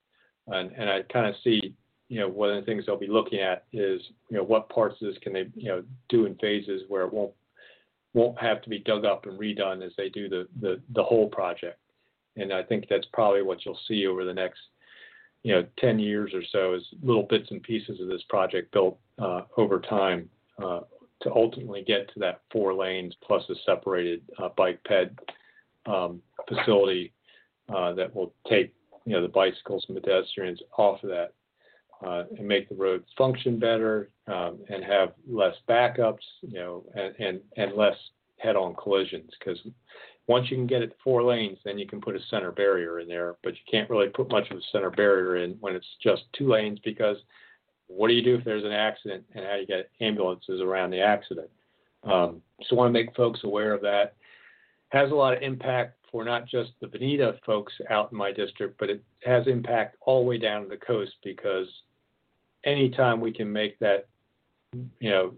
And 0.49 0.73
and 0.73 0.91
I 0.91 1.03
kind 1.03 1.27
of 1.27 1.35
see, 1.43 1.75
you 2.09 2.21
know, 2.21 2.29
one 2.29 2.51
of 2.51 2.57
the 2.57 2.67
things 2.67 2.85
they'll 2.87 2.99
be 2.99 3.07
looking 3.07 3.41
at 3.41 3.65
is, 3.73 4.01
you 4.29 4.37
know, 4.37 4.43
what 4.43 4.69
parts 4.69 5.01
of 5.01 5.09
this 5.09 5.23
can 5.23 5.33
they, 5.33 5.47
you 5.55 5.69
know, 5.69 5.83
do 6.09 6.27
in 6.27 6.35
phases 6.37 6.83
where 6.89 7.03
it 7.03 7.13
won't 7.13 7.33
won't 8.15 8.41
have 8.41 8.63
to 8.63 8.71
be 8.71 8.79
dug 8.79 9.05
up 9.05 9.27
and 9.27 9.39
redone 9.39 9.85
as 9.85 9.93
they 9.97 10.09
do 10.09 10.29
the 10.29 10.49
the, 10.61 10.81
the 10.95 11.03
whole 11.03 11.29
project. 11.29 11.79
And 12.37 12.53
I 12.53 12.63
think 12.63 12.87
that's 12.89 13.07
probably 13.13 13.43
what 13.43 13.65
you'll 13.65 13.79
see 13.87 14.07
over 14.07 14.25
the 14.25 14.35
next, 14.35 14.61
you 15.43 15.55
know, 15.55 15.65
10 15.79 15.99
years 15.99 16.33
or 16.35 16.43
so 16.51 16.75
is 16.75 16.83
little 17.03 17.23
bits 17.23 17.51
and 17.51 17.63
pieces 17.63 18.01
of 18.01 18.09
this 18.09 18.25
project 18.29 18.73
built 18.73 18.99
uh, 19.21 19.43
over 19.57 19.79
time 19.81 20.29
uh, 20.63 20.81
to 21.23 21.33
ultimately 21.33 21.83
get 21.87 22.13
to 22.13 22.19
that 22.21 22.41
four 22.51 22.75
lanes 22.75 23.15
plus 23.23 23.43
a 23.51 23.55
separated 23.65 24.23
uh, 24.39 24.49
bike 24.57 24.81
ped 24.85 25.17
um, 25.87 26.21
facility 26.49 27.13
uh, 27.75 27.93
that 27.93 28.15
will 28.15 28.33
take, 28.49 28.75
you 29.05 29.13
know, 29.13 29.23
the 29.23 29.29
bicycles 29.29 29.85
and 29.89 30.03
pedestrians 30.03 30.61
off 30.77 31.03
of 31.05 31.11
that 31.11 31.35
uh, 32.05 32.25
and 32.37 32.47
make 32.47 32.69
the 32.69 32.75
road 32.75 33.05
function 33.17 33.59
better 33.59 34.11
um, 34.27 34.59
and 34.69 34.85
have 34.85 35.13
less 35.29 35.55
backups, 35.69 36.25
you 36.43 36.55
know, 36.55 36.85
and, 36.95 37.15
and, 37.19 37.41
and 37.57 37.75
less 37.75 37.97
head-on 38.39 38.75
collisions 38.75 39.31
because 39.39 39.59
once 40.27 40.51
you 40.51 40.57
can 40.57 40.67
get 40.67 40.83
it 40.83 40.89
to 40.89 40.97
four 41.03 41.23
lanes, 41.23 41.59
then 41.65 41.79
you 41.79 41.87
can 41.87 42.01
put 42.01 42.17
a 42.17 42.21
center 42.31 42.51
barrier 42.51 43.01
in 43.01 43.09
there, 43.09 43.37
but 43.43 43.53
you 43.53 43.61
can't 43.71 43.91
really 43.91 44.09
put 44.09 44.31
much 44.31 44.51
of 44.51 44.57
a 44.57 44.61
center 44.73 44.91
barrier 44.91 45.37
in 45.37 45.53
when 45.61 45.75
it's 45.75 45.87
just 46.03 46.23
two 46.37 46.49
lanes 46.49 46.79
because 46.85 47.17
what 47.87 48.09
do 48.09 48.15
you 48.15 48.23
do 48.23 48.37
if 48.37 48.45
there's 48.45 48.65
an 48.65 48.73
accident 48.73 49.25
and 49.35 49.45
how 49.45 49.55
do 49.55 49.61
you 49.61 49.67
get 49.67 49.91
ambulances 50.01 50.61
around 50.61 50.91
the 50.91 51.01
accident? 51.01 51.51
Um, 52.05 52.41
so 52.63 52.77
I 52.77 52.79
want 52.79 52.89
to 52.89 52.93
make 52.93 53.15
folks 53.15 53.41
aware 53.45 53.75
of 53.75 53.83
that. 53.83 54.15
Has 54.89 55.11
a 55.11 55.15
lot 55.15 55.37
of 55.37 55.43
impact 55.43 55.99
for 56.11 56.25
not 56.25 56.47
just 56.47 56.71
the 56.81 56.87
Veneta 56.87 57.39
folks 57.45 57.73
out 57.91 58.13
in 58.13 58.19
my 58.19 58.33
district, 58.33 58.79
but 58.79 58.89
it 58.89 59.03
has 59.25 59.47
impact 59.47 59.97
all 60.03 60.23
the 60.23 60.29
way 60.29 60.39
down 60.39 60.63
to 60.63 60.69
the 60.69 60.77
coast 60.77 61.13
because 61.25 61.67
anytime 62.65 63.21
we 63.21 63.33
can 63.33 63.53
make 63.53 63.79
that, 63.79 64.07
you 64.73 65.11
know, 65.11 65.35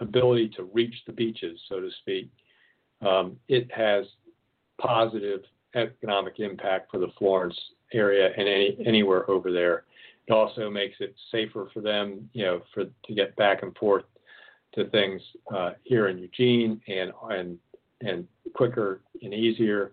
ability 0.00 0.48
to 0.50 0.64
reach 0.64 0.94
the 1.06 1.12
beaches, 1.12 1.60
so 1.68 1.80
to 1.80 1.90
speak, 2.00 2.30
um, 3.00 3.36
it 3.48 3.70
has 3.72 4.06
positive 4.80 5.42
economic 5.74 6.38
impact 6.38 6.90
for 6.90 6.98
the 6.98 7.08
Florence 7.18 7.58
area 7.92 8.30
and 8.36 8.48
any, 8.48 8.76
anywhere 8.86 9.28
over 9.30 9.52
there. 9.52 9.84
It 10.26 10.32
also 10.32 10.70
makes 10.70 10.96
it 11.00 11.14
safer 11.30 11.68
for 11.72 11.80
them, 11.80 12.28
you 12.32 12.44
know, 12.44 12.62
for 12.72 12.84
to 12.84 13.14
get 13.14 13.34
back 13.36 13.62
and 13.62 13.76
forth 13.76 14.04
to 14.74 14.88
things 14.90 15.20
uh, 15.54 15.72
here 15.82 16.08
in 16.08 16.18
Eugene 16.18 16.80
and 16.88 17.12
and 17.30 17.58
and 18.00 18.26
quicker 18.54 19.02
and 19.20 19.34
easier. 19.34 19.92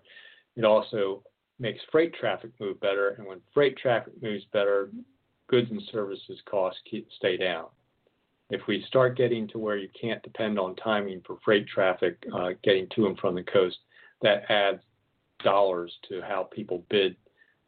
It 0.55 0.65
also 0.65 1.23
makes 1.59 1.79
freight 1.91 2.13
traffic 2.13 2.51
move 2.59 2.79
better, 2.79 3.15
and 3.17 3.27
when 3.27 3.41
freight 3.53 3.77
traffic 3.77 4.13
moves 4.21 4.45
better, 4.53 4.89
goods 5.49 5.69
and 5.71 5.81
services 5.91 6.39
costs 6.49 6.79
stay 7.17 7.35
down. 7.35 7.65
If 8.49 8.61
we 8.67 8.83
start 8.87 9.17
getting 9.17 9.47
to 9.49 9.59
where 9.59 9.77
you 9.77 9.89
can't 9.99 10.23
depend 10.23 10.57
on 10.57 10.75
timing 10.75 11.21
for 11.25 11.37
freight 11.43 11.67
traffic 11.67 12.23
uh, 12.33 12.51
getting 12.63 12.87
to 12.95 13.07
and 13.07 13.17
from 13.19 13.35
the 13.35 13.43
coast, 13.43 13.77
that 14.21 14.49
adds 14.49 14.81
dollars 15.43 15.93
to 16.09 16.21
how 16.21 16.43
people 16.43 16.83
bid 16.89 17.15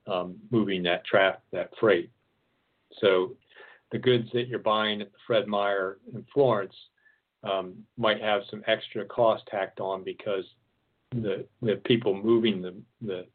um, 0.08 0.36
moving 0.50 0.84
that 0.84 1.06
traffic, 1.06 1.42
that 1.52 1.72
freight. 1.80 2.10
So 3.00 3.36
the 3.92 4.00
goods 4.00 4.30
that 4.34 4.48
you're 4.48 4.60
buying 4.60 5.02
at 5.02 5.12
the 5.12 5.18
Fred 5.28 5.48
Meyer 5.48 6.00
in 6.14 6.26
Florence 6.34 6.74
um, 7.44 7.76
might 7.98 8.22
have 8.22 8.42
some 8.50 8.64
extra 8.68 9.06
cost 9.06 9.44
tacked 9.50 9.80
on 9.80 10.04
because 10.04 10.46
the 11.12 11.46
the 11.62 11.76
people 11.86 12.14
moving 12.14 12.62
the, 12.62 12.76
the 13.02 13.26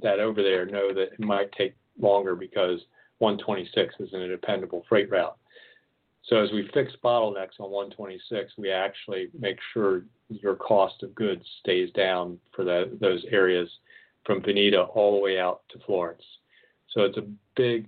that 0.00 0.20
over 0.20 0.42
there 0.42 0.66
know 0.66 0.92
that 0.94 1.12
it 1.12 1.20
might 1.20 1.50
take 1.52 1.74
longer 1.98 2.36
because 2.36 2.80
126 3.18 3.94
isn't 4.00 4.20
a 4.20 4.28
dependable 4.28 4.84
freight 4.88 5.10
route. 5.10 5.36
So 6.24 6.36
as 6.36 6.50
we 6.50 6.68
fix 6.74 6.92
bottlenecks 7.04 7.60
on 7.60 7.70
126, 7.70 8.52
we 8.58 8.70
actually 8.70 9.28
make 9.38 9.58
sure 9.72 10.02
your 10.28 10.56
cost 10.56 11.02
of 11.02 11.14
goods 11.14 11.44
stays 11.60 11.90
down 11.92 12.38
for 12.54 12.64
the, 12.64 12.96
those 13.00 13.24
areas 13.30 13.68
from 14.24 14.42
Veneta 14.42 14.88
all 14.94 15.12
the 15.12 15.22
way 15.22 15.38
out 15.38 15.62
to 15.70 15.78
Florence. 15.86 16.22
So 16.92 17.02
it's 17.02 17.16
a 17.16 17.28
big, 17.54 17.86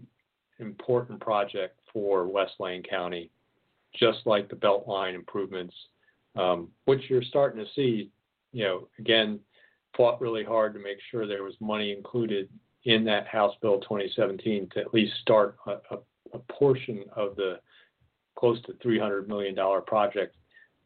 important 0.61 1.21
project 1.21 1.81
for 1.93 2.27
West 2.27 2.55
Lane 2.61 2.83
County, 2.83 3.31
just 3.99 4.19
like 4.25 4.49
the 4.49 4.57
Beltline 4.57 5.15
improvements, 5.15 5.75
um, 6.37 6.69
which 6.85 7.03
you're 7.09 7.23
starting 7.23 7.65
to 7.65 7.71
see. 7.75 8.11
You 8.53 8.65
know, 8.65 8.89
again, 8.99 9.41
fought 9.97 10.21
really 10.21 10.45
hard 10.45 10.75
to 10.75 10.81
make 10.81 10.99
sure 11.11 11.27
there 11.27 11.43
was 11.43 11.55
money 11.61 11.93
included 11.93 12.49
in 12.85 13.05
that 13.05 13.27
House 13.27 13.55
Bill 13.61 13.81
2017 13.81 14.69
to 14.75 14.81
at 14.81 14.95
least 14.95 15.13
start 15.21 15.57
a, 15.67 15.73
a, 15.95 15.99
a 16.35 16.39
portion 16.51 17.05
of 17.15 17.37
the 17.37 17.61
close 18.37 18.61
to 18.63 18.73
$300 18.75 19.27
million 19.27 19.57
project 19.87 20.37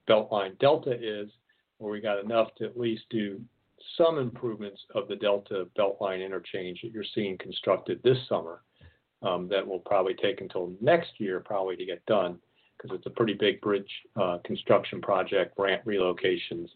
Beltline 0.08 0.58
Delta 0.58 0.92
is, 0.92 1.28
where 1.78 1.92
we 1.92 2.00
got 2.00 2.24
enough 2.24 2.48
to 2.56 2.64
at 2.64 2.78
least 2.78 3.02
do 3.10 3.40
some 3.96 4.18
improvements 4.18 4.80
of 4.94 5.08
the 5.08 5.16
Delta 5.16 5.66
Beltline 5.78 6.24
interchange 6.24 6.80
that 6.82 6.92
you're 6.92 7.04
seeing 7.14 7.36
constructed 7.38 8.00
this 8.02 8.18
summer. 8.28 8.62
Um, 9.22 9.46
that 9.50 9.64
will 9.64 9.78
probably 9.78 10.14
take 10.14 10.40
until 10.40 10.72
next 10.80 11.12
year, 11.18 11.38
probably 11.38 11.76
to 11.76 11.84
get 11.86 12.04
done, 12.06 12.40
because 12.76 12.96
it's 12.96 13.06
a 13.06 13.10
pretty 13.10 13.34
big 13.34 13.60
bridge 13.60 13.88
uh, 14.20 14.38
construction 14.42 15.00
project, 15.00 15.54
ramp 15.56 15.82
relocations, 15.86 16.66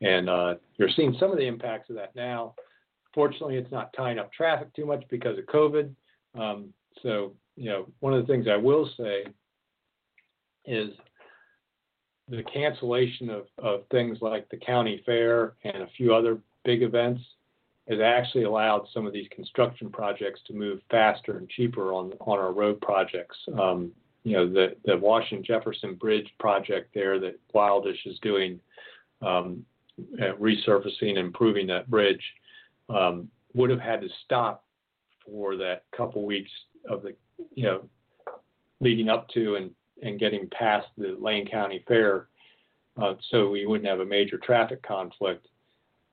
and 0.00 0.30
uh, 0.30 0.54
you're 0.78 0.88
seeing 0.96 1.14
some 1.20 1.30
of 1.30 1.36
the 1.36 1.46
impacts 1.46 1.90
of 1.90 1.96
that 1.96 2.16
now. 2.16 2.54
Fortunately, 3.14 3.56
it's 3.56 3.72
not 3.72 3.92
tying 3.94 4.18
up 4.18 4.32
traffic 4.32 4.72
too 4.74 4.86
much 4.86 5.04
because 5.10 5.38
of 5.38 5.44
COVID. 5.46 5.94
Um, 6.38 6.72
so, 7.02 7.34
you 7.56 7.68
know, 7.68 7.88
one 8.00 8.14
of 8.14 8.26
the 8.26 8.32
things 8.32 8.46
I 8.48 8.56
will 8.56 8.88
say 8.96 9.24
is 10.64 10.90
the 12.28 12.42
cancellation 12.44 13.28
of, 13.28 13.46
of 13.58 13.82
things 13.90 14.18
like 14.20 14.48
the 14.48 14.56
county 14.56 15.02
fair 15.04 15.54
and 15.64 15.82
a 15.82 15.88
few 15.96 16.14
other 16.14 16.38
big 16.64 16.82
events 16.82 17.20
has 17.88 17.98
actually 18.00 18.44
allowed 18.44 18.86
some 18.94 19.06
of 19.06 19.12
these 19.12 19.26
construction 19.34 19.90
projects 19.90 20.40
to 20.46 20.54
move 20.54 20.80
faster 20.90 21.38
and 21.38 21.48
cheaper 21.48 21.92
on 21.92 22.12
on 22.20 22.38
our 22.38 22.52
road 22.52 22.80
projects. 22.80 23.36
Um, 23.60 23.92
you 24.24 24.34
know, 24.34 24.48
the 24.48 24.76
the 24.84 24.96
Washington 24.96 25.44
Jefferson 25.44 25.96
Bridge 25.96 26.32
project 26.38 26.94
there 26.94 27.18
that 27.18 27.40
Wildish 27.52 28.06
is 28.06 28.18
doing, 28.20 28.60
um, 29.20 29.64
uh, 30.20 30.32
resurfacing 30.40 31.10
and 31.10 31.18
improving 31.18 31.66
that 31.66 31.90
bridge, 31.90 32.22
um, 32.94 33.28
would 33.54 33.70
have 33.70 33.80
had 33.80 34.00
to 34.00 34.08
stop 34.24 34.64
for 35.26 35.56
that 35.56 35.84
couple 35.96 36.24
weeks 36.24 36.50
of 36.88 37.02
the 37.02 37.14
you 37.54 37.64
know 37.64 37.88
leading 38.80 39.08
up 39.08 39.28
to 39.28 39.56
and 39.56 39.70
and 40.02 40.18
getting 40.18 40.48
past 40.48 40.88
the 40.98 41.16
Lane 41.20 41.46
County 41.46 41.84
Fair, 41.86 42.26
uh, 43.00 43.14
so 43.30 43.48
we 43.48 43.66
wouldn't 43.66 43.88
have 43.88 44.00
a 44.00 44.04
major 44.04 44.36
traffic 44.38 44.82
conflict. 44.82 45.46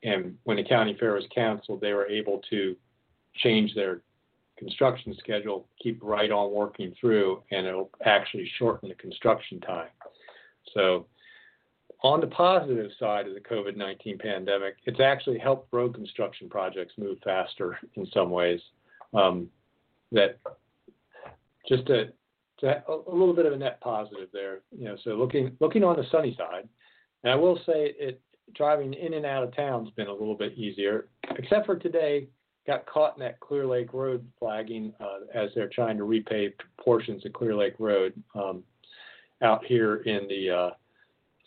And 0.04 0.38
when 0.44 0.58
the 0.58 0.64
county 0.64 0.96
fair 0.98 1.14
was 1.14 1.26
canceled, 1.34 1.82
they 1.82 1.94
were 1.94 2.08
able 2.08 2.42
to 2.52 2.76
change 3.36 3.74
their 3.76 4.02
construction 4.58 5.16
schedule, 5.20 5.68
keep 5.82 6.00
right 6.02 6.32
on 6.32 6.54
working 6.54 6.94
through, 7.00 7.42
and 7.52 7.66
it'll 7.66 7.90
actually 8.06 8.50
shorten 8.58 8.90
the 8.90 8.96
construction 8.96 9.60
time. 9.62 9.90
So, 10.74 11.08
on 12.02 12.22
the 12.22 12.28
positive 12.28 12.92
side 13.00 13.28
of 13.28 13.34
the 13.34 13.42
COVID 13.42 13.76
19 13.76 14.18
pandemic, 14.18 14.76
it's 14.86 15.00
actually 15.00 15.38
helped 15.38 15.72
road 15.74 15.94
construction 15.94 16.50
projects 16.50 16.94
move 16.98 17.18
faster 17.24 17.78
in 17.96 18.08
some 18.14 18.30
ways. 18.30 18.62
Um, 19.14 19.50
that 20.12 20.40
just 21.68 21.90
a, 21.90 22.10
a 22.64 23.12
little 23.12 23.34
bit 23.34 23.46
of 23.46 23.54
a 23.54 23.58
net 23.58 23.82
positive 23.82 24.30
there. 24.32 24.62
You 24.78 24.86
know, 24.86 24.98
so 25.04 25.12
looking 25.12 25.56
looking 25.60 25.84
on 25.84 25.98
the 25.98 26.06
sunny 26.12 26.36
side, 26.38 26.68
and 27.24 27.34
I 27.34 27.36
will 27.36 27.58
say 27.66 27.94
it 28.00 28.22
driving 28.56 28.94
in 28.94 29.14
and 29.14 29.26
out 29.26 29.44
of 29.44 29.56
town's 29.56 29.92
been 29.92 30.08
a 30.08 30.12
little 30.12 30.36
bit 30.36 30.54
easier, 30.54 31.08
except 31.38 31.66
for 31.66 31.76
today. 31.76 32.28
Got 32.68 32.86
caught 32.86 33.16
in 33.18 33.22
that 33.22 33.40
Clear 33.40 33.66
Lake 33.66 33.94
Road 33.94 34.24
flagging 34.38 34.94
uh, 35.00 35.20
as 35.34 35.50
they're 35.56 35.70
trying 35.70 35.98
to 35.98 36.04
repave 36.04 36.54
portions 36.80 37.26
of 37.26 37.34
Clear 37.34 37.56
Lake 37.56 37.74
Road 37.80 38.14
um, 38.36 38.64
out 39.42 39.66
here 39.66 39.98
in 39.98 40.28
the 40.28 40.50
uh, 40.52 40.70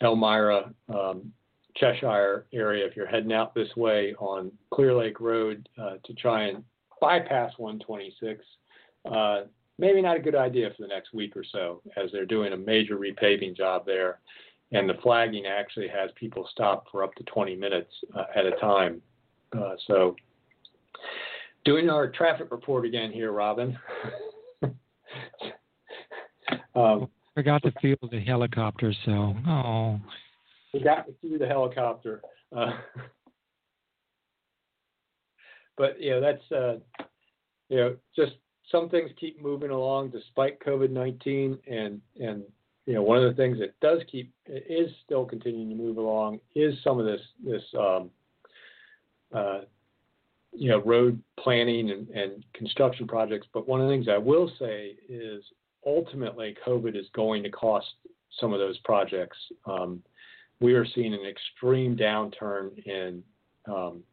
Elmira, 0.01 0.73
um, 0.93 1.31
Cheshire 1.75 2.45
area. 2.53 2.85
If 2.85 2.95
you're 2.95 3.07
heading 3.07 3.33
out 3.33 3.53
this 3.55 3.75
way 3.75 4.13
on 4.19 4.51
Clear 4.71 4.93
Lake 4.93 5.19
Road 5.19 5.67
uh, 5.81 5.95
to 6.03 6.13
try 6.13 6.43
and 6.43 6.63
bypass 7.01 7.51
126, 7.57 8.43
uh, 9.11 9.41
maybe 9.77 10.01
not 10.01 10.17
a 10.17 10.19
good 10.19 10.35
idea 10.35 10.69
for 10.75 10.83
the 10.83 10.87
next 10.87 11.13
week 11.13 11.35
or 11.35 11.43
so 11.43 11.81
as 11.97 12.11
they're 12.11 12.25
doing 12.25 12.53
a 12.53 12.57
major 12.57 12.97
repaving 12.97 13.55
job 13.55 13.85
there. 13.85 14.19
And 14.71 14.89
the 14.89 14.95
flagging 15.03 15.45
actually 15.45 15.87
has 15.89 16.09
people 16.15 16.47
stop 16.51 16.85
for 16.91 17.03
up 17.03 17.13
to 17.15 17.23
20 17.23 17.55
minutes 17.55 17.91
uh, 18.15 18.25
at 18.35 18.45
a 18.45 18.51
time. 18.51 19.01
Uh, 19.55 19.75
so, 19.87 20.15
doing 21.63 21.89
our 21.89 22.07
traffic 22.07 22.47
report 22.49 22.85
again 22.85 23.11
here, 23.11 23.31
Robin. 23.31 23.77
um, 26.75 27.07
Forgot 27.35 27.63
to 27.63 27.71
fuel 27.81 27.97
the 28.11 28.19
helicopter, 28.19 28.93
so 29.05 29.35
oh. 29.47 29.99
Forgot 30.71 31.07
to 31.07 31.13
fuel 31.19 31.39
the 31.39 31.47
helicopter. 31.47 32.21
Uh, 32.55 32.71
but 35.77 35.95
yeah, 35.99 36.19
that's 36.19 36.51
uh, 36.51 36.77
you 37.69 37.77
know 37.77 37.95
just 38.15 38.33
some 38.71 38.89
things 38.89 39.09
keep 39.19 39.41
moving 39.41 39.71
along 39.71 40.11
despite 40.11 40.59
COVID 40.59 40.91
nineteen, 40.91 41.57
and 41.67 42.01
and 42.19 42.43
you 42.85 42.93
know 42.93 43.01
one 43.01 43.17
of 43.17 43.23
the 43.23 43.35
things 43.35 43.57
that 43.59 43.79
does 43.79 44.01
keep 44.11 44.31
is 44.47 44.91
still 45.03 45.25
continuing 45.25 45.69
to 45.69 45.75
move 45.75 45.97
along 45.97 46.39
is 46.53 46.75
some 46.83 46.99
of 46.99 47.05
this 47.05 47.21
this 47.43 47.63
um, 47.79 48.11
uh, 49.33 49.61
you 50.51 50.69
know 50.69 50.83
road 50.83 51.19
planning 51.39 51.89
and, 51.89 52.09
and 52.09 52.45
construction 52.53 53.07
projects. 53.07 53.47
But 53.53 53.67
one 53.67 53.81
of 53.81 53.87
the 53.87 53.93
things 53.93 54.07
I 54.07 54.19
will 54.19 54.51
say 54.59 54.95
is 55.09 55.43
ultimately 55.85 56.55
COVID 56.65 56.95
is 56.95 57.07
going 57.13 57.43
to 57.43 57.49
cost 57.49 57.87
some 58.39 58.53
of 58.53 58.59
those 58.59 58.77
projects. 58.79 59.37
Um, 59.65 60.01
we 60.59 60.73
are 60.73 60.85
seeing 60.85 61.13
an 61.13 61.25
extreme 61.25 61.95
downturn 61.95 62.77
in 62.85 63.23
um, 63.67 64.03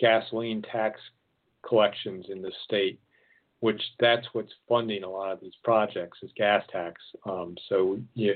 gasoline 0.00 0.62
tax 0.62 1.00
collections 1.62 2.26
in 2.28 2.42
the 2.42 2.52
state 2.64 2.98
which 3.62 3.80
that's 4.00 4.26
what's 4.32 4.52
funding 4.68 5.04
a 5.04 5.08
lot 5.08 5.30
of 5.30 5.40
these 5.40 5.54
projects 5.62 6.18
is 6.20 6.32
gas 6.36 6.64
tax. 6.72 7.00
Um, 7.24 7.54
so 7.68 7.96
you, 8.14 8.34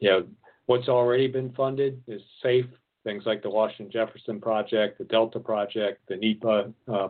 you 0.00 0.10
know, 0.10 0.26
what's 0.66 0.86
already 0.86 1.28
been 1.28 1.50
funded 1.54 2.02
is 2.06 2.20
safe. 2.42 2.66
Things 3.02 3.22
like 3.24 3.42
the 3.42 3.48
Washington 3.48 3.90
Jefferson 3.90 4.38
project, 4.38 4.98
the 4.98 5.04
Delta 5.04 5.40
project, 5.40 6.06
the 6.08 6.16
NEPA 6.16 6.74
uh, 6.92 7.08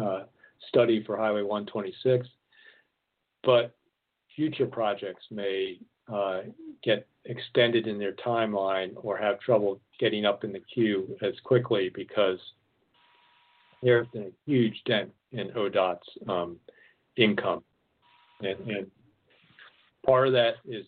uh, 0.00 0.24
study 0.68 1.02
for 1.02 1.16
Highway 1.16 1.42
126. 1.42 2.28
But 3.42 3.74
future 4.40 4.64
projects 4.64 5.22
may 5.30 5.78
uh, 6.10 6.40
get 6.82 7.06
extended 7.26 7.86
in 7.86 7.98
their 7.98 8.14
timeline 8.14 8.92
or 8.96 9.14
have 9.14 9.38
trouble 9.38 9.78
getting 9.98 10.24
up 10.24 10.44
in 10.44 10.50
the 10.50 10.62
queue 10.72 11.14
as 11.20 11.34
quickly 11.44 11.90
because 11.94 12.38
there's 13.82 14.06
been 14.14 14.22
a 14.22 14.50
huge 14.50 14.80
dent 14.86 15.10
in 15.32 15.50
ODOT's 15.50 16.08
um, 16.26 16.56
income. 17.18 17.62
And, 18.40 18.58
and, 18.66 18.86
part 20.06 20.26
of 20.26 20.32
that 20.32 20.54
is 20.66 20.86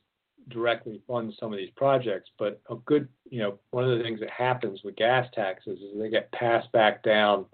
directly 0.49 1.03
fund 1.07 1.35
some 1.39 1.53
of 1.53 1.59
these 1.59 1.69
projects, 1.77 2.31
but 2.39 2.59
a 2.71 2.77
good, 2.87 3.07
you 3.29 3.41
know, 3.41 3.59
one 3.71 3.85
of 3.85 3.99
the 3.99 4.03
things 4.03 4.19
that 4.21 4.31
happens 4.31 4.81
with 4.83 4.97
gas 4.97 5.27
taxes 5.35 5.79
is 5.79 6.01
they 6.01 6.09
get 6.09 6.33
passed 6.33 6.73
back 6.73 7.03
down 7.03 7.45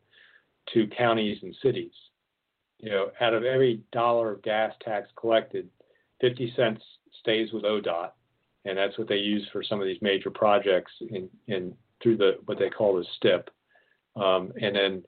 to 0.72 0.86
counties 0.96 1.38
and 1.42 1.57
cities. 1.61 1.90
You 2.78 2.90
know, 2.90 3.11
out 3.20 3.34
of 3.34 3.42
every 3.42 3.82
dollar 3.90 4.30
of 4.30 4.42
gas 4.42 4.72
tax 4.84 5.09
collected, 5.18 5.68
50 6.21 6.53
cents 6.57 6.83
stays 7.21 7.53
with 7.53 7.64
ODOT, 7.64 8.11
and 8.64 8.77
that's 8.77 8.99
what 8.99 9.09
they 9.09 9.16
use 9.16 9.47
for 9.53 9.62
some 9.62 9.81
of 9.81 9.87
these 9.87 10.01
major 10.03 10.31
projects 10.31 10.93
in, 11.11 11.29
in 11.47 11.75
through 12.03 12.16
the 12.16 12.39
what 12.47 12.59
they 12.59 12.71
call 12.71 12.97
the 12.97 13.05
STIP, 13.16 13.51
um, 14.16 14.53
and 14.61 14.77
then 14.77 15.03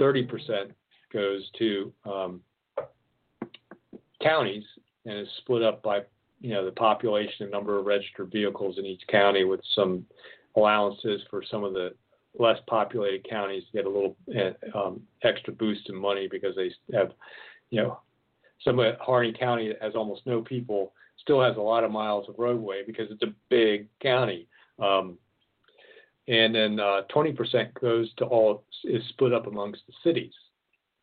30% 0.00 0.70
goes 1.12 1.48
to 1.58 1.92
um, 2.04 2.40
counties 4.22 4.64
and 5.06 5.18
is 5.18 5.28
split 5.38 5.62
up 5.62 5.82
by 5.82 6.00
you 6.40 6.50
know 6.50 6.64
the 6.64 6.72
population 6.72 7.42
and 7.42 7.50
number 7.50 7.78
of 7.78 7.86
registered 7.86 8.30
vehicles 8.30 8.78
in 8.78 8.86
each 8.86 9.02
county 9.08 9.44
with 9.44 9.60
some 9.74 10.04
allowances 10.56 11.20
for 11.30 11.42
some 11.50 11.64
of 11.64 11.72
the 11.74 11.90
less 12.38 12.58
populated 12.66 13.28
counties 13.28 13.64
to 13.66 13.72
get 13.78 13.86
a 13.86 13.90
little 13.90 14.16
uh, 14.36 14.78
um, 14.78 15.00
extra 15.22 15.52
boost 15.52 15.88
in 15.88 15.96
money 15.96 16.28
because 16.30 16.54
they 16.56 16.70
have 16.96 17.12
you 17.70 17.82
know 17.82 18.00
some 18.64 18.78
of 18.78 18.96
Harney 18.98 19.32
County 19.32 19.68
that 19.68 19.82
has 19.82 19.94
almost 19.94 20.26
no 20.26 20.40
people 20.42 20.92
still 21.18 21.42
has 21.42 21.56
a 21.56 21.60
lot 21.60 21.84
of 21.84 21.90
miles 21.90 22.28
of 22.28 22.34
roadway 22.38 22.82
because 22.86 23.10
it's 23.10 23.22
a 23.22 23.34
big 23.48 23.88
county. 24.00 24.46
Um, 24.78 25.18
and 26.28 26.54
then 26.54 26.80
uh, 26.80 27.02
20% 27.14 27.74
goes 27.80 28.12
to 28.18 28.24
all 28.24 28.64
is 28.84 29.02
split 29.08 29.32
up 29.32 29.46
amongst 29.46 29.82
the 29.86 29.92
cities, 30.04 30.32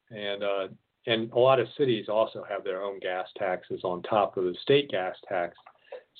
and 0.09 0.43
uh, 0.43 0.67
and 1.05 1.31
a 1.31 1.39
lot 1.39 1.59
of 1.59 1.67
cities 1.77 2.07
also 2.09 2.45
have 2.47 2.63
their 2.63 2.81
own 2.81 2.99
gas 2.99 3.27
taxes 3.37 3.81
on 3.83 4.01
top 4.03 4.37
of 4.37 4.45
the 4.45 4.55
state 4.61 4.89
gas 4.89 5.15
tax. 5.27 5.55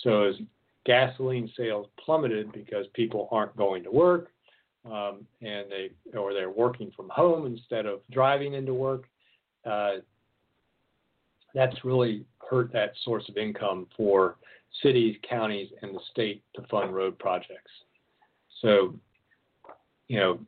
So 0.04 0.24
as 0.24 0.36
gasoline 0.86 1.52
sales 1.58 1.88
plummeted 2.04 2.52
because 2.52 2.86
people 2.94 3.28
aren't 3.32 3.56
going 3.56 3.84
to 3.84 3.92
work, 3.92 4.30
um, 4.86 5.26
and 5.42 5.70
they 5.70 5.92
or 6.18 6.34
they're 6.34 6.50
working 6.50 6.92
from 6.96 7.10
home 7.10 7.46
instead 7.46 7.86
of 7.86 8.02
driving 8.12 8.56
into 8.56 8.74
work, 8.74 9.06
uh, 9.66 9.98
that's 11.58 11.84
really 11.84 12.24
hurt 12.48 12.72
that 12.72 12.94
source 13.04 13.28
of 13.30 13.36
income 13.36 13.88
for 13.98 14.36
cities, 14.84 15.18
counties, 15.28 15.70
and 15.82 15.96
the 15.96 16.00
state 16.12 16.44
to 16.56 16.62
fund 16.70 16.94
road 16.94 17.18
projects. 17.18 17.72
So, 18.62 18.94
you 20.08 20.20
know, 20.20 20.40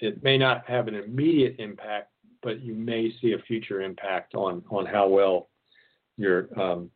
it 0.00 0.22
may 0.22 0.36
not 0.36 0.68
have 0.68 0.86
an 0.86 0.94
immediate 0.94 1.56
impact, 1.58 2.10
but 2.42 2.60
you 2.60 2.74
may 2.74 3.10
see 3.22 3.32
a 3.32 3.38
future 3.38 3.80
impact 3.80 4.34
on 4.34 4.62
on 4.70 4.84
how 4.84 5.08
well 5.08 5.48
your 6.18 6.48
um, 6.60 6.90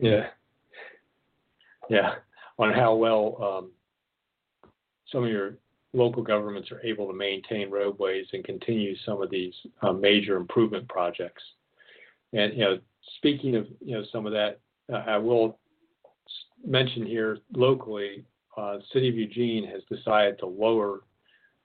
yeah 0.00 0.28
yeah 1.90 2.14
on 2.58 2.72
how 2.72 2.94
well 2.94 3.36
um, 3.42 3.70
some 5.10 5.24
of 5.24 5.30
your 5.30 5.56
local 5.92 6.22
governments 6.22 6.70
are 6.70 6.80
able 6.82 7.06
to 7.06 7.12
maintain 7.12 7.70
roadways 7.70 8.26
and 8.32 8.44
continue 8.44 8.94
some 9.04 9.22
of 9.22 9.30
these 9.30 9.54
uh, 9.82 9.92
major 9.92 10.36
improvement 10.36 10.88
projects. 10.88 11.42
And 12.32 12.54
you 12.54 12.60
know, 12.60 12.78
speaking 13.16 13.56
of 13.56 13.66
you 13.80 13.96
know 13.96 14.04
some 14.12 14.26
of 14.26 14.32
that, 14.32 14.60
uh, 14.92 15.04
I 15.06 15.18
will 15.18 15.58
mention 16.64 17.04
here 17.04 17.38
locally, 17.52 18.24
uh, 18.56 18.78
City 18.92 19.08
of 19.08 19.16
Eugene 19.16 19.68
has 19.68 19.82
decided 19.90 20.38
to 20.38 20.46
lower 20.46 21.02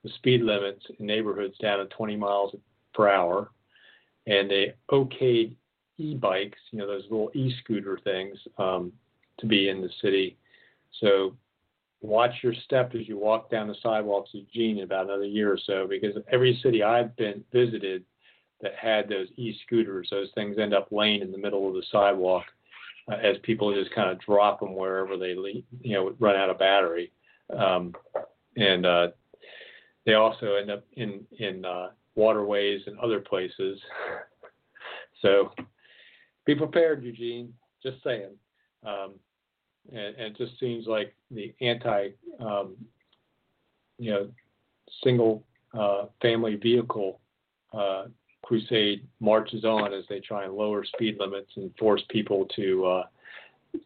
the 0.03 0.09
speed 0.15 0.41
limits 0.41 0.85
in 0.99 1.05
neighborhoods 1.05 1.57
down 1.59 1.79
to 1.79 1.85
20 1.85 2.15
miles 2.15 2.55
per 2.93 3.09
hour, 3.09 3.51
and 4.25 4.49
they 4.49 4.73
okayed 4.91 5.55
e-bikes, 5.97 6.59
you 6.71 6.79
know, 6.79 6.87
those 6.87 7.03
little 7.09 7.31
e-scooter 7.33 7.99
things, 8.03 8.37
um, 8.57 8.91
to 9.39 9.45
be 9.45 9.69
in 9.69 9.81
the 9.81 9.89
city. 10.01 10.37
So 10.99 11.35
watch 12.01 12.31
your 12.43 12.53
step 12.65 12.93
as 12.95 13.07
you 13.07 13.17
walk 13.17 13.49
down 13.49 13.67
the 13.67 13.75
sidewalks 13.81 14.29
of 14.33 14.41
Eugene 14.41 14.77
in 14.77 14.83
about 14.83 15.05
another 15.05 15.25
year 15.25 15.51
or 15.51 15.59
so, 15.65 15.87
because 15.87 16.15
every 16.31 16.59
city 16.61 16.83
I've 16.83 17.15
been 17.15 17.43
visited 17.51 18.03
that 18.61 18.73
had 18.75 19.07
those 19.07 19.27
e-scooters, 19.35 20.07
those 20.11 20.29
things 20.35 20.57
end 20.57 20.73
up 20.73 20.87
laying 20.91 21.21
in 21.21 21.31
the 21.31 21.37
middle 21.37 21.67
of 21.67 21.73
the 21.73 21.83
sidewalk 21.91 22.45
uh, 23.11 23.15
as 23.15 23.37
people 23.43 23.73
just 23.73 23.93
kind 23.93 24.09
of 24.09 24.19
drop 24.19 24.59
them 24.59 24.75
wherever 24.75 25.17
they, 25.17 25.35
leave, 25.35 25.63
you 25.81 25.93
know, 25.93 26.13
run 26.19 26.35
out 26.35 26.49
of 26.49 26.59
battery, 26.59 27.11
um, 27.57 27.93
and 28.55 28.85
uh, 28.85 29.07
they 30.05 30.15
also 30.15 30.55
end 30.55 30.69
up 30.71 30.83
in 30.93 31.25
in 31.39 31.63
uh, 31.63 31.89
waterways 32.15 32.81
and 32.87 32.99
other 32.99 33.19
places. 33.19 33.79
so 35.21 35.51
be 36.45 36.55
prepared, 36.55 37.03
Eugene. 37.03 37.53
Just 37.83 38.03
saying. 38.03 38.31
Um, 38.85 39.13
and, 39.89 40.15
and, 40.15 40.35
it 40.35 40.37
just 40.37 40.59
seems 40.59 40.87
like 40.87 41.15
the 41.31 41.53
anti, 41.61 42.09
um, 42.39 42.75
you 43.97 44.11
know, 44.11 44.29
single 45.03 45.43
uh, 45.73 46.05
family 46.21 46.55
vehicle 46.55 47.19
uh, 47.73 48.05
crusade 48.43 49.05
marches 49.19 49.65
on 49.65 49.93
as 49.93 50.03
they 50.09 50.19
try 50.19 50.45
and 50.45 50.53
lower 50.53 50.85
speed 50.85 51.17
limits 51.19 51.51
and 51.55 51.71
force 51.77 52.01
people 52.09 52.45
to 52.55 52.85
uh, 52.85 53.03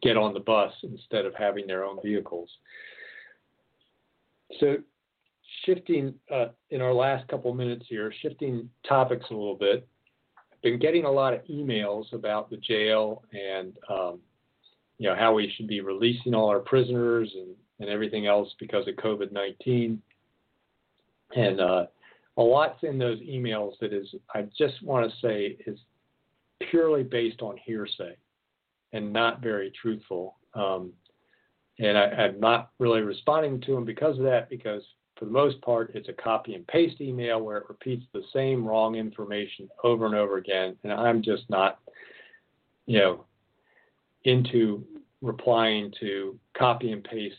get 0.02 0.16
on 0.16 0.32
the 0.32 0.40
bus 0.40 0.72
instead 0.82 1.24
of 1.24 1.34
having 1.34 1.66
their 1.66 1.84
own 1.84 1.98
vehicles. 2.02 2.48
So, 4.60 4.76
shifting 5.64 6.14
uh, 6.30 6.48
in 6.70 6.80
our 6.80 6.92
last 6.92 7.26
couple 7.28 7.52
minutes 7.54 7.86
here, 7.88 8.12
shifting 8.22 8.68
topics 8.88 9.26
a 9.30 9.34
little 9.34 9.56
bit. 9.56 9.86
I've 10.52 10.62
been 10.62 10.78
getting 10.78 11.04
a 11.04 11.10
lot 11.10 11.34
of 11.34 11.44
emails 11.46 12.12
about 12.12 12.50
the 12.50 12.56
jail 12.58 13.24
and 13.32 13.76
um, 13.88 14.20
you 14.98 15.08
know 15.08 15.16
how 15.16 15.34
we 15.34 15.52
should 15.56 15.66
be 15.66 15.80
releasing 15.80 16.34
all 16.34 16.48
our 16.48 16.60
prisoners 16.60 17.30
and, 17.34 17.54
and 17.80 17.88
everything 17.88 18.26
else 18.26 18.54
because 18.58 18.86
of 18.88 18.94
COVID 18.96 19.32
nineteen. 19.32 20.00
And 21.34 21.60
uh, 21.60 21.86
a 22.36 22.42
lot's 22.42 22.82
in 22.82 22.98
those 22.98 23.18
emails 23.20 23.72
that 23.80 23.92
is 23.92 24.06
I 24.34 24.46
just 24.56 24.82
want 24.82 25.10
to 25.10 25.16
say 25.26 25.56
is 25.66 25.78
purely 26.70 27.02
based 27.02 27.42
on 27.42 27.56
hearsay 27.64 28.16
and 28.92 29.12
not 29.12 29.40
very 29.40 29.72
truthful. 29.80 30.36
Um, 30.54 30.92
and 31.78 31.96
I, 31.96 32.26
am 32.26 32.38
not 32.38 32.70
really 32.78 33.00
responding 33.00 33.60
to 33.62 33.74
them 33.74 33.84
because 33.84 34.18
of 34.18 34.24
that, 34.24 34.50
because 34.50 34.82
for 35.18 35.24
the 35.24 35.30
most 35.30 35.60
part, 35.62 35.92
it's 35.94 36.08
a 36.08 36.12
copy 36.12 36.54
and 36.54 36.66
paste 36.66 37.00
email 37.00 37.40
where 37.40 37.58
it 37.58 37.68
repeats 37.68 38.04
the 38.12 38.22
same 38.32 38.66
wrong 38.66 38.94
information 38.94 39.68
over 39.82 40.06
and 40.06 40.14
over 40.14 40.36
again. 40.36 40.76
And 40.84 40.92
I'm 40.92 41.22
just 41.22 41.44
not, 41.48 41.78
you 42.86 42.98
know, 42.98 43.24
into 44.24 44.84
replying 45.20 45.92
to 46.00 46.38
copy 46.56 46.92
and 46.92 47.04
paste 47.04 47.36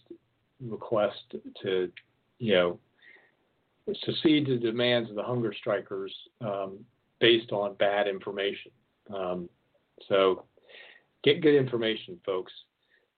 requests 0.61 1.21
to, 1.61 1.91
you 2.39 2.53
know, 2.53 2.79
succeed 4.05 4.45
to 4.45 4.53
the 4.53 4.71
demands 4.71 5.09
of 5.09 5.15
the 5.15 5.23
hunger 5.23 5.53
strikers 5.53 6.13
um, 6.41 6.79
based 7.19 7.51
on 7.51 7.75
bad 7.75 8.07
information. 8.07 8.71
Um, 9.13 9.49
so 10.07 10.45
get 11.23 11.41
good 11.41 11.55
information, 11.55 12.19
folks. 12.25 12.53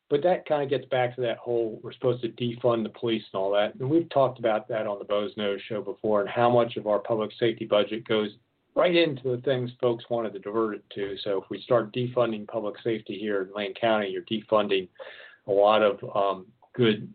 But 0.09 0.22
that 0.24 0.47
kind 0.47 0.61
of 0.61 0.70
gets 0.70 0.86
back 0.89 1.16
to 1.16 1.22
that 1.22 1.38
whole 1.38 1.80
we're 1.82 1.93
supposed 1.93 2.22
to 2.22 2.30
defund 2.30 2.84
the 2.84 2.89
police 2.89 3.24
and 3.34 3.39
all 3.39 3.51
that. 3.51 3.74
And 3.76 3.89
we've 3.89 4.09
talked 4.09 4.38
about 4.38 4.68
that 4.68 4.86
on 4.86 4.99
the 4.99 5.05
Boze 5.05 5.34
Noze 5.36 5.59
show 5.68 5.82
before 5.82 6.22
and 6.22 6.30
how 6.30 6.49
much 6.49 6.78
of 6.78 6.86
our 6.86 6.99
public 6.99 7.32
safety 7.39 7.66
budget 7.66 8.07
goes 8.07 8.30
right 8.76 8.95
into 8.95 9.36
the 9.36 9.41
things 9.43 9.71
folks 9.80 10.03
wanted 10.09 10.34
to 10.34 10.39
divert 10.39 10.76
it 10.76 10.84
to. 10.95 11.15
So 11.23 11.41
if 11.41 11.49
we 11.49 11.61
start 11.61 11.93
defunding 11.93 12.47
public 12.47 12.76
safety 12.84 13.17
here 13.17 13.41
in 13.43 13.53
Lane 13.55 13.73
County, 13.80 14.09
you're 14.09 14.23
defunding 14.23 14.88
a 15.47 15.51
lot 15.51 15.82
of 15.82 15.99
um, 16.15 16.45
good 16.73 17.11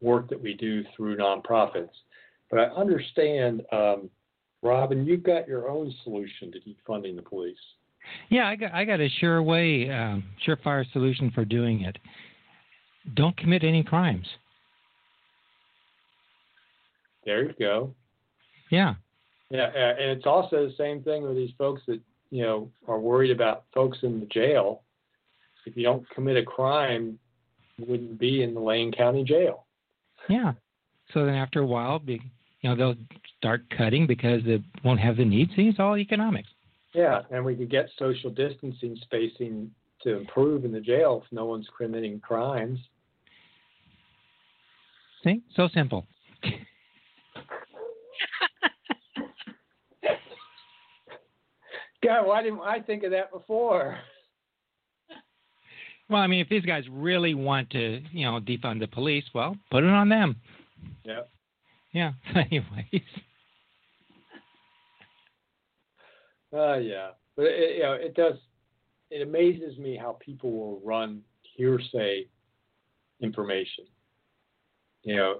work 0.00 0.28
that 0.28 0.40
we 0.40 0.54
do 0.54 0.84
through 0.94 1.16
nonprofits. 1.16 1.90
But 2.50 2.60
I 2.60 2.64
understand, 2.64 3.62
um, 3.72 4.10
Robin, 4.62 5.04
you've 5.06 5.22
got 5.22 5.48
your 5.48 5.68
own 5.68 5.92
solution 6.04 6.52
to 6.52 6.58
defunding 6.60 7.16
the 7.16 7.22
police. 7.22 7.56
Yeah, 8.30 8.48
I 8.48 8.56
got 8.56 8.72
I 8.72 8.84
got 8.84 9.00
a 9.00 9.08
sure 9.20 9.42
way, 9.42 9.90
um, 9.90 10.24
surefire 10.46 10.90
solution 10.92 11.30
for 11.34 11.44
doing 11.44 11.82
it. 11.82 11.98
Don't 13.14 13.36
commit 13.36 13.64
any 13.64 13.82
crimes. 13.82 14.26
There 17.24 17.44
you 17.44 17.54
go. 17.58 17.94
Yeah, 18.70 18.94
yeah, 19.50 19.70
and 19.74 20.10
it's 20.10 20.26
also 20.26 20.66
the 20.66 20.74
same 20.76 21.02
thing 21.02 21.22
with 21.22 21.34
these 21.34 21.52
folks 21.56 21.82
that 21.86 22.00
you 22.30 22.42
know 22.42 22.70
are 22.86 22.98
worried 22.98 23.30
about 23.30 23.64
folks 23.74 23.98
in 24.02 24.20
the 24.20 24.26
jail. 24.26 24.82
If 25.64 25.76
you 25.76 25.82
don't 25.82 26.08
commit 26.10 26.36
a 26.36 26.42
crime, 26.42 27.18
you 27.76 27.86
wouldn't 27.86 28.18
be 28.18 28.42
in 28.42 28.54
the 28.54 28.60
Lane 28.60 28.92
County 28.92 29.22
Jail. 29.22 29.66
Yeah. 30.28 30.52
So 31.12 31.24
then 31.26 31.34
after 31.34 31.60
a 31.60 31.66
while, 31.66 31.98
be, 31.98 32.20
you 32.60 32.70
know, 32.70 32.76
they'll 32.76 32.94
start 33.38 33.64
cutting 33.76 34.06
because 34.06 34.42
they 34.44 34.62
won't 34.82 35.00
have 35.00 35.16
the 35.16 35.24
need. 35.24 35.50
See, 35.56 35.68
it's 35.68 35.78
all 35.78 35.96
economics. 35.96 36.48
Yeah, 36.94 37.22
and 37.30 37.44
we 37.44 37.54
could 37.54 37.70
get 37.70 37.90
social 37.98 38.30
distancing 38.30 38.96
spacing 39.02 39.70
to 40.02 40.16
improve 40.16 40.64
in 40.64 40.72
the 40.72 40.80
jail 40.80 41.22
if 41.24 41.32
no 41.32 41.44
one's 41.44 41.68
committing 41.76 42.20
crimes. 42.20 42.78
See, 45.24 45.42
so 45.54 45.68
simple. 45.74 46.06
God, 52.04 52.26
why 52.26 52.42
didn't 52.42 52.60
I 52.60 52.80
think 52.80 53.02
of 53.02 53.10
that 53.10 53.32
before? 53.32 53.98
Well, 56.08 56.22
I 56.22 56.26
mean, 56.26 56.40
if 56.40 56.48
these 56.48 56.64
guys 56.64 56.84
really 56.90 57.34
want 57.34 57.68
to, 57.70 58.00
you 58.12 58.24
know, 58.24 58.40
defund 58.40 58.80
the 58.80 58.86
police, 58.86 59.24
well, 59.34 59.56
put 59.70 59.84
it 59.84 59.90
on 59.90 60.08
them. 60.08 60.36
Yeah. 61.04 61.22
Yeah. 61.92 62.12
Anyways. 62.34 63.02
Uh, 66.52 66.76
yeah, 66.78 67.10
but 67.36 67.46
it, 67.46 67.76
you 67.76 67.82
know, 67.82 67.92
it 67.92 68.14
does. 68.14 68.34
It 69.10 69.22
amazes 69.22 69.78
me 69.78 69.96
how 69.96 70.12
people 70.12 70.50
will 70.50 70.80
run 70.84 71.22
hearsay 71.42 72.26
information. 73.20 73.84
You 75.02 75.16
know, 75.16 75.34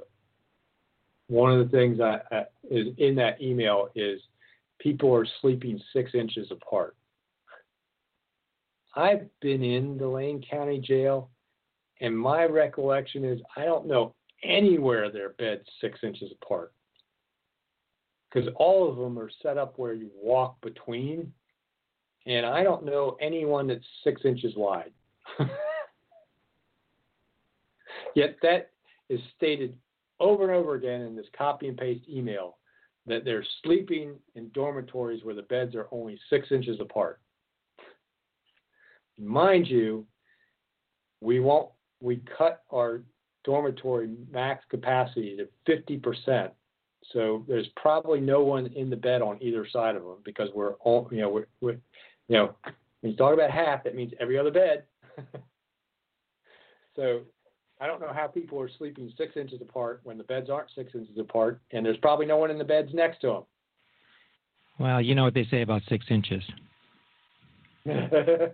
one 1.29 1.53
of 1.53 1.65
the 1.65 1.77
things 1.77 2.01
I, 2.01 2.21
I 2.31 2.45
is 2.71 2.89
in 2.99 3.15
that 3.17 3.41
email 3.41 3.89
is 3.95 4.21
people 4.79 5.15
are 5.15 5.27
sleeping 5.41 5.81
six 5.93 6.15
inches 6.15 6.51
apart. 6.51 6.97
I've 8.95 9.27
been 9.41 9.63
in 9.63 9.99
the 9.99 10.09
Lane 10.09 10.43
County 10.49 10.79
Jail, 10.81 11.31
and 12.01 12.17
my 12.17 12.45
recollection 12.45 13.25
is 13.25 13.41
I 13.57 13.65
don't 13.65 13.87
know 13.87 14.15
anywhere 14.43 15.11
their 15.11 15.31
beds 15.31 15.65
six 15.81 15.99
inches 16.03 16.31
apart 16.43 16.73
because 18.29 18.49
all 18.57 18.89
of 18.89 18.97
them 18.97 19.19
are 19.19 19.31
set 19.43 19.59
up 19.59 19.79
where 19.79 19.95
you 19.95 20.11
walk 20.15 20.61
between, 20.61 21.33
and 22.27 22.45
I 22.45 22.63
don't 22.63 22.85
know 22.85 23.17
anyone 23.21 23.67
that's 23.67 23.85
six 24.05 24.23
inches 24.25 24.55
wide. 24.57 24.93
Yet 28.15 28.37
that 28.43 28.71
is 29.09 29.21
stated 29.37 29.77
over 30.21 30.45
and 30.45 30.53
over 30.53 30.75
again 30.75 31.03
in 31.03 31.17
this 31.17 31.27
copy 31.37 31.69
and 31.69 31.77
paste 31.77 32.09
email 32.09 32.58
that 33.09 33.25
they're 33.25 33.45
sleeping 33.63 34.15
in 34.35 34.49
dormitories 34.51 35.25
where 35.25 35.35
the 35.35 35.43
beds 35.43 35.75
are 35.75 35.89
only 35.91 36.19
six 36.31 36.49
inches 36.51 36.81
apart. 36.81 37.21
Mind 39.19 39.67
you, 39.67 40.07
we 41.21 41.41
won't 41.41 41.71
we 42.01 42.23
cut 42.37 42.63
our 42.73 43.03
dormitory 43.45 44.15
max 44.31 44.65
capacity 44.71 45.37
to 45.37 45.49
50%. 45.73 46.51
So 47.13 47.45
there's 47.49 47.69
probably 47.77 48.21
no 48.21 48.43
one 48.43 48.67
in 48.67 48.91
the 48.91 48.97
bed 48.97 49.23
on 49.23 49.39
either 49.41 49.67
side 49.69 49.97
of 49.97 50.03
them 50.03 50.19
because 50.25 50.49
we're 50.55 50.75
all, 50.75 51.09
you 51.11 51.23
know, 51.23 51.31
we're, 51.31 51.47
we're 51.61 51.79
you 52.29 52.37
know, 52.37 52.55
when 53.01 53.13
you 53.13 53.17
talk 53.17 53.33
about 53.33 53.51
half, 53.51 53.85
that 53.85 53.95
means 53.95 54.13
every 54.21 54.39
other 54.39 54.51
bed. 54.51 54.85
so 56.97 57.23
I 57.81 57.87
don't 57.87 58.01
know 58.01 58.13
how 58.13 58.27
people 58.27 58.61
are 58.61 58.69
sleeping 58.77 59.13
six 59.17 59.37
inches 59.37 59.61
apart 59.61 60.01
when 60.03 60.19
the 60.19 60.25
beds 60.25 60.51
aren't 60.51 60.69
six 60.75 60.93
inches 60.95 61.17
apart, 61.19 61.61
and 61.71 61.87
there's 61.87 61.97
probably 61.99 62.27
no 62.27 62.37
one 62.37 62.51
in 62.51 62.59
the 62.59 62.65
beds 62.65 62.91
next 62.93 63.21
to 63.21 63.29
them. 63.29 63.43
Well, 64.81 65.01
you 65.01 65.15
know 65.15 65.25
what 65.25 65.35
they 65.35 65.47
say 65.51 65.63
about 65.63 65.83
six 65.89 66.05
inches. 66.11 66.43
there's 67.85 68.53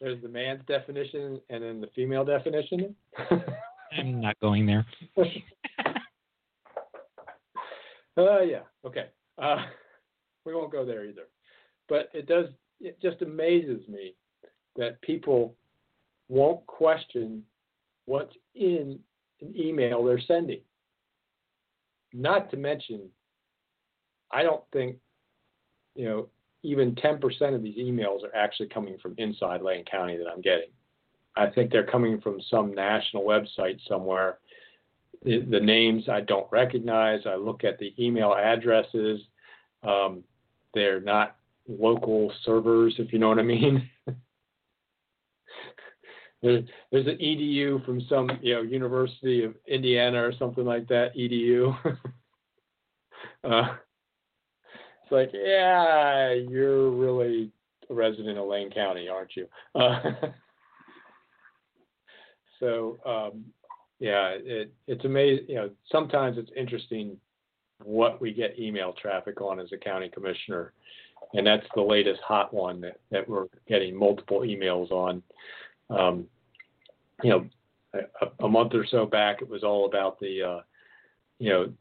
the 0.00 0.28
man's 0.28 0.60
definition 0.66 1.40
and 1.48 1.62
then 1.62 1.80
the 1.80 1.88
female 1.94 2.24
definition. 2.24 2.94
I'm 3.98 4.20
not 4.20 4.38
going 4.40 4.66
there. 4.66 4.86
uh, 8.16 8.40
yeah, 8.42 8.60
okay. 8.84 9.06
Uh, 9.38 9.64
we 10.44 10.54
won't 10.54 10.72
go 10.72 10.84
there 10.84 11.04
either. 11.04 11.28
But 11.88 12.10
it 12.12 12.26
does, 12.26 12.46
it 12.80 13.00
just 13.00 13.22
amazes 13.22 13.86
me 13.88 14.14
that 14.76 15.00
people 15.02 15.54
won't 16.28 16.66
question 16.66 17.42
what's 18.06 18.34
in 18.54 18.98
an 19.40 19.54
email 19.56 20.04
they're 20.04 20.20
sending. 20.20 20.60
Not 22.12 22.50
to 22.50 22.56
mention, 22.56 23.08
I 24.30 24.42
don't 24.42 24.62
think, 24.72 24.96
you 25.94 26.04
know, 26.04 26.28
even 26.62 26.94
10% 26.94 27.54
of 27.54 27.62
these 27.62 27.76
emails 27.76 28.24
are 28.24 28.34
actually 28.34 28.68
coming 28.68 28.96
from 29.02 29.14
inside 29.18 29.62
Lane 29.62 29.84
County 29.84 30.16
that 30.16 30.26
I'm 30.28 30.40
getting. 30.40 30.70
I 31.36 31.48
think 31.48 31.70
they're 31.70 31.86
coming 31.86 32.20
from 32.20 32.40
some 32.50 32.74
national 32.74 33.24
website 33.24 33.78
somewhere. 33.88 34.38
The, 35.24 35.40
the 35.40 35.60
names 35.60 36.08
I 36.08 36.20
don't 36.20 36.50
recognize. 36.50 37.20
I 37.26 37.34
look 37.34 37.64
at 37.64 37.78
the 37.78 37.92
email 37.98 38.34
addresses. 38.34 39.20
Um, 39.82 40.22
they're 40.74 41.00
not 41.00 41.36
local 41.68 42.32
servers, 42.44 42.94
if 42.98 43.12
you 43.12 43.18
know 43.18 43.28
what 43.28 43.38
I 43.38 43.42
mean. 43.42 43.88
there's, 46.44 47.06
an 47.06 47.18
edu 47.18 47.84
from 47.84 48.00
some 48.08 48.30
you 48.42 48.54
know 48.54 48.62
University 48.62 49.44
of 49.44 49.54
Indiana 49.66 50.22
or 50.22 50.32
something 50.38 50.64
like 50.64 50.86
that 50.88 51.16
edu. 51.16 51.76
uh, 53.44 53.74
it's 55.02 55.12
like, 55.12 55.30
yeah, 55.32 56.32
you're 56.32 56.90
really 56.90 57.50
a 57.88 57.94
resident 57.94 58.38
of 58.38 58.46
Lane 58.46 58.70
County, 58.70 59.08
aren't 59.08 59.36
you? 59.36 59.46
Uh, 59.74 60.00
so 62.60 62.98
um, 63.06 63.44
yeah, 63.98 64.30
it, 64.34 64.72
it's 64.86 65.04
amazing. 65.04 65.46
You 65.48 65.54
know, 65.54 65.70
sometimes 65.90 66.38
it's 66.38 66.50
interesting 66.56 67.16
what 67.82 68.20
we 68.20 68.32
get 68.32 68.58
email 68.58 68.94
traffic 69.00 69.40
on 69.40 69.60
as 69.60 69.72
a 69.72 69.78
county 69.78 70.08
commissioner, 70.08 70.72
and 71.32 71.46
that's 71.46 71.66
the 71.74 71.82
latest 71.82 72.20
hot 72.26 72.52
one 72.52 72.80
that, 72.82 73.00
that 73.10 73.28
we're 73.28 73.46
getting 73.66 73.96
multiple 73.96 74.40
emails 74.40 74.90
on. 74.90 75.22
Um, 75.90 76.26
you 77.22 77.30
know, 77.30 77.46
a, 77.94 78.44
a, 78.44 78.48
month 78.48 78.74
or 78.74 78.86
so 78.86 79.06
back, 79.06 79.40
it 79.40 79.48
was 79.48 79.62
all 79.62 79.86
about 79.86 80.18
the, 80.18 80.42
uh, 80.42 80.60
you 81.38 81.50
know, 81.50 81.72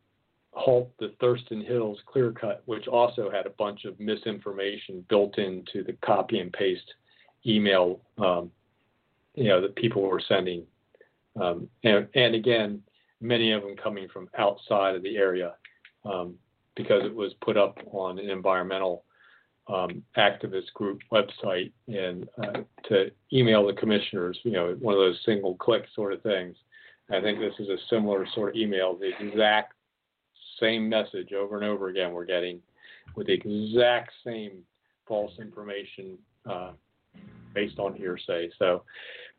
halt 0.51 0.91
the 0.99 1.13
Thurston 1.19 1.61
Hills 1.61 1.99
clear 2.05 2.31
cut, 2.31 2.61
which 2.65 2.87
also 2.87 3.29
had 3.31 3.45
a 3.45 3.51
bunch 3.51 3.85
of 3.85 3.99
misinformation 3.99 5.03
built 5.09 5.37
into 5.37 5.83
the 5.83 5.93
copy 6.05 6.39
and 6.39 6.53
paste 6.53 6.93
email, 7.45 7.99
um, 8.19 8.51
you 9.35 9.45
know, 9.45 9.59
that 9.61 9.75
people 9.75 10.03
were 10.03 10.21
sending. 10.27 10.63
Um, 11.41 11.67
and, 11.83 12.07
and, 12.13 12.35
again, 12.35 12.81
many 13.19 13.51
of 13.51 13.63
them 13.63 13.75
coming 13.75 14.07
from 14.07 14.29
outside 14.37 14.95
of 14.95 15.01
the 15.01 15.17
area 15.17 15.55
um, 16.05 16.35
because 16.75 17.03
it 17.03 17.13
was 17.13 17.33
put 17.41 17.57
up 17.57 17.79
on 17.91 18.19
an 18.19 18.29
environmental 18.29 19.03
um, 19.67 20.03
activist 20.17 20.73
group 20.73 20.99
website 21.11 21.71
and 21.87 22.27
uh, 22.41 22.61
to 22.89 23.11
email 23.31 23.65
the 23.65 23.73
commissioners, 23.73 24.37
you 24.43 24.51
know, 24.51 24.75
one 24.81 24.93
of 24.93 24.99
those 24.99 25.19
single 25.25 25.55
click 25.55 25.85
sort 25.95 26.13
of 26.13 26.21
things. 26.21 26.55
I 27.11 27.21
think 27.21 27.39
this 27.39 27.53
is 27.59 27.69
a 27.69 27.77
similar 27.89 28.25
sort 28.33 28.49
of 28.49 28.55
email, 28.55 28.97
the 28.97 29.11
exact 29.19 29.73
same 30.59 30.87
message 30.87 31.33
over 31.33 31.55
and 31.55 31.65
over 31.65 31.89
again 31.89 32.11
we're 32.11 32.25
getting 32.25 32.59
with 33.15 33.27
the 33.27 33.33
exact 33.33 34.11
same 34.25 34.59
false 35.07 35.31
information 35.39 36.17
uh, 36.49 36.71
based 37.53 37.79
on 37.79 37.93
hearsay. 37.93 38.49
So, 38.57 38.83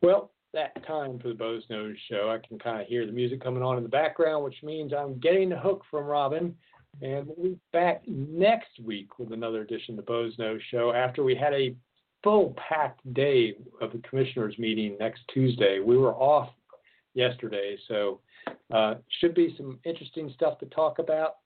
well, 0.03 0.31
that 0.53 0.87
time 0.87 1.19
for 1.19 1.29
the 1.29 1.35
Boze 1.35 1.65
Noze 1.71 1.97
show. 2.09 2.31
I 2.31 2.47
can 2.47 2.59
kind 2.59 2.81
of 2.81 2.87
hear 2.87 3.05
the 3.07 3.13
music 3.13 3.43
coming 3.43 3.63
on 3.63 3.77
in 3.77 3.83
the 3.83 3.89
background, 3.89 4.45
which 4.45 4.63
means 4.63 4.93
I'm 4.93 5.19
getting 5.19 5.49
the 5.49 5.59
hook 5.59 5.83
from 5.91 6.05
Robin. 6.05 6.55
And 7.03 7.27
we'll 7.27 7.51
be 7.53 7.59
back 7.73 8.03
next 8.07 8.81
week 8.83 9.19
with 9.19 9.33
another 9.33 9.63
edition 9.63 9.99
of 9.99 10.05
the 10.05 10.11
Boze 10.11 10.37
Noze 10.37 10.61
Show 10.71 10.93
after 10.93 11.23
we 11.23 11.35
had 11.35 11.53
a 11.53 11.75
full 12.23 12.57
packed 12.57 13.01
day 13.15 13.55
of 13.81 13.93
the 13.93 13.99
commissioners 14.09 14.59
meeting 14.59 14.97
next 14.99 15.23
Tuesday. 15.33 15.81
We 15.81 15.99
were 15.99 16.15
off 16.15 16.51
yesterday, 17.15 17.77
so 17.89 18.21
uh, 18.73 18.95
should 19.21 19.35
be 19.35 19.55
some 19.57 19.79
interesting 19.85 20.33
stuff 20.35 20.59
to 20.61 20.67
talk 20.67 20.99
about. 20.99 21.37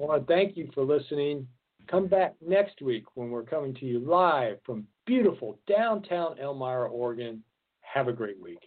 I 0.00 0.04
want 0.04 0.26
to 0.26 0.32
thank 0.32 0.56
you 0.56 0.70
for 0.74 0.84
listening. 0.84 1.46
Come 1.88 2.06
back 2.06 2.34
next 2.46 2.82
week 2.82 3.04
when 3.14 3.30
we're 3.30 3.42
coming 3.42 3.74
to 3.76 3.86
you 3.86 3.98
live 3.98 4.58
from 4.64 4.86
beautiful 5.06 5.58
downtown 5.66 6.38
Elmira, 6.38 6.88
Oregon. 6.88 7.42
Have 7.80 8.08
a 8.08 8.12
great 8.12 8.40
week. 8.40 8.60